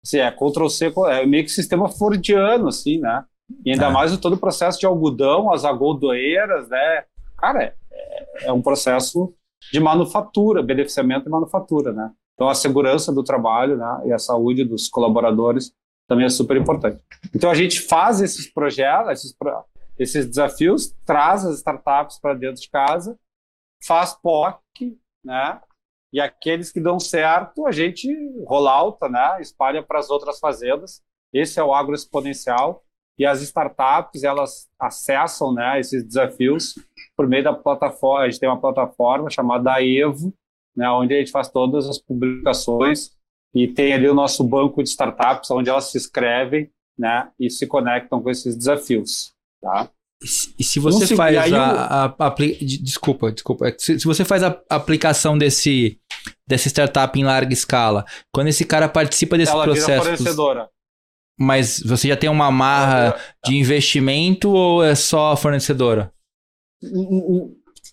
Assim, 0.03 0.19
é 0.19 0.31
Ctrl-C, 0.31 0.93
é 1.09 1.25
meio 1.25 1.43
que 1.43 1.49
sistema 1.51 1.89
fordiano, 1.89 2.67
assim, 2.67 2.99
né? 2.99 3.25
E 3.65 3.71
ainda 3.71 3.87
é. 3.87 3.89
mais 3.89 4.15
todo 4.17 4.33
o 4.33 4.39
processo 4.39 4.79
de 4.79 4.85
algodão, 4.85 5.51
as 5.51 5.63
agoldoeiras, 5.63 6.67
né? 6.67 7.05
Cara, 7.37 7.75
é, 7.91 8.47
é 8.47 8.51
um 8.51 8.61
processo 8.61 9.33
de 9.71 9.79
manufatura, 9.79 10.61
beneficiamento 10.61 11.27
e 11.27 11.31
manufatura, 11.31 11.91
né? 11.93 12.11
Então 12.33 12.47
a 12.47 12.55
segurança 12.55 13.11
do 13.11 13.23
trabalho 13.23 13.77
né, 13.77 14.03
e 14.05 14.13
a 14.13 14.19
saúde 14.19 14.63
dos 14.63 14.87
colaboradores 14.87 15.73
também 16.07 16.25
é 16.25 16.29
super 16.29 16.55
importante. 16.55 17.03
Então 17.35 17.49
a 17.49 17.55
gente 17.55 17.81
faz 17.81 18.21
esses 18.21 18.51
projetos, 18.51 19.11
esses, 19.11 19.35
esses 19.97 20.25
desafios, 20.27 20.93
traz 21.03 21.43
as 21.43 21.57
startups 21.57 22.19
para 22.19 22.35
dentro 22.35 22.61
de 22.61 22.69
casa, 22.69 23.17
faz 23.83 24.13
POC, 24.13 24.97
né? 25.23 25.59
E 26.13 26.21
aqueles 26.21 26.71
que 26.71 26.79
dão 26.79 26.99
certo, 26.99 27.65
a 27.65 27.71
gente 27.71 28.07
rola 28.45 28.71
alta, 28.71 29.09
né? 29.09 29.41
Espalha 29.41 29.83
para 29.83 29.99
as 29.99 30.09
outras 30.09 30.39
fazendas. 30.39 31.01
Esse 31.33 31.59
é 31.59 31.63
o 31.63 31.73
agro 31.73 31.93
exponencial 31.93 32.83
e 33.17 33.25
as 33.25 33.41
startups 33.41 34.23
elas 34.23 34.67
acessam 34.79 35.53
né, 35.53 35.79
esses 35.79 36.03
desafios 36.03 36.75
por 37.15 37.27
meio 37.27 37.43
da 37.43 37.53
plataforma. 37.53 38.25
A 38.25 38.29
gente 38.29 38.39
tem 38.39 38.47
uma 38.47 38.61
plataforma 38.61 39.29
chamada 39.29 39.83
Evo, 39.83 40.33
né, 40.75 40.89
onde 40.89 41.13
a 41.13 41.17
gente 41.17 41.31
faz 41.31 41.49
todas 41.49 41.87
as 41.87 41.97
publicações 41.99 43.11
e 43.53 43.67
tem 43.67 43.93
ali 43.93 44.07
o 44.07 44.13
nosso 44.13 44.43
banco 44.43 44.83
de 44.83 44.89
startups, 44.89 45.49
onde 45.49 45.69
elas 45.69 45.85
se 45.85 45.97
inscrevem 45.97 46.69
né, 46.97 47.29
e 47.39 47.49
se 47.49 47.65
conectam 47.65 48.21
com 48.21 48.29
esses 48.29 48.55
desafios. 48.55 49.33
Tá? 49.61 49.89
E 50.57 50.63
se 50.63 50.79
você 50.79 51.15
faz 51.15 51.53
a, 51.53 52.05
a, 52.17 52.27
a, 52.27 52.35
Desculpa, 52.81 53.31
desculpa. 53.31 53.73
Se, 53.77 53.99
se, 53.99 54.05
você 54.05 54.25
faz 54.25 54.41
a 54.41 54.59
aplicação 54.67 55.37
desse 55.37 55.99
dessa 56.47 56.67
startup 56.69 57.17
em 57.19 57.23
larga 57.23 57.53
escala, 57.53 58.03
quando 58.33 58.47
esse 58.47 58.65
cara 58.65 58.89
participa 58.89 59.37
desse 59.37 59.51
ela 59.51 59.63
processo. 59.63 59.87
Vira 59.87 60.17
fornecedora. 60.17 60.69
Mas 61.39 61.79
você 61.81 62.07
já 62.07 62.17
tem 62.17 62.29
uma 62.29 62.51
marra 62.51 63.15
de 63.45 63.55
investimento 63.55 64.49
ou 64.49 64.83
é 64.83 64.95
só 64.95 65.35
fornecedora? 65.37 66.11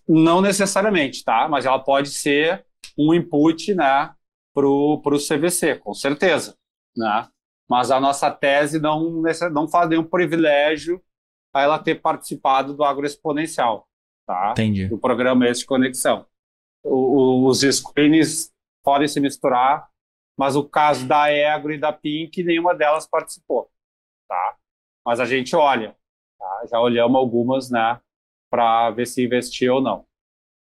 Não 0.08 0.40
necessariamente, 0.40 1.22
tá? 1.22 1.46
Mas 1.48 1.66
ela 1.66 1.78
pode 1.78 2.08
ser 2.08 2.64
um 2.98 3.12
input, 3.12 3.74
né, 3.74 4.12
para 4.54 4.66
o 4.66 5.00
CVC, 5.18 5.76
com 5.76 5.92
certeza, 5.92 6.56
né? 6.96 7.28
Mas 7.68 7.90
a 7.90 8.00
nossa 8.00 8.30
tese 8.30 8.78
não, 8.78 9.22
não 9.52 9.68
faz 9.68 9.88
nenhum 9.88 10.04
privilégio 10.04 11.02
a 11.52 11.62
ela 11.62 11.78
ter 11.78 12.00
participado 12.00 12.74
do 12.74 12.84
agroexponencial, 12.84 13.86
tá? 14.26 14.50
Entendi. 14.52 14.86
Do 14.86 14.98
programa 14.98 15.48
esse 15.48 15.60
de 15.60 15.66
conexão. 15.66 16.26
O, 16.84 17.46
os 17.48 17.60
screens 17.60 18.52
podem 18.82 19.08
se 19.08 19.18
misturar, 19.18 19.88
mas 20.36 20.56
o 20.56 20.64
caso 20.64 21.06
da 21.06 21.30
Egro 21.30 21.72
e 21.72 21.78
da 21.78 21.92
Pink, 21.92 22.42
nenhuma 22.42 22.74
delas 22.74 23.06
participou, 23.06 23.70
tá? 24.28 24.56
Mas 25.04 25.20
a 25.20 25.24
gente 25.24 25.54
olha, 25.54 25.96
tá? 26.38 26.66
já 26.70 26.80
olhamos 26.80 27.16
algumas, 27.16 27.70
né, 27.70 28.00
para 28.50 28.90
ver 28.90 29.06
se 29.06 29.24
investir 29.24 29.70
ou 29.70 29.80
não. 29.80 30.04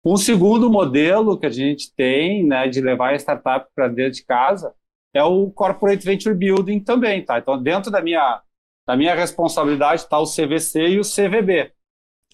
Um 0.04 0.16
segundo 0.16 0.70
modelo 0.70 1.38
que 1.38 1.46
a 1.46 1.50
gente 1.50 1.94
tem, 1.94 2.44
né, 2.44 2.68
de 2.68 2.80
levar 2.80 3.14
a 3.14 3.16
startup 3.16 3.68
para 3.74 3.88
dentro 3.88 4.12
de 4.12 4.24
casa 4.24 4.74
é 5.14 5.22
o 5.22 5.50
Corporate 5.50 6.04
Venture 6.04 6.34
Building 6.34 6.80
também, 6.80 7.24
tá? 7.24 7.38
Então, 7.38 7.62
dentro 7.62 7.90
da 7.90 8.02
minha, 8.02 8.42
da 8.86 8.96
minha 8.96 9.14
responsabilidade 9.14 10.02
está 10.02 10.18
o 10.18 10.26
CVC 10.26 10.88
e 10.88 10.98
o 10.98 11.02
CVB, 11.02 11.72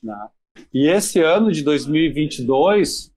né? 0.02 0.28
E 0.72 0.88
esse 0.88 1.20
ano 1.20 1.52
de 1.52 1.62
2022, 1.62 3.09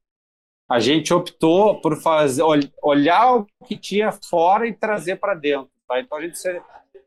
a 0.70 0.80
gente 0.80 1.14
optou 1.14 1.80
por 1.82 2.02
fazer, 2.02 2.44
olhar 2.82 3.36
o 3.36 3.48
que 3.66 3.78
tinha 3.78 4.12
fora 4.12 4.68
e 4.68 4.74
trazer 4.74 5.18
para 5.18 5.36
dentro, 5.36 5.70
tá? 5.88 6.00
Então, 6.00 6.18
a 6.18 6.22
gente, 6.22 6.40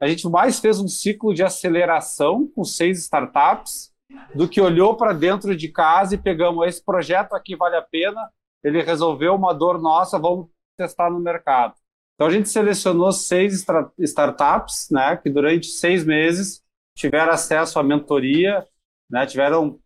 a 0.01 0.07
gente 0.07 0.29
mais 0.29 0.61
fez 0.61 0.79
um 0.79 0.89
ciclo 0.89 1.35
de 1.35 1.43
aceleração 1.43 2.47
com 2.55 2.65
seis 2.65 2.99
startups 3.01 3.93
do 4.35 4.49
que 4.49 4.61
olhou 4.61 4.97
para 4.97 5.13
dentro 5.13 5.57
de 5.57 5.69
casa 5.69 6.15
e 6.15 6.19
pegamos 6.19 6.67
esse 6.67 6.85
projeto 6.85 7.35
aqui 7.35 7.57
vale 7.57 7.77
a 7.77 7.83
pena, 7.83 8.31
ele 8.63 8.83
resolveu 8.83 9.35
uma 9.35 9.53
dor 9.53 9.81
nossa, 9.81 10.19
vamos 10.19 10.49
testar 10.77 11.11
no 11.11 11.19
mercado. 11.19 11.75
Então 12.15 12.29
a 12.29 12.31
gente 12.31 12.49
selecionou 12.49 13.13
seis 13.13 13.65
startups, 13.99 14.89
né, 14.91 15.17
que 15.17 15.29
durante 15.29 15.67
seis 15.67 16.05
meses 16.05 16.63
tiveram 16.95 17.33
acesso 17.33 17.79
à 17.79 17.83
mentoria, 17.83 18.67
né, 19.11 19.27
tiveram 19.27 19.79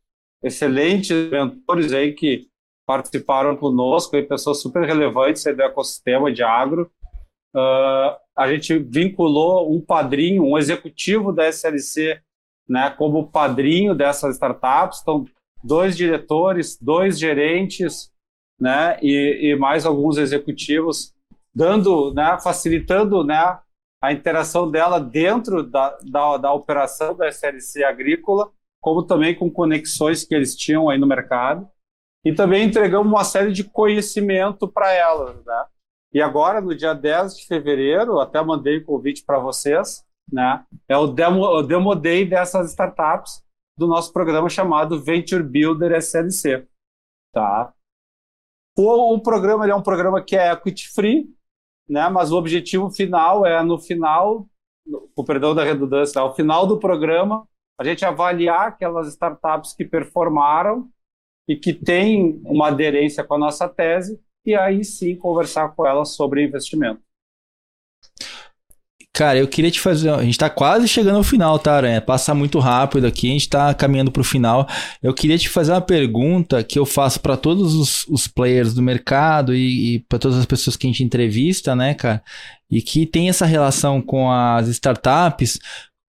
excelentes 0.43 1.11
mentores 1.31 1.93
aí 1.93 2.13
que 2.13 2.50
participaram 2.91 3.57
conosco, 3.57 4.17
e 4.17 4.23
pessoas 4.25 4.61
super 4.61 4.85
relevantes 4.85 5.45
do 5.45 5.63
ecossistema 5.63 6.33
de 6.33 6.43
agro. 6.43 6.91
Uh, 7.55 8.19
a 8.37 8.49
gente 8.49 8.77
vinculou 8.81 9.73
um 9.73 9.81
padrinho, 9.81 10.43
um 10.43 10.59
executivo 10.59 11.33
da 11.33 11.47
SLC, 11.47 12.21
né, 12.69 12.91
como 12.91 13.31
padrinho 13.31 13.95
dessas 13.95 14.35
startups. 14.35 15.03
Então, 15.03 15.25
dois 15.63 15.97
diretores, 15.97 16.77
dois 16.83 17.17
gerentes, 17.17 18.11
né, 18.61 18.99
e, 19.01 19.53
e 19.53 19.57
mais 19.57 19.87
alguns 19.87 20.19
executivos 20.19 21.15
dando, 21.55 22.13
né, 22.13 22.41
facilitando, 22.43 23.23
né, 23.23 23.57
a 24.03 24.13
interação 24.13 24.69
dela 24.69 24.99
dentro 24.99 25.63
da, 25.63 25.97
da, 26.03 26.37
da 26.39 26.53
operação 26.53 27.15
da 27.15 27.29
SLC 27.29 27.85
agrícola, 27.85 28.51
como 28.81 29.05
também 29.05 29.33
com 29.33 29.49
conexões 29.49 30.25
que 30.25 30.35
eles 30.35 30.57
tinham 30.57 30.91
aí 30.91 30.99
no 30.99 31.07
mercado. 31.07 31.71
E 32.25 32.35
também 32.35 32.65
entregamos 32.65 33.11
uma 33.11 33.25
série 33.25 33.53
de 33.53 33.65
conhecimento 33.65 34.69
para 34.69 34.93
elas, 34.93 35.43
né? 35.45 35.65
E 36.13 36.21
agora, 36.21 36.61
no 36.61 36.75
dia 36.75 36.93
10 36.93 37.37
de 37.37 37.47
fevereiro, 37.47 38.19
até 38.19 38.43
mandei 38.43 38.79
o 38.79 38.85
convite 38.85 39.25
para 39.25 39.39
vocês, 39.39 40.05
né? 40.31 40.65
É 40.89 40.97
o 40.97 41.07
demo, 41.07 41.43
o 41.45 41.63
demo 41.63 41.95
day 41.95 42.25
dessas 42.25 42.71
startups 42.71 43.43
do 43.77 43.87
nosso 43.87 44.13
programa 44.13 44.49
chamado 44.49 45.03
Venture 45.03 45.43
Builder 45.43 45.93
SLC, 45.93 46.67
tá? 47.33 47.73
O, 48.77 49.15
o 49.15 49.23
programa 49.23 49.69
é 49.69 49.75
um 49.75 49.83
programa 49.83 50.23
que 50.23 50.37
é 50.37 50.53
equity 50.53 50.89
free, 50.91 51.33
né? 51.89 52.09
Mas 52.09 52.31
o 52.31 52.37
objetivo 52.37 52.91
final 52.91 53.47
é 53.47 53.63
no 53.63 53.79
final, 53.79 54.47
com 55.15 55.25
perdão 55.25 55.55
da 55.55 55.65
redundância, 55.65 56.21
ao 56.21 56.35
final 56.35 56.67
do 56.67 56.79
programa, 56.79 57.49
a 57.79 57.85
gente 57.85 58.05
avaliar 58.05 58.69
aquelas 58.69 59.09
startups 59.09 59.73
que 59.73 59.85
performaram 59.85 60.91
e 61.51 61.57
que 61.57 61.73
têm 61.73 62.41
uma 62.45 62.69
aderência 62.69 63.25
com 63.25 63.35
a 63.35 63.39
nossa 63.39 63.69
tese 63.69 64.21
e 64.47 64.55
aí 64.55 64.85
sim 64.85 65.17
conversar 65.17 65.71
com 65.71 65.85
elas 65.85 66.11
sobre 66.11 66.45
investimento. 66.45 67.01
Cara, 69.13 69.37
eu 69.37 69.49
queria 69.49 69.71
te 69.71 69.81
fazer. 69.81 70.11
A 70.11 70.23
gente 70.23 70.39
tá 70.39 70.49
quase 70.49 70.87
chegando 70.87 71.17
ao 71.17 71.25
final, 71.25 71.59
tá, 71.59 71.75
Aranha? 71.75 72.01
Passa 72.01 72.33
muito 72.33 72.61
rápido 72.61 73.05
aqui, 73.05 73.29
a 73.29 73.33
gente 73.33 73.49
tá 73.49 73.75
caminhando 73.75 74.13
pro 74.13 74.23
final. 74.23 74.69
Eu 75.03 75.13
queria 75.13 75.37
te 75.37 75.49
fazer 75.49 75.73
uma 75.73 75.81
pergunta 75.81 76.63
que 76.63 76.79
eu 76.79 76.87
faço 76.87 77.19
para 77.19 77.37
todos 77.37 77.75
os, 77.75 78.07
os, 78.07 78.29
players 78.29 78.73
do 78.73 78.81
mercado 78.81 79.53
e, 79.53 79.97
e 79.97 79.99
para 80.09 80.21
todas 80.21 80.39
as 80.39 80.47
pessoas 80.47 80.77
que 80.77 80.87
a 80.87 80.91
gente 80.91 81.03
entrevista, 81.03 81.75
né, 81.75 81.95
cara? 81.95 82.23
E 82.71 82.81
que 82.81 83.05
tem 83.05 83.29
essa 83.29 83.45
relação 83.45 84.01
com 84.01 84.31
as 84.31 84.69
startups. 84.69 85.59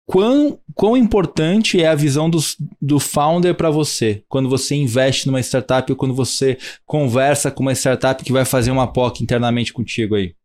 Quão, 0.05 0.59
quão 0.75 0.97
importante 0.97 1.81
é 1.81 1.87
a 1.87 1.95
visão 1.95 2.29
dos, 2.29 2.57
do 2.81 2.99
founder 2.99 3.55
para 3.55 3.69
você 3.69 4.23
quando 4.27 4.49
você 4.49 4.75
investe 4.75 5.27
numa 5.27 5.39
startup 5.39 5.89
ou 5.89 5.97
quando 5.97 6.13
você 6.13 6.57
conversa 6.85 7.49
com 7.49 7.61
uma 7.61 7.71
startup 7.71 8.21
que 8.23 8.33
vai 8.33 8.43
fazer 8.43 8.71
uma 8.71 8.91
POC 8.91 9.23
internamente 9.23 9.71
contigo 9.71 10.15
aí? 10.15 10.35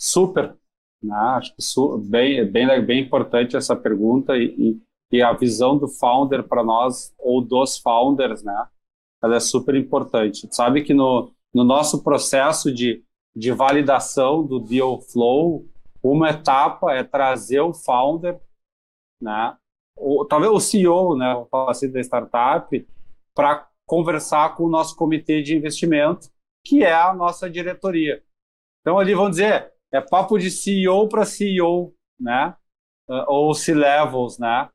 Super. 0.00 0.56
Né? 1.02 1.16
Acho 1.16 1.54
que 1.56 1.62
su 1.62 1.98
bem, 1.98 2.44
bem, 2.44 2.84
bem 2.84 3.02
importante 3.02 3.56
essa 3.56 3.74
pergunta 3.74 4.36
e, 4.36 4.80
e 5.10 5.22
a 5.22 5.32
visão 5.32 5.76
do 5.76 5.88
founder 5.88 6.46
para 6.46 6.62
nós, 6.62 7.12
ou 7.18 7.42
dos 7.42 7.78
founders, 7.78 8.44
né? 8.44 8.68
ela 9.22 9.36
é 9.36 9.40
super 9.40 9.74
importante. 9.74 10.46
Sabe 10.52 10.82
que 10.82 10.94
no, 10.94 11.32
no 11.52 11.64
nosso 11.64 12.02
processo 12.02 12.72
de, 12.72 13.02
de 13.34 13.50
validação 13.52 14.46
do 14.46 14.60
deal 14.60 15.00
flow, 15.00 15.66
uma 16.12 16.30
etapa 16.30 16.92
é 16.92 17.02
trazer 17.04 17.60
o 17.60 17.74
founder, 17.74 18.40
né? 19.20 19.56
ou, 19.98 20.24
talvez 20.24 20.52
o 20.52 20.60
CEO, 20.60 21.16
né, 21.16 21.34
o 21.34 21.68
assim 21.68 21.90
da 21.90 22.00
startup, 22.00 22.86
para 23.34 23.68
conversar 23.86 24.54
com 24.54 24.64
o 24.64 24.70
nosso 24.70 24.96
comitê 24.96 25.42
de 25.42 25.56
investimento, 25.56 26.28
que 26.64 26.84
é 26.84 26.92
a 26.92 27.14
nossa 27.14 27.48
diretoria. 27.48 28.22
Então, 28.80 28.98
ali 28.98 29.14
vão 29.14 29.30
dizer, 29.30 29.72
é 29.92 30.00
papo 30.00 30.38
de 30.38 30.50
CEO 30.50 31.08
para 31.08 31.24
CEO, 31.24 31.94
né? 32.20 32.54
Uh, 33.08 33.24
ou 33.26 33.54
C-levels, 33.54 34.38
né? 34.38 34.68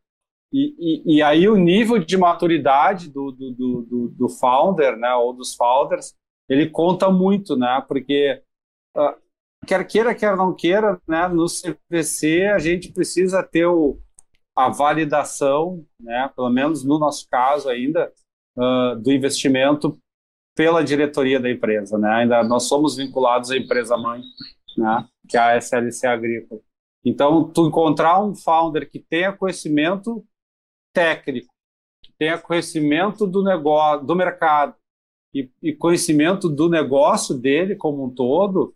E, 0.52 0.76
e, 0.80 1.18
e, 1.18 1.22
aí 1.22 1.48
o 1.48 1.56
nível 1.56 2.00
de 2.00 2.18
maturidade 2.18 3.10
do, 3.10 3.32
do, 3.32 3.52
do, 3.84 4.10
do, 4.10 4.30
founder, 4.30 4.98
né? 4.98 5.14
Ou 5.16 5.34
dos 5.34 5.56
founders, 5.56 6.16
ele 6.50 6.70
conta 6.70 7.12
muito, 7.12 7.56
né? 7.56 7.84
Porque 7.88 8.42
uh, 8.96 9.16
quer 9.66 9.86
queira, 9.86 10.16
quer 10.16 10.36
não 10.36 10.54
queira, 10.54 11.00
né? 11.08 11.28
No 11.28 11.46
CVC 11.46 12.48
a 12.48 12.60
gente 12.60 12.92
precisa 12.92 13.44
ter 13.44 13.66
o, 13.66 14.00
a 14.56 14.70
validação, 14.70 15.86
né? 16.00 16.30
Pelo 16.36 16.50
menos 16.50 16.84
no 16.84 17.00
nosso 17.00 17.28
caso 17.30 17.70
ainda, 17.70 18.12
uh, 18.58 18.96
do 19.02 19.12
investimento 19.12 19.98
pela 20.56 20.84
diretoria 20.84 21.40
da 21.40 21.50
empresa, 21.50 21.98
né? 21.98 22.10
Ainda 22.10 22.44
nós 22.44 22.64
somos 22.64 22.96
vinculados 22.96 23.52
à 23.52 23.58
empresa 23.58 23.98
mãe 23.98 24.22
né? 24.78 25.08
que 25.28 25.38
é 25.38 25.40
a 25.40 25.58
SLC 25.58 26.08
Agrícola. 26.08 26.62
Então, 27.06 27.50
tu 27.52 27.68
encontrar 27.68 28.22
um 28.24 28.34
founder 28.34 28.90
que 28.90 29.00
tenha 29.00 29.34
conhecimento 29.34 30.26
técnico, 30.94 31.54
que 32.02 32.14
tenha 32.18 32.38
conhecimento 32.38 33.28
do 33.28 33.44
negócio, 33.44 34.06
do 34.06 34.16
mercado 34.16 34.76
e, 35.34 35.50
e 35.62 35.74
conhecimento 35.74 36.48
do 36.48 36.70
negócio 36.70 37.36
dele 37.36 37.76
como 37.76 38.06
um 38.06 38.10
todo, 38.10 38.74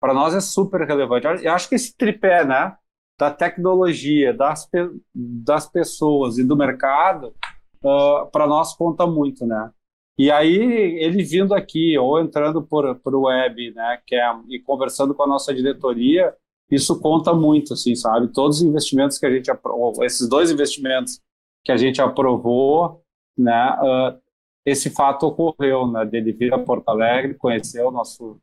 para 0.00 0.14
nós 0.14 0.34
é 0.34 0.40
super 0.40 0.86
relevante. 0.86 1.26
Eu 1.44 1.52
acho 1.52 1.68
que 1.68 1.74
esse 1.74 1.96
tripé, 1.96 2.44
né, 2.44 2.76
da 3.18 3.30
tecnologia, 3.30 4.32
das, 4.34 4.68
das 5.14 5.68
pessoas 5.68 6.38
e 6.38 6.44
do 6.44 6.56
mercado, 6.56 7.34
uh, 7.82 8.30
para 8.30 8.46
nós 8.46 8.74
conta 8.74 9.06
muito, 9.06 9.46
né? 9.46 9.70
E 10.18 10.30
aí, 10.30 10.56
ele 10.98 11.22
vindo 11.22 11.54
aqui, 11.54 11.96
ou 11.98 12.18
entrando 12.18 12.62
por, 12.62 12.94
por 13.00 13.14
web, 13.14 13.72
né, 13.74 13.98
que 14.06 14.14
é, 14.14 14.34
e 14.48 14.58
conversando 14.58 15.14
com 15.14 15.22
a 15.22 15.26
nossa 15.26 15.52
diretoria, 15.54 16.34
isso 16.70 16.98
conta 17.00 17.34
muito, 17.34 17.74
assim, 17.74 17.94
sabe? 17.94 18.28
Todos 18.28 18.58
os 18.58 18.62
investimentos 18.62 19.18
que 19.18 19.26
a 19.26 19.30
gente 19.30 19.50
aprovou, 19.50 20.04
esses 20.04 20.26
dois 20.28 20.50
investimentos 20.50 21.20
que 21.64 21.70
a 21.70 21.76
gente 21.76 22.00
aprovou, 22.00 23.02
né, 23.36 23.78
uh, 23.80 24.18
esse 24.64 24.90
fato 24.90 25.26
ocorreu, 25.26 25.86
né, 25.86 26.04
dele 26.06 26.32
vir 26.32 26.52
a 26.52 26.58
Porto 26.58 26.88
Alegre, 26.88 27.34
conhecer 27.34 27.84
o 27.84 27.90
nosso, 27.90 28.38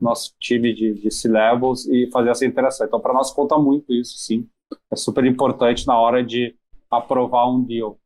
nosso 0.00 0.32
time 0.38 0.72
de, 0.74 0.94
de 0.94 1.10
C-Levels 1.10 1.86
e 1.86 2.08
fazer 2.10 2.30
essa 2.30 2.46
interação. 2.46 2.86
Então, 2.86 3.00
para 3.00 3.12
nós 3.12 3.30
conta 3.30 3.58
muito 3.58 3.92
isso, 3.92 4.18
sim. 4.18 4.46
É 4.92 4.96
super 4.96 5.24
importante 5.24 5.86
na 5.86 5.98
hora 5.98 6.22
de 6.22 6.54
aprovar 6.90 7.50
um 7.50 7.62
deal. 7.62 7.98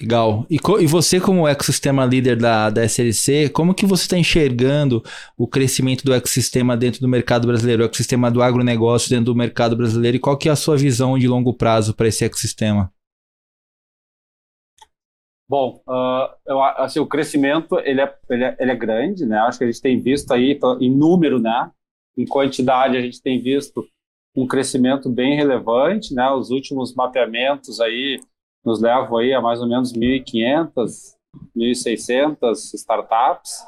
Legal. 0.00 0.46
E, 0.48 0.56
e, 0.56 0.86
você, 0.86 1.20
como 1.20 1.46
ecossistema 1.46 2.06
líder 2.06 2.36
da, 2.36 2.70
da 2.70 2.84
SLC, 2.84 3.50
como 3.50 3.74
que 3.74 3.84
você 3.84 4.04
está 4.04 4.16
enxergando 4.16 5.04
o 5.36 5.46
crescimento 5.46 6.04
do 6.04 6.14
ecossistema 6.14 6.74
dentro 6.74 7.02
do 7.02 7.08
mercado 7.08 7.46
brasileiro, 7.46 7.82
o 7.82 7.86
ecossistema 7.86 8.30
do 8.30 8.42
agronegócio 8.42 9.10
dentro 9.10 9.26
do 9.26 9.34
mercado 9.34 9.76
brasileiro, 9.76 10.16
e 10.16 10.20
qual 10.20 10.38
que 10.38 10.48
é 10.48 10.52
a 10.52 10.56
sua 10.56 10.76
visão 10.76 11.18
de 11.18 11.28
longo 11.28 11.52
prazo 11.52 11.92
para 11.94 12.08
esse 12.08 12.24
ecossistema? 12.24 12.90
Bom, 15.50 15.82
uh, 15.88 16.32
eu, 16.46 16.62
assim, 16.62 17.00
o 17.00 17.06
crescimento 17.08 17.76
ele 17.80 18.00
é, 18.00 18.18
ele, 18.28 18.44
é, 18.44 18.56
ele 18.56 18.70
é 18.70 18.76
grande, 18.76 19.26
né? 19.26 19.36
Acho 19.40 19.58
que 19.58 19.64
a 19.64 19.66
gente 19.66 19.82
tem 19.82 20.00
visto 20.00 20.30
aí 20.30 20.56
em 20.80 20.88
número, 20.88 21.40
né? 21.40 21.72
Em 22.16 22.24
quantidade, 22.24 22.96
a 22.96 23.00
gente 23.00 23.20
tem 23.20 23.42
visto 23.42 23.84
um 24.36 24.46
crescimento 24.46 25.10
bem 25.10 25.34
relevante, 25.34 26.14
né? 26.14 26.30
Os 26.30 26.50
últimos 26.50 26.94
mapeamentos 26.94 27.80
aí 27.80 28.20
nos 28.64 28.80
levam 28.80 29.18
aí 29.18 29.34
a 29.34 29.40
mais 29.40 29.60
ou 29.60 29.66
menos 29.66 29.92
1.500, 29.92 31.16
1.600 31.56 32.74
startups, 32.74 33.66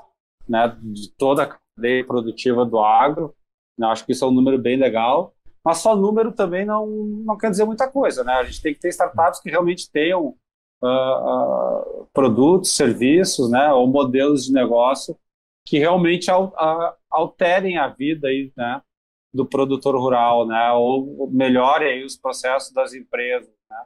né? 0.49 0.79
De 0.81 1.11
toda 1.19 1.43
a 1.43 1.59
cadeia 1.77 2.07
produtiva 2.07 2.65
do 2.65 2.79
agro. 2.79 3.35
Né? 3.77 3.89
Acho 3.89 4.07
que 4.07 4.13
isso 4.13 4.25
é 4.25 4.29
um 4.29 4.33
número 4.33 4.57
bem 4.57 4.77
legal. 4.77 5.35
Mas 5.65 5.79
só 5.79 5.97
número 5.97 6.31
também 6.31 6.65
não, 6.65 6.87
não 6.87 7.37
quer 7.37 7.51
dizer 7.51 7.65
muita 7.65 7.91
coisa, 7.91 8.23
né? 8.23 8.35
A 8.35 8.45
gente 8.45 8.63
tem 8.63 8.73
que 8.73 8.79
ter 8.79 8.91
startups 8.91 9.41
que 9.41 9.51
realmente 9.51 9.91
tenham 9.91 10.37
uh, 10.83 12.03
uh, 12.03 12.09
produtos, 12.13 12.75
serviços, 12.75 13.51
né? 13.51 13.73
Ou 13.73 13.87
modelos 13.87 14.47
de 14.47 14.53
negócio 14.53 15.17
que 15.65 15.79
realmente 15.79 16.29
alterem 17.11 17.79
a 17.79 17.89
vida 17.89 18.29
aí, 18.29 18.53
né? 18.57 18.83
do 19.33 19.47
produtor 19.47 19.97
rural, 19.97 20.47
né? 20.47 20.73
Ou 20.73 21.31
melhore 21.31 21.87
aí 21.87 22.05
os 22.05 22.17
processos 22.17 22.73
das 22.73 22.93
empresas, 22.93 23.49
né? 23.71 23.77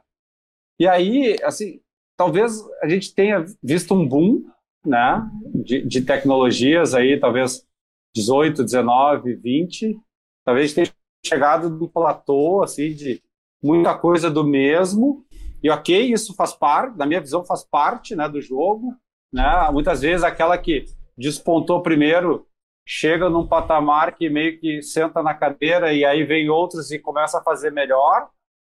E 0.79 0.87
aí, 0.87 1.35
assim, 1.43 1.79
talvez 2.17 2.61
a 2.81 2.89
gente 2.89 3.13
tenha 3.13 3.45
visto 3.63 3.93
um 3.93 4.07
boom, 4.07 4.43
né? 4.85 5.27
De, 5.55 5.81
de 5.83 6.01
tecnologias 6.01 6.93
aí, 6.93 7.19
talvez 7.19 7.65
18, 8.13 8.63
19, 8.63 9.35
20, 9.35 9.97
talvez 10.43 10.73
tenha 10.73 10.87
chegado 11.25 11.69
no 11.69 11.87
platô, 11.87 12.61
assim, 12.63 12.93
de 12.93 13.21
muita 13.63 13.97
coisa 13.97 14.29
do 14.29 14.43
mesmo. 14.43 15.25
E 15.63 15.69
ok, 15.69 16.11
isso 16.11 16.35
faz 16.35 16.53
parte, 16.53 16.97
na 16.97 17.05
minha 17.05 17.21
visão, 17.21 17.43
faz 17.43 17.63
parte, 17.63 18.15
né, 18.15 18.27
do 18.29 18.41
jogo, 18.41 18.95
né? 19.33 19.69
Muitas 19.71 20.01
vezes 20.01 20.23
aquela 20.23 20.57
que 20.57 20.85
despontou 21.17 21.81
primeiro 21.81 22.45
chega 22.87 23.29
num 23.29 23.45
patamar 23.45 24.15
que 24.15 24.29
meio 24.29 24.59
que 24.59 24.81
senta 24.81 25.21
na 25.21 25.33
cadeira 25.33 25.93
e 25.93 26.05
aí 26.05 26.23
vem 26.23 26.49
outros 26.49 26.89
e 26.91 26.99
começa 26.99 27.39
a 27.39 27.43
fazer 27.43 27.71
melhor, 27.71 28.29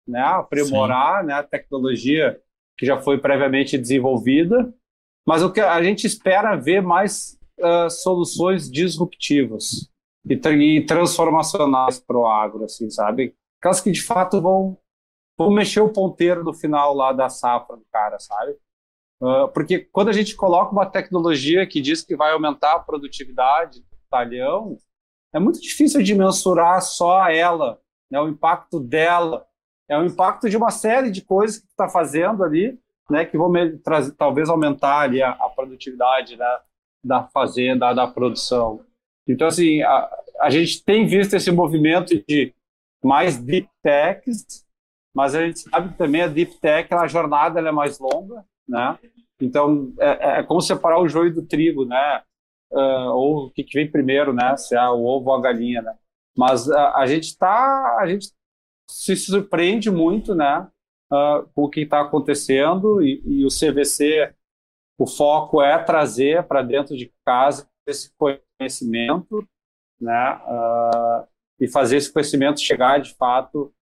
né, 0.07 0.21
aprimorar, 0.21 1.25
né, 1.25 1.35
a 1.35 1.43
tecnologia 1.43 2.39
que 2.77 2.85
já 2.85 3.01
foi 3.01 3.19
previamente 3.19 3.79
desenvolvida. 3.79 4.73
Mas 5.27 5.43
o 5.43 5.53
que 5.53 5.61
a 5.61 5.83
gente 5.83 6.07
espera 6.07 6.57
ver 6.57 6.83
mais 6.83 7.39
uh, 7.61 7.89
soluções 7.89 8.71
disruptivas 8.71 9.89
e, 10.29 10.37
tra 10.37 10.53
e 10.53 10.85
transformacionais 10.85 11.99
para 12.01 12.19
o 12.19 12.27
agro, 12.27 12.65
assim, 12.65 12.91
sabe? 12.91 13.35
Aquelas 13.61 13.81
que 13.81 13.91
de 13.91 14.03
fato 14.03 14.43
vão, 14.43 14.77
vão 15.45 15.51
mexer 15.53 15.81
o 15.81 15.93
ponteiro 15.93 16.45
no 16.45 16.53
final 16.53 16.95
lá 16.95 17.13
da 17.13 17.29
safra 17.29 17.77
do 17.77 17.85
cara, 17.93 18.19
sabe? 18.19 18.57
Uh, 19.21 19.49
porque 19.55 19.79
quando 19.79 20.09
a 20.09 20.13
gente 20.13 20.35
coloca 20.35 20.73
uma 20.73 20.87
tecnologia 20.87 21.67
que 21.67 21.81
diz 21.81 22.03
que 22.03 22.17
vai 22.17 22.33
aumentar 22.33 22.75
a 22.75 22.81
produtividade, 22.81 23.85
talhão, 24.11 24.77
é 25.33 25.39
muito 25.39 25.61
difícil 25.61 26.03
de 26.03 26.15
mensurar 26.15 26.83
só 26.83 27.29
ela, 27.29 27.81
né, 28.11 28.21
o 28.21 28.29
impacto 28.29 28.79
dela. 28.79 29.47
É 29.89 29.99
o 29.99 30.05
impacto 30.05 30.49
de 30.49 30.57
uma 30.57 30.71
série 30.71 31.11
de 31.11 31.23
coisas 31.23 31.59
que 31.59 31.67
está 31.67 31.89
fazendo 31.89 32.45
ali, 32.45 32.79
né, 33.11 33.25
que 33.25 33.39
vão 33.39 33.51
trazer, 33.83 34.13
talvez 34.13 34.49
aumentar 34.49 35.01
ali 35.01 35.23
a, 35.23 35.31
a 35.31 35.49
produtividade 35.49 36.37
né, 36.37 36.59
da 37.03 37.25
fazenda, 37.25 37.93
da 37.93 38.07
produção. 38.07 38.85
Então, 39.27 39.49
assim, 39.49 39.83
a, 39.83 40.11
a 40.41 40.51
gente 40.51 40.85
tem 40.85 41.07
visto 41.07 41.35
esse 41.35 41.51
movimento 41.51 42.15
de 42.29 42.55
mais 43.03 43.39
deep 43.39 43.69
techs, 43.83 44.65
mas 45.15 45.35
a 45.35 45.45
gente 45.47 45.61
sabe 45.61 45.97
também 45.97 46.23
a 46.23 46.29
deep 46.29 46.59
tech, 46.61 46.93
a 46.93 47.07
jornada 47.07 47.61
é 47.61 47.73
mais 47.73 47.99
longa, 47.99 48.45
né? 48.69 48.99
Então, 49.41 49.93
é, 49.99 50.39
é 50.39 50.43
como 50.43 50.61
separar 50.61 51.01
o 51.01 51.09
joio 51.09 51.35
do 51.35 51.43
trigo, 51.43 51.85
né? 51.85 52.23
uh, 52.73 53.11
ou 53.13 53.47
o 53.47 53.51
que, 53.51 53.63
que, 53.63 53.79
vem 53.79 53.91
primeiro, 53.91 54.33
né? 54.33 54.57
Se 54.57 54.75
é 54.75 54.89
o 54.89 55.05
ovo 55.05 55.31
ou 55.31 55.37
a 55.37 55.41
galinha, 55.41 55.83
né? 55.83 55.95
Mas 56.37 56.67
uh, 56.67 56.75
a 56.95 57.07
gente 57.07 57.37
tá, 57.37 57.99
a 58.01 58.07
gente 58.07 58.33
se 58.91 59.15
surpreende 59.17 59.91
muito, 59.91 60.35
né? 60.35 60.69
Uh, 61.13 61.47
com 61.55 61.65
o 61.65 61.69
que 61.69 61.81
está 61.81 62.01
acontecendo 62.01 63.03
e, 63.03 63.23
e, 63.27 63.45
o 63.45 63.49
CVC, 63.49 64.35
o 64.99 65.07
foco 65.07 65.61
é 65.61 65.79
trazer 65.79 66.43
para 66.45 66.63
dentro 66.63 66.97
de 66.97 67.13
casa 67.25 67.69
esse 67.87 68.11
conhecimento, 68.17 69.47
né? 70.01 70.41
Uh, 70.47 71.27
e 71.61 71.69
fazer 71.69 71.99
esse 71.99 72.13
conhecimento 72.13 72.61
chegar 72.61 72.99
de 72.99 73.15
fato 73.15 73.73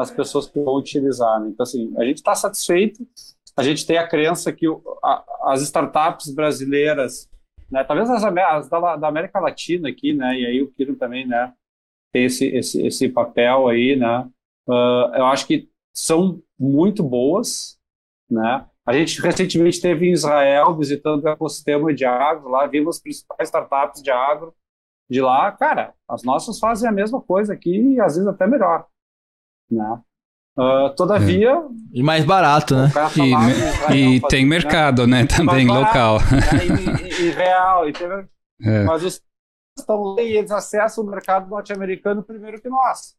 às 0.00 0.10
pessoas 0.10 0.46
que 0.46 0.60
vão 0.60 0.76
utilizar. 0.76 1.40
Né? 1.40 1.50
Então, 1.50 1.64
assim, 1.64 1.92
a 1.98 2.04
gente 2.04 2.18
está 2.18 2.34
satisfeito, 2.34 3.06
a 3.56 3.62
gente 3.62 3.86
tem 3.86 3.98
a 3.98 4.08
crença 4.08 4.52
que 4.52 4.66
a, 5.02 5.24
as 5.52 5.62
startups 5.62 6.32
brasileiras 6.32 7.30
né? 7.70 7.84
Talvez 7.84 8.10
as, 8.10 8.24
as 8.24 8.68
da, 8.68 8.96
da, 8.96 9.08
América 9.08 9.38
Latina 9.38 9.88
aqui, 9.88 10.12
né? 10.12 10.38
E 10.38 10.46
aí 10.46 10.62
o 10.62 10.70
Kiro 10.72 10.96
também, 10.96 11.26
né? 11.26 11.52
Tem 12.12 12.24
esse, 12.24 12.46
esse, 12.48 12.84
esse 12.84 13.08
papel 13.08 13.68
aí, 13.68 13.94
né? 13.94 14.28
Uh, 14.66 15.14
eu 15.14 15.26
acho 15.26 15.46
que 15.46 15.68
são 15.94 16.42
muito 16.58 17.02
boas, 17.02 17.78
né? 18.28 18.66
A 18.84 18.92
gente 18.92 19.20
recentemente 19.22 19.76
esteve 19.76 20.08
em 20.08 20.12
Israel 20.12 20.76
visitando 20.76 21.24
o 21.24 21.28
ecossistema 21.28 21.94
de 21.94 22.04
agro, 22.04 22.48
lá 22.48 22.66
vimos 22.66 22.96
as 22.96 23.02
principais 23.02 23.48
startups 23.48 24.02
de 24.02 24.10
agro 24.10 24.52
de 25.08 25.20
lá. 25.20 25.52
Cara, 25.52 25.94
as 26.08 26.24
nossas 26.24 26.58
fazem 26.58 26.88
a 26.88 26.92
mesma 26.92 27.20
coisa 27.20 27.52
aqui 27.52 27.70
e 27.70 28.00
às 28.00 28.14
vezes 28.14 28.26
até 28.26 28.46
melhor, 28.48 28.86
né? 29.70 30.00
Uh, 30.58 30.94
todavia. 30.94 31.52
É. 31.52 31.62
E 31.92 32.02
mais 32.02 32.24
barato, 32.24 32.74
né? 32.76 32.90
E, 33.94 34.16
e 34.16 34.20
tem 34.28 34.44
mercado, 34.44 35.06
né? 35.06 35.26
Também 35.26 35.66
local. 35.66 36.18
Né? 36.18 37.08
E, 37.08 37.22
e, 37.22 37.30
real. 37.30 37.88
E 37.88 37.92
tem... 37.92 38.08
é. 38.62 38.84
Mas 38.84 39.04
os 39.04 39.22
estão 39.80 40.16
e 40.18 40.36
eles 40.36 40.50
acessam 40.50 41.04
o 41.04 41.06
mercado 41.06 41.48
norte-americano 41.48 42.22
primeiro 42.22 42.60
que 42.60 42.68
nós. 42.68 43.16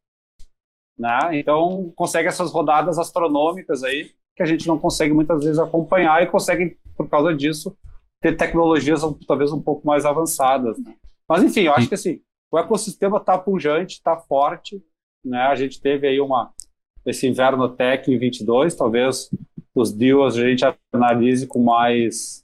Né? 0.97 1.39
Então, 1.39 1.91
consegue 1.95 2.28
essas 2.28 2.52
rodadas 2.52 2.99
astronômicas 2.99 3.84
aí 3.84 4.12
que 4.36 4.43
a 4.43 4.45
gente 4.45 4.68
não 4.68 4.80
consegue 4.80 5.14
muitas 5.14 5.43
vezes 5.43 5.60
acompanhar 5.60 6.22
e 6.24 6.28
conseguem, 6.28 6.78
por 6.95 7.10
causa 7.10 7.34
disso, 7.34 7.76
ter 8.22 8.38
tecnologias 8.38 9.02
talvez 9.28 9.52
um 9.52 9.62
pouco 9.62 9.86
mais 9.86 10.06
avançadas. 10.06 10.78
Né? 10.78 10.93
Mas, 11.28 11.43
enfim, 11.43 11.62
eu 11.62 11.74
acho 11.74 11.88
que 11.88 11.95
assim, 11.95 12.22
o 12.52 12.58
ecossistema 12.58 13.18
está 13.18 13.38
pujante, 13.38 13.95
está 13.95 14.16
forte. 14.16 14.82
Né? 15.24 15.39
A 15.39 15.55
gente 15.55 15.82
teve 15.82 16.07
aí 16.07 16.19
uma, 16.19 16.51
esse 17.05 17.28
inverno 17.28 17.67
tech 17.69 18.17
22, 18.17 18.76
talvez 18.76 19.30
os 19.74 19.91
deals 19.91 20.38
a 20.38 20.49
gente 20.49 20.63
analise 20.93 21.47
com 21.47 21.63
mais 21.63 22.43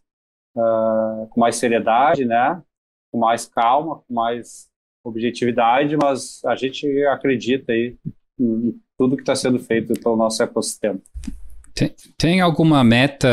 uh, 0.55 1.27
com 1.29 1.39
mais 1.39 1.55
seriedade, 1.55 2.25
né? 2.25 2.61
Com 3.11 3.19
mais 3.19 3.45
calma, 3.45 3.97
com 4.07 4.13
mais 4.13 4.67
objetividade, 5.03 5.95
mas 5.95 6.41
a 6.45 6.55
gente 6.55 6.85
acredita 7.05 7.71
aí 7.71 7.95
em 8.39 8.75
tudo 8.97 9.15
que 9.15 9.21
está 9.21 9.35
sendo 9.35 9.59
feito 9.59 9.93
pelo 10.01 10.17
nosso 10.17 10.41
ecossistema. 10.43 10.99
Tem, 11.73 11.93
tem 12.17 12.41
alguma 12.41 12.83
meta, 12.83 13.29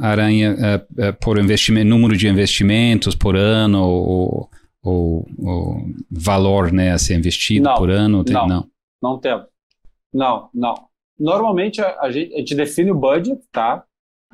Aranha, 0.00 0.54
uh, 0.54 1.08
uh, 1.08 1.12
por 1.20 1.38
investimento, 1.38 1.88
número 1.88 2.16
de 2.16 2.28
investimentos 2.28 3.14
por 3.14 3.36
ano 3.36 3.82
ou, 3.82 4.50
ou, 4.82 5.28
ou 5.38 5.86
valor 6.10 6.72
né, 6.72 6.92
a 6.92 6.98
ser 6.98 7.16
investido 7.16 7.64
não, 7.64 7.74
por 7.74 7.90
ano? 7.90 8.22
Tem, 8.22 8.34
não, 8.34 8.46
não, 8.46 8.66
não 9.02 9.18
temos. 9.18 9.46
Não, 10.12 10.50
não. 10.54 10.88
Normalmente 11.18 11.80
a, 11.82 12.10
gente, 12.10 12.34
a 12.34 12.38
gente, 12.38 12.54
define 12.54 12.90
o 12.90 12.94
budget, 12.94 13.42
tá? 13.50 13.84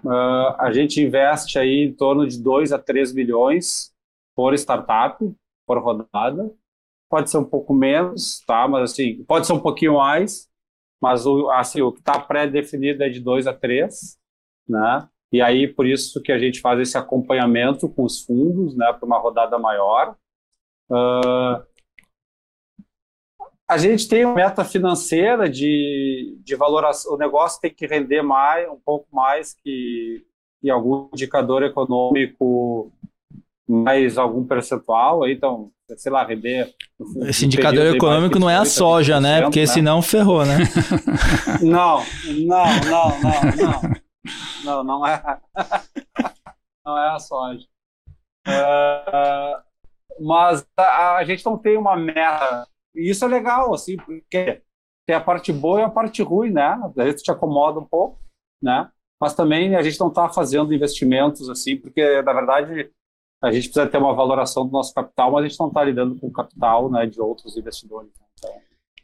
Uh, 0.04 0.54
a 0.58 0.70
gente 0.72 1.00
investe 1.00 1.58
aí 1.58 1.86
em 1.86 1.92
torno 1.92 2.26
de 2.26 2.40
2 2.42 2.72
a 2.72 2.78
3 2.78 3.12
milhões 3.14 3.92
por 4.34 4.52
startup, 4.54 5.18
por 5.66 5.78
rodada. 5.78 6.52
Pode 7.08 7.30
ser 7.30 7.38
um 7.38 7.44
pouco 7.44 7.72
menos, 7.72 8.42
tá? 8.46 8.68
Mas 8.68 8.92
assim, 8.92 9.24
pode 9.24 9.46
ser 9.46 9.54
um 9.54 9.60
pouquinho 9.60 9.94
mais, 9.94 10.48
mas 11.00 11.26
o, 11.26 11.50
assim, 11.50 11.80
o 11.80 11.92
que 11.92 12.00
está 12.00 12.18
pré-definido 12.18 13.02
é 13.02 13.08
de 13.08 13.20
2 13.20 13.46
a 13.46 13.54
3, 13.54 14.18
né? 14.68 15.08
E 15.32 15.42
aí, 15.42 15.66
por 15.66 15.84
isso 15.86 16.22
que 16.22 16.30
a 16.30 16.38
gente 16.38 16.60
faz 16.60 16.78
esse 16.78 16.96
acompanhamento 16.96 17.88
com 17.88 18.04
os 18.04 18.22
fundos, 18.22 18.76
né, 18.76 18.92
para 18.92 19.04
uma 19.04 19.18
rodada 19.18 19.58
maior. 19.58 20.14
Uh, 20.88 21.60
a 23.68 23.78
gente 23.78 24.08
tem 24.08 24.24
uma 24.24 24.34
meta 24.34 24.64
financeira 24.64 25.48
de, 25.48 26.38
de 26.44 26.56
valoração, 26.56 27.14
o 27.14 27.18
negócio 27.18 27.60
tem 27.60 27.72
que 27.72 27.86
render 27.86 28.22
mais, 28.22 28.68
um 28.68 28.78
pouco 28.84 29.06
mais 29.12 29.54
que, 29.54 30.24
que 30.60 30.70
algum 30.70 31.08
indicador 31.12 31.62
econômico, 31.62 32.92
mais 33.66 34.18
algum 34.18 34.44
percentual, 34.44 35.26
então, 35.26 35.70
sei 35.96 36.12
lá, 36.12 36.24
render. 36.24 36.74
Esse 37.22 37.46
indicador 37.46 37.94
econômico 37.94 38.38
não 38.38 38.50
é 38.50 38.56
a 38.56 38.64
soja, 38.64 39.20
né? 39.20 39.42
Porque 39.42 39.60
né? 39.60 39.66
senão 39.66 40.02
ferrou, 40.02 40.44
né? 40.44 40.58
não, 41.62 42.02
não, 42.46 42.66
não, 42.84 43.20
não, 43.20 43.42
não. 43.56 44.04
Não, 44.64 44.82
não 44.82 45.06
é. 45.06 45.22
não 46.84 46.98
é 46.98 47.10
a 47.10 47.18
soja. 47.18 47.66
Uh, 48.46 49.62
mas 50.20 50.66
a, 50.76 51.16
a, 51.16 51.24
gente 51.24 51.44
não 51.44 51.58
tem 51.58 51.76
uma 51.76 51.96
meta. 51.96 52.66
E 52.94 53.10
isso 53.10 53.24
é 53.24 53.28
legal, 53.28 53.74
assim, 53.74 53.96
porque 53.96 54.62
tem 55.06 55.16
a 55.16 55.20
parte 55.20 55.52
boa 55.52 55.80
e 55.80 55.82
a 55.82 55.90
parte 55.90 56.22
ruim, 56.22 56.50
né? 56.50 56.78
A 56.96 57.06
gente 57.06 57.22
te 57.22 57.30
acomoda 57.30 57.80
um 57.80 57.84
pouco, 57.84 58.18
né? 58.62 58.90
Mas 59.20 59.34
também 59.34 59.74
a 59.76 59.82
gente 59.82 59.98
não 60.00 60.08
está 60.08 60.28
fazendo 60.28 60.72
investimentos 60.74 61.48
assim, 61.48 61.76
porque 61.76 62.22
na 62.22 62.32
verdade 62.32 62.90
a 63.42 63.52
gente 63.52 63.64
precisa 63.64 63.86
ter 63.86 63.98
uma 63.98 64.14
valoração 64.14 64.66
do 64.66 64.72
nosso 64.72 64.92
capital, 64.94 65.32
mas 65.32 65.44
a 65.44 65.48
gente 65.48 65.60
não 65.60 65.68
está 65.68 65.84
lidando 65.84 66.18
com 66.18 66.28
o 66.28 66.32
capital, 66.32 66.90
né, 66.90 67.06
de 67.06 67.20
outros 67.20 67.56
investidores. 67.56 68.10
Né? 68.18 68.26
Então, 68.38 68.52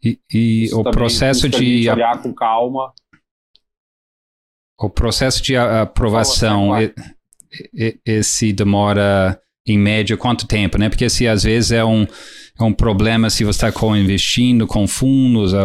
e, 0.03 0.19
e 0.33 0.75
o 0.75 0.83
processo 0.83 1.49
de 1.49 1.89
olhar 1.91 2.23
com 2.23 2.33
calma. 2.33 2.93
O 4.79 4.89
processo 4.89 5.43
de 5.43 5.57
aprovação, 5.57 6.71
esse 8.07 8.53
demora 8.53 9.41
em 9.71 9.79
média 9.79 10.17
quanto 10.17 10.47
tempo, 10.47 10.79
né? 10.79 10.89
Porque 10.89 11.09
se 11.09 11.27
às 11.27 11.43
vezes 11.43 11.73
é 11.73 11.85
um, 11.85 12.07
é 12.59 12.65
um 12.65 12.73
problema 12.73 13.31
se 13.31 13.45
você 13.45 13.67
está 13.67 13.73
co-investindo 13.73 14.67
com 14.67 14.87
fundos, 14.87 15.55
a, 15.55 15.63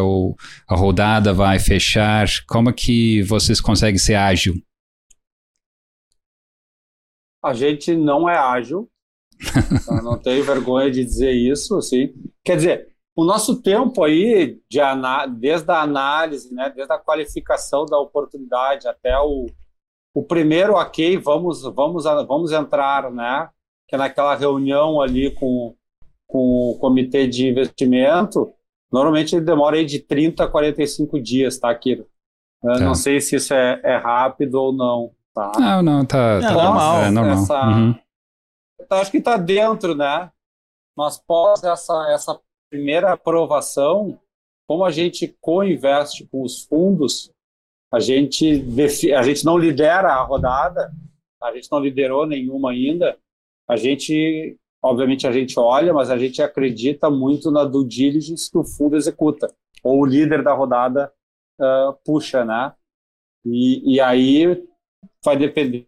a 0.67 0.75
rodada 0.75 1.33
vai 1.33 1.59
fechar, 1.59 2.27
como 2.47 2.73
que 2.73 3.21
vocês 3.23 3.59
conseguem 3.59 3.97
ser 3.97 4.15
ágil? 4.15 4.55
A 7.43 7.53
gente 7.53 7.95
não 7.95 8.27
é 8.29 8.37
ágil, 8.37 8.89
não 10.03 10.17
tenho 10.17 10.43
vergonha 10.43 10.89
de 10.89 11.03
dizer 11.03 11.31
isso, 11.31 11.75
assim. 11.77 12.13
Quer 12.43 12.55
dizer, 12.55 12.95
o 13.15 13.23
nosso 13.23 13.61
tempo 13.61 14.03
aí, 14.03 14.59
de 14.69 14.79
desde 15.39 15.71
a 15.71 15.81
análise, 15.81 16.53
né, 16.53 16.69
desde 16.75 16.91
a 16.91 16.97
qualificação 16.97 17.85
da 17.85 17.97
oportunidade 17.97 18.87
até 18.87 19.17
o, 19.19 19.45
o 20.13 20.23
primeiro 20.23 20.73
ok, 20.73 21.17
vamos, 21.17 21.61
vamos, 21.63 22.03
vamos 22.27 22.51
entrar, 22.51 23.09
né, 23.11 23.49
que 23.87 23.95
é 23.95 23.97
naquela 23.97 24.35
reunião 24.35 25.01
ali 25.01 25.31
com, 25.31 25.75
com 26.27 26.71
o 26.71 26.77
comitê 26.79 27.27
de 27.27 27.47
investimento, 27.47 28.53
normalmente 28.91 29.35
ele 29.35 29.45
demora 29.45 29.77
aí 29.77 29.85
de 29.85 29.99
30 29.99 30.43
a 30.43 30.47
45 30.47 31.19
dias, 31.21 31.57
tá, 31.59 31.73
Kiro? 31.73 32.07
Eu 32.63 32.73
tá. 32.73 32.79
não 32.79 32.95
sei 32.95 33.21
se 33.21 33.35
isso 33.35 33.53
é, 33.53 33.79
é, 33.83 33.97
rápido 33.97 34.55
ou 34.55 34.73
não, 34.73 35.11
tá? 35.33 35.51
Não, 35.59 35.83
não, 35.83 36.05
tá, 36.05 36.39
tá 36.39 36.51
normal. 36.51 37.03
É 37.03 37.11
normal. 37.11 37.33
Essa, 37.33 37.67
uhum. 37.67 37.95
então, 38.81 38.97
acho 38.97 39.11
que 39.11 39.17
está 39.17 39.37
dentro, 39.37 39.93
né? 39.93 40.31
Mas 40.97 41.17
pós 41.17 41.63
essa, 41.63 42.11
essa 42.11 42.39
primeira 42.69 43.13
aprovação, 43.13 44.19
como 44.67 44.83
a 44.83 44.91
gente 44.91 45.35
co-investe 45.39 46.25
com 46.25 46.41
os 46.41 46.63
fundos, 46.63 47.31
a 47.93 47.99
gente, 47.99 48.65
a 49.15 49.21
gente 49.21 49.45
não 49.45 49.57
lidera 49.57 50.13
a 50.13 50.23
rodada, 50.23 50.91
a 51.41 51.53
gente 51.53 51.71
não 51.71 51.79
liderou 51.79 52.25
nenhuma 52.25 52.71
ainda, 52.71 53.17
a 53.67 53.75
gente, 53.75 54.57
obviamente 54.83 55.27
a 55.27 55.31
gente 55.31 55.59
olha, 55.59 55.93
mas 55.93 56.09
a 56.09 56.17
gente 56.17 56.41
acredita 56.41 57.09
muito 57.09 57.51
na 57.51 57.63
due 57.63 57.87
diligence 57.87 58.49
que 58.49 58.57
o 58.57 58.63
fundo 58.63 58.95
executa, 58.95 59.47
ou 59.83 60.01
o 60.01 60.05
líder 60.05 60.43
da 60.43 60.53
rodada 60.53 61.11
uh, 61.59 61.93
puxa, 62.05 62.43
né? 62.43 62.73
E, 63.45 63.95
e 63.95 64.01
aí 64.01 64.63
vai 65.23 65.37
depender 65.37 65.87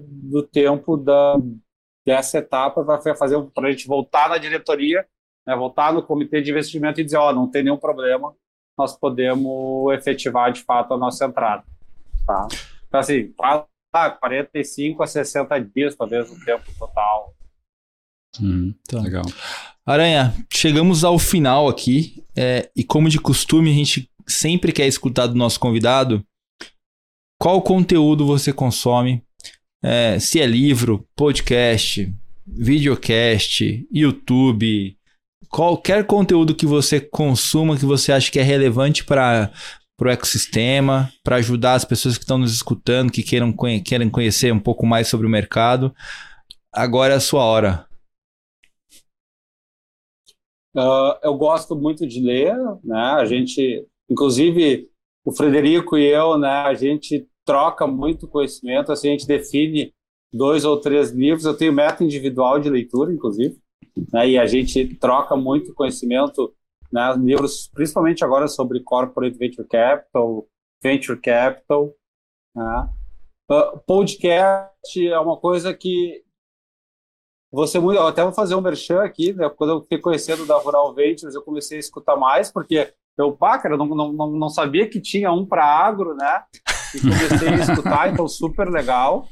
do 0.00 0.42
tempo 0.42 0.96
da, 0.96 1.36
dessa 2.06 2.38
etapa 2.38 2.84
para 2.84 3.14
fazer 3.14 3.42
para 3.54 3.68
a 3.68 3.70
gente 3.70 3.86
voltar 3.86 4.28
na 4.28 4.38
diretoria 4.38 5.06
né, 5.48 5.56
voltar 5.56 5.94
no 5.94 6.02
comitê 6.02 6.42
de 6.42 6.50
investimento 6.50 7.00
e 7.00 7.04
dizer, 7.04 7.16
ó, 7.16 7.30
oh, 7.30 7.32
não 7.32 7.50
tem 7.50 7.64
nenhum 7.64 7.78
problema, 7.78 8.34
nós 8.76 8.94
podemos 8.94 9.90
efetivar 9.94 10.52
de 10.52 10.62
fato 10.62 10.92
a 10.92 10.98
nossa 10.98 11.24
entrada. 11.24 11.64
Tá? 12.26 12.46
Então, 12.86 13.00
assim, 13.00 13.32
45 14.10 15.02
a 15.02 15.06
60 15.06 15.58
dias, 15.60 15.94
talvez, 15.96 16.30
o 16.30 16.44
tempo 16.44 16.64
total. 16.78 17.34
Hum, 18.40 18.74
tá. 18.86 19.00
Legal. 19.00 19.24
Aranha, 19.84 20.34
chegamos 20.52 21.04
ao 21.04 21.18
final 21.18 21.68
aqui, 21.68 22.22
é, 22.36 22.70
e 22.76 22.84
como 22.84 23.08
de 23.08 23.18
costume, 23.18 23.70
a 23.70 23.74
gente 23.74 24.10
sempre 24.26 24.72
quer 24.72 24.86
escutar 24.86 25.26
do 25.26 25.34
nosso 25.34 25.58
convidado 25.58 26.24
qual 27.40 27.62
conteúdo 27.62 28.26
você 28.26 28.52
consome, 28.52 29.22
é, 29.82 30.18
se 30.18 30.40
é 30.40 30.46
livro, 30.46 31.06
podcast, 31.16 32.12
videocast, 32.46 33.86
YouTube, 33.92 34.98
qualquer 35.48 36.04
conteúdo 36.04 36.54
que 36.54 36.66
você 36.66 37.00
consuma 37.00 37.76
que 37.76 37.84
você 37.84 38.12
acha 38.12 38.30
que 38.30 38.38
é 38.38 38.42
relevante 38.42 39.04
para 39.04 39.52
o 40.06 40.10
ecossistema, 40.10 41.10
para 41.24 41.36
ajudar 41.36 41.74
as 41.74 41.84
pessoas 41.84 42.16
que 42.16 42.24
estão 42.24 42.38
nos 42.38 42.52
escutando, 42.52 43.10
que 43.10 43.22
queiram, 43.22 43.54
queiram 43.84 44.10
conhecer 44.10 44.52
um 44.52 44.60
pouco 44.60 44.86
mais 44.86 45.08
sobre 45.08 45.26
o 45.26 45.30
mercado. 45.30 45.94
Agora 46.72 47.14
é 47.14 47.16
a 47.16 47.20
sua 47.20 47.44
hora. 47.44 47.86
Uh, 50.76 51.18
eu 51.22 51.34
gosto 51.34 51.74
muito 51.74 52.06
de 52.06 52.20
ler, 52.20 52.54
né? 52.84 53.14
A 53.18 53.24
gente, 53.24 53.84
inclusive, 54.08 54.88
o 55.24 55.32
Frederico 55.32 55.98
e 55.98 56.04
eu, 56.04 56.38
né? 56.38 56.48
A 56.48 56.74
gente 56.74 57.26
troca 57.44 57.86
muito 57.86 58.28
conhecimento, 58.28 58.92
assim, 58.92 59.08
a 59.08 59.12
gente 59.12 59.26
define 59.26 59.92
dois 60.32 60.64
ou 60.64 60.80
três 60.80 61.10
livros. 61.10 61.44
Eu 61.44 61.56
tenho 61.56 61.72
meta 61.72 62.04
individual 62.04 62.60
de 62.60 62.70
leitura, 62.70 63.12
inclusive 63.12 63.58
né, 64.12 64.30
e 64.30 64.38
a 64.38 64.46
gente 64.46 64.94
troca 64.96 65.36
muito 65.36 65.74
conhecimento, 65.74 66.52
né, 66.92 67.14
livros, 67.16 67.68
principalmente 67.68 68.24
agora 68.24 68.48
sobre 68.48 68.82
corporate 68.82 69.36
venture 69.36 69.66
capital, 69.66 70.46
venture 70.82 71.20
capital. 71.20 71.94
Né. 72.54 72.88
Uh, 73.50 73.78
podcast 73.86 75.08
é 75.08 75.18
uma 75.18 75.36
coisa 75.36 75.72
que 75.74 76.22
você 77.50 77.78
muito, 77.78 77.98
eu 77.98 78.06
até 78.06 78.22
vou 78.22 78.32
fazer 78.32 78.54
um 78.54 78.60
merchan 78.60 79.02
aqui, 79.02 79.32
né, 79.32 79.48
quando 79.48 79.70
eu 79.70 79.82
fiquei 79.82 79.98
conhecendo 79.98 80.44
da 80.44 80.58
Rural 80.58 80.94
Ventures, 80.94 81.34
eu 81.34 81.42
comecei 81.42 81.78
a 81.78 81.80
escutar 81.80 82.14
mais, 82.14 82.52
porque 82.52 82.92
eu, 83.16 83.32
pá, 83.32 83.58
cara, 83.58 83.76
não, 83.76 83.86
não, 83.86 84.12
não 84.12 84.48
sabia 84.48 84.88
que 84.88 85.00
tinha 85.00 85.32
um 85.32 85.44
para 85.44 85.64
agro, 85.64 86.14
né? 86.14 86.44
E 86.94 87.00
comecei 87.00 87.48
a 87.48 87.56
escutar, 87.56 88.12
então 88.12 88.28
super 88.28 88.68
legal. 88.68 89.26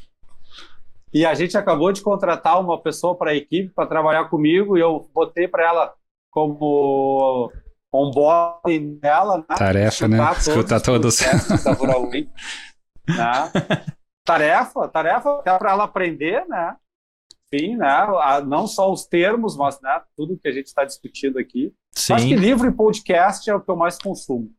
E 1.14 1.24
a 1.24 1.34
gente 1.34 1.56
acabou 1.56 1.92
de 1.92 2.02
contratar 2.02 2.60
uma 2.60 2.82
pessoa 2.82 3.14
para 3.14 3.30
a 3.30 3.34
equipe 3.34 3.72
para 3.72 3.86
trabalhar 3.86 4.28
comigo 4.28 4.76
e 4.76 4.80
eu 4.80 5.08
botei 5.14 5.46
para 5.46 5.64
ela 5.64 5.94
como 6.36 7.50
onboarding 7.90 8.98
dela. 8.98 9.38
Né? 9.38 9.56
Tarefa, 9.56 10.06
né? 10.06 10.18
Escutar 10.32 10.82
todos. 10.82 11.18
né? 13.08 13.50
Tarefa, 14.22 14.88
tarefa 14.88 15.38
até 15.38 15.56
para 15.56 15.70
ela 15.70 15.84
aprender, 15.84 16.44
né? 16.48 16.76
Sim, 17.48 17.76
né? 17.76 17.88
Não 18.44 18.66
só 18.66 18.92
os 18.92 19.06
termos, 19.06 19.56
mas 19.56 19.80
né, 19.80 20.02
tudo 20.16 20.36
que 20.36 20.48
a 20.48 20.52
gente 20.52 20.66
está 20.66 20.84
discutindo 20.84 21.38
aqui. 21.38 21.72
Sim. 21.94 22.12
Acho 22.14 22.26
que 22.26 22.34
livro 22.34 22.68
e 22.68 22.72
podcast 22.72 23.48
é 23.48 23.54
o 23.54 23.60
que 23.60 23.70
eu 23.70 23.76
mais 23.76 23.96
consumo, 23.96 24.52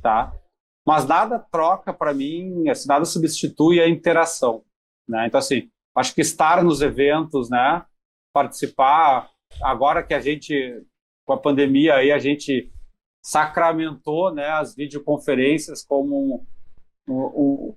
tá? 0.00 0.32
Mas 0.86 1.06
nada 1.06 1.38
troca 1.38 1.92
para 1.92 2.14
mim, 2.14 2.66
assim, 2.70 2.88
nada 2.88 3.04
substitui 3.04 3.78
a 3.78 3.86
interação, 3.86 4.64
né? 5.06 5.26
Então 5.26 5.38
assim, 5.38 5.70
acho 5.94 6.14
que 6.14 6.22
estar 6.22 6.64
nos 6.64 6.80
eventos, 6.80 7.50
né, 7.50 7.84
participar, 8.32 9.30
agora 9.62 10.02
que 10.02 10.14
a 10.14 10.20
gente, 10.20 10.82
com 11.24 11.32
a 11.32 11.38
pandemia 11.38 11.94
aí, 11.94 12.12
a 12.12 12.18
gente 12.18 12.70
sacramentou, 13.22 14.32
né, 14.32 14.48
as 14.48 14.74
videoconferências 14.74 15.82
como 15.82 16.46
um, 17.08 17.14
um, 17.14 17.76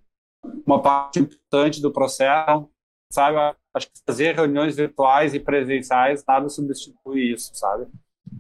uma 0.66 0.82
parte 0.82 1.20
importante 1.20 1.82
do 1.82 1.92
processo, 1.92 2.70
sabe? 3.10 3.38
Acho 3.74 3.88
que 3.88 4.00
fazer 4.06 4.36
reuniões 4.36 4.76
virtuais 4.76 5.34
e 5.34 5.40
presenciais 5.40 6.24
nada 6.28 6.50
substitui 6.50 7.32
isso, 7.32 7.52
sabe? 7.56 7.86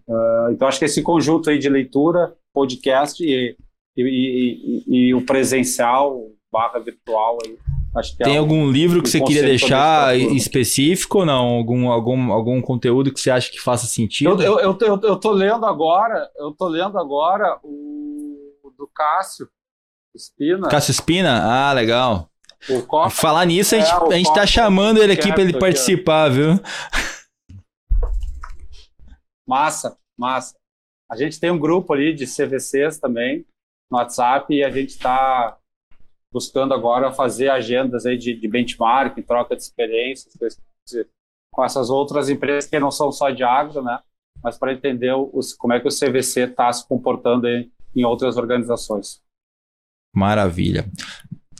Uh, 0.07 0.51
então 0.51 0.67
acho 0.67 0.79
que 0.79 0.85
esse 0.85 1.01
conjunto 1.01 1.49
aí 1.49 1.57
de 1.57 1.69
leitura, 1.69 2.35
podcast 2.53 3.23
e, 3.23 3.57
e, 3.95 4.03
e, 4.03 4.83
e 4.87 5.13
o 5.13 5.25
presencial 5.25 6.29
barra 6.51 6.79
virtual 6.79 7.37
aí 7.45 7.57
tem 8.17 8.35
é 8.35 8.37
algum 8.37 8.69
livro 8.69 9.01
que 9.01 9.09
você 9.09 9.19
queria 9.19 9.41
deixar 9.41 10.15
específico 10.17 11.19
ou 11.19 11.25
não? 11.25 11.45
Algum, 11.47 11.89
algum, 11.89 12.31
algum 12.31 12.61
conteúdo 12.61 13.11
que 13.11 13.19
você 13.19 13.31
acha 13.31 13.51
que 13.51 13.59
faça 13.59 13.87
sentido? 13.87 14.41
Eu, 14.43 14.59
eu, 14.59 14.77
eu, 14.79 15.01
eu 15.01 15.15
tô 15.19 15.31
lendo 15.31 15.65
agora, 15.65 16.29
eu 16.37 16.51
tô 16.51 16.67
lendo 16.67 16.97
agora 16.97 17.59
o 17.63 18.71
do 18.77 18.87
Cássio 18.87 19.49
Espina. 20.15 20.67
Cássio 20.69 20.91
Espina? 20.91 21.41
Ah, 21.43 21.73
legal. 21.73 22.29
Copa, 22.87 23.09
Falar 23.09 23.45
nisso, 23.45 23.75
a 23.75 23.79
gente, 23.79 23.91
é, 23.91 24.13
a 24.13 24.17
gente 24.17 24.33
tá 24.33 24.45
chamando 24.45 25.01
ele 25.01 25.13
aqui 25.13 25.31
para 25.31 25.41
ele 25.41 25.57
participar, 25.57 26.25
aqui, 26.25 26.35
viu? 26.35 26.59
Massa, 29.47 29.97
massa. 30.17 30.55
A 31.09 31.15
gente 31.15 31.39
tem 31.39 31.49
um 31.49 31.57
grupo 31.57 31.93
ali 31.93 32.13
de 32.13 32.25
CVCs 32.25 32.99
também 32.99 33.45
no 33.89 33.97
WhatsApp 33.97 34.53
e 34.53 34.63
a 34.63 34.69
gente 34.69 34.89
está 34.89 35.56
buscando 36.37 36.71
agora 36.71 37.11
fazer 37.11 37.49
agendas 37.49 38.05
aí 38.05 38.15
de, 38.15 38.35
de 38.35 38.47
benchmark, 38.47 39.17
troca 39.23 39.55
de 39.55 39.63
experiências 39.63 40.31
com 41.51 41.65
essas 41.65 41.89
outras 41.89 42.29
empresas 42.29 42.69
que 42.69 42.79
não 42.79 42.91
são 42.91 43.11
só 43.11 43.31
de 43.31 43.41
agro, 43.43 43.81
né? 43.81 43.99
Mas 44.43 44.55
para 44.55 44.71
entender 44.71 45.15
os, 45.15 45.55
como 45.55 45.73
é 45.73 45.79
que 45.79 45.87
o 45.87 45.91
CVC 45.91 46.41
está 46.41 46.71
se 46.71 46.87
comportando 46.87 47.47
em 47.47 48.05
outras 48.05 48.37
organizações. 48.37 49.19
Maravilha. 50.15 50.85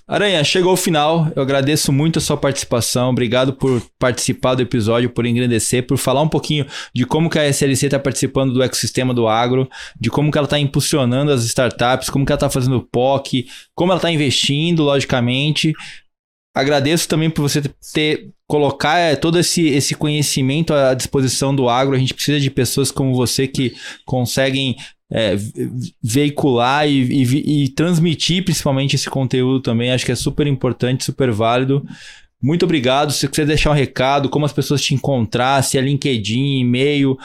Aranha, 0.08 0.42
chegou 0.42 0.72
ao 0.72 0.78
final. 0.78 1.30
Eu 1.36 1.42
agradeço 1.42 1.92
muito 1.92 2.18
a 2.18 2.22
sua 2.22 2.38
participação. 2.38 3.10
Obrigado 3.10 3.52
por 3.52 3.82
participar 4.00 4.56
do 4.56 4.62
episódio, 4.62 5.10
por 5.10 5.26
engrandecer, 5.26 5.86
por 5.86 5.98
falar 5.98 6.22
um 6.22 6.30
pouquinho 6.30 6.66
de 6.96 7.06
como 7.06 7.30
que 7.30 7.38
a 7.38 7.46
SLC 7.46 7.88
está 7.88 8.00
participando 8.00 8.54
do 8.54 8.64
ecossistema 8.64 9.14
do 9.14 9.28
agro, 9.28 9.70
de 10.00 10.10
como 10.10 10.32
que 10.32 10.38
ela 10.38 10.46
está 10.46 10.58
impulsionando 10.58 11.30
as 11.30 11.44
startups, 11.44 12.10
como 12.10 12.26
que 12.26 12.32
ela 12.32 12.38
está 12.38 12.50
fazendo 12.50 12.88
POC, 12.90 13.48
como 13.76 13.92
ela 13.92 13.98
está 13.98 14.10
investindo, 14.10 14.84
logicamente. 14.84 15.74
Agradeço 16.58 17.08
também 17.08 17.30
por 17.30 17.44
você 17.44 17.62
ter 17.94 18.32
colocar 18.48 18.98
é, 18.98 19.16
todo 19.16 19.38
esse, 19.38 19.68
esse 19.68 19.94
conhecimento 19.94 20.74
à 20.74 20.94
disposição 20.94 21.54
do 21.56 21.70
agro. 21.70 21.96
A 21.96 22.00
gente 22.00 22.14
precisa 22.14 22.40
de 22.40 22.50
pessoas 22.50 22.90
como 22.90 23.14
você 23.14 23.48
que 23.48 23.76
conseguem 24.06 24.76
é, 25.12 25.36
veicular 26.02 26.88
e, 26.88 27.02
e, 27.04 27.64
e, 27.64 27.70
transmitir 27.70 28.44
principalmente 28.44 28.96
esse 28.96 29.10
conteúdo 29.10 29.62
também. 29.62 29.92
Acho 29.92 30.06
que 30.06 30.12
é 30.12 30.16
super 30.16 30.48
importante, 30.48 31.04
super 31.04 31.32
válido. 31.32 31.86
Muito 32.42 32.64
obrigado. 32.64 33.12
Se 33.12 33.20
você 33.20 33.28
quiser 33.28 33.46
deixar 33.46 33.72
um 33.72 33.74
recado, 33.74 34.30
como 34.30 34.46
as 34.46 34.54
pessoas 34.54 34.82
te 34.82 34.94
encontrar, 34.94 35.62
se 35.64 35.78
é 35.78 35.82
LinkedIn, 35.82 36.60
e-mail, 36.60 37.18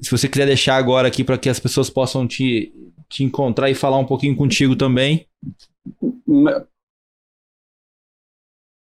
se 0.00 0.10
você 0.10 0.28
quiser 0.28 0.46
deixar 0.46 0.76
agora 0.76 1.08
aqui 1.08 1.22
para 1.22 1.38
que 1.38 1.48
as 1.48 1.60
pessoas 1.60 1.88
possam 1.88 2.26
te, 2.26 2.72
te 3.08 3.22
encontrar 3.22 3.70
e 3.70 3.74
falar 3.74 3.98
um 3.98 4.04
pouquinho 4.04 4.34
contigo 4.34 4.74
também. 4.74 5.26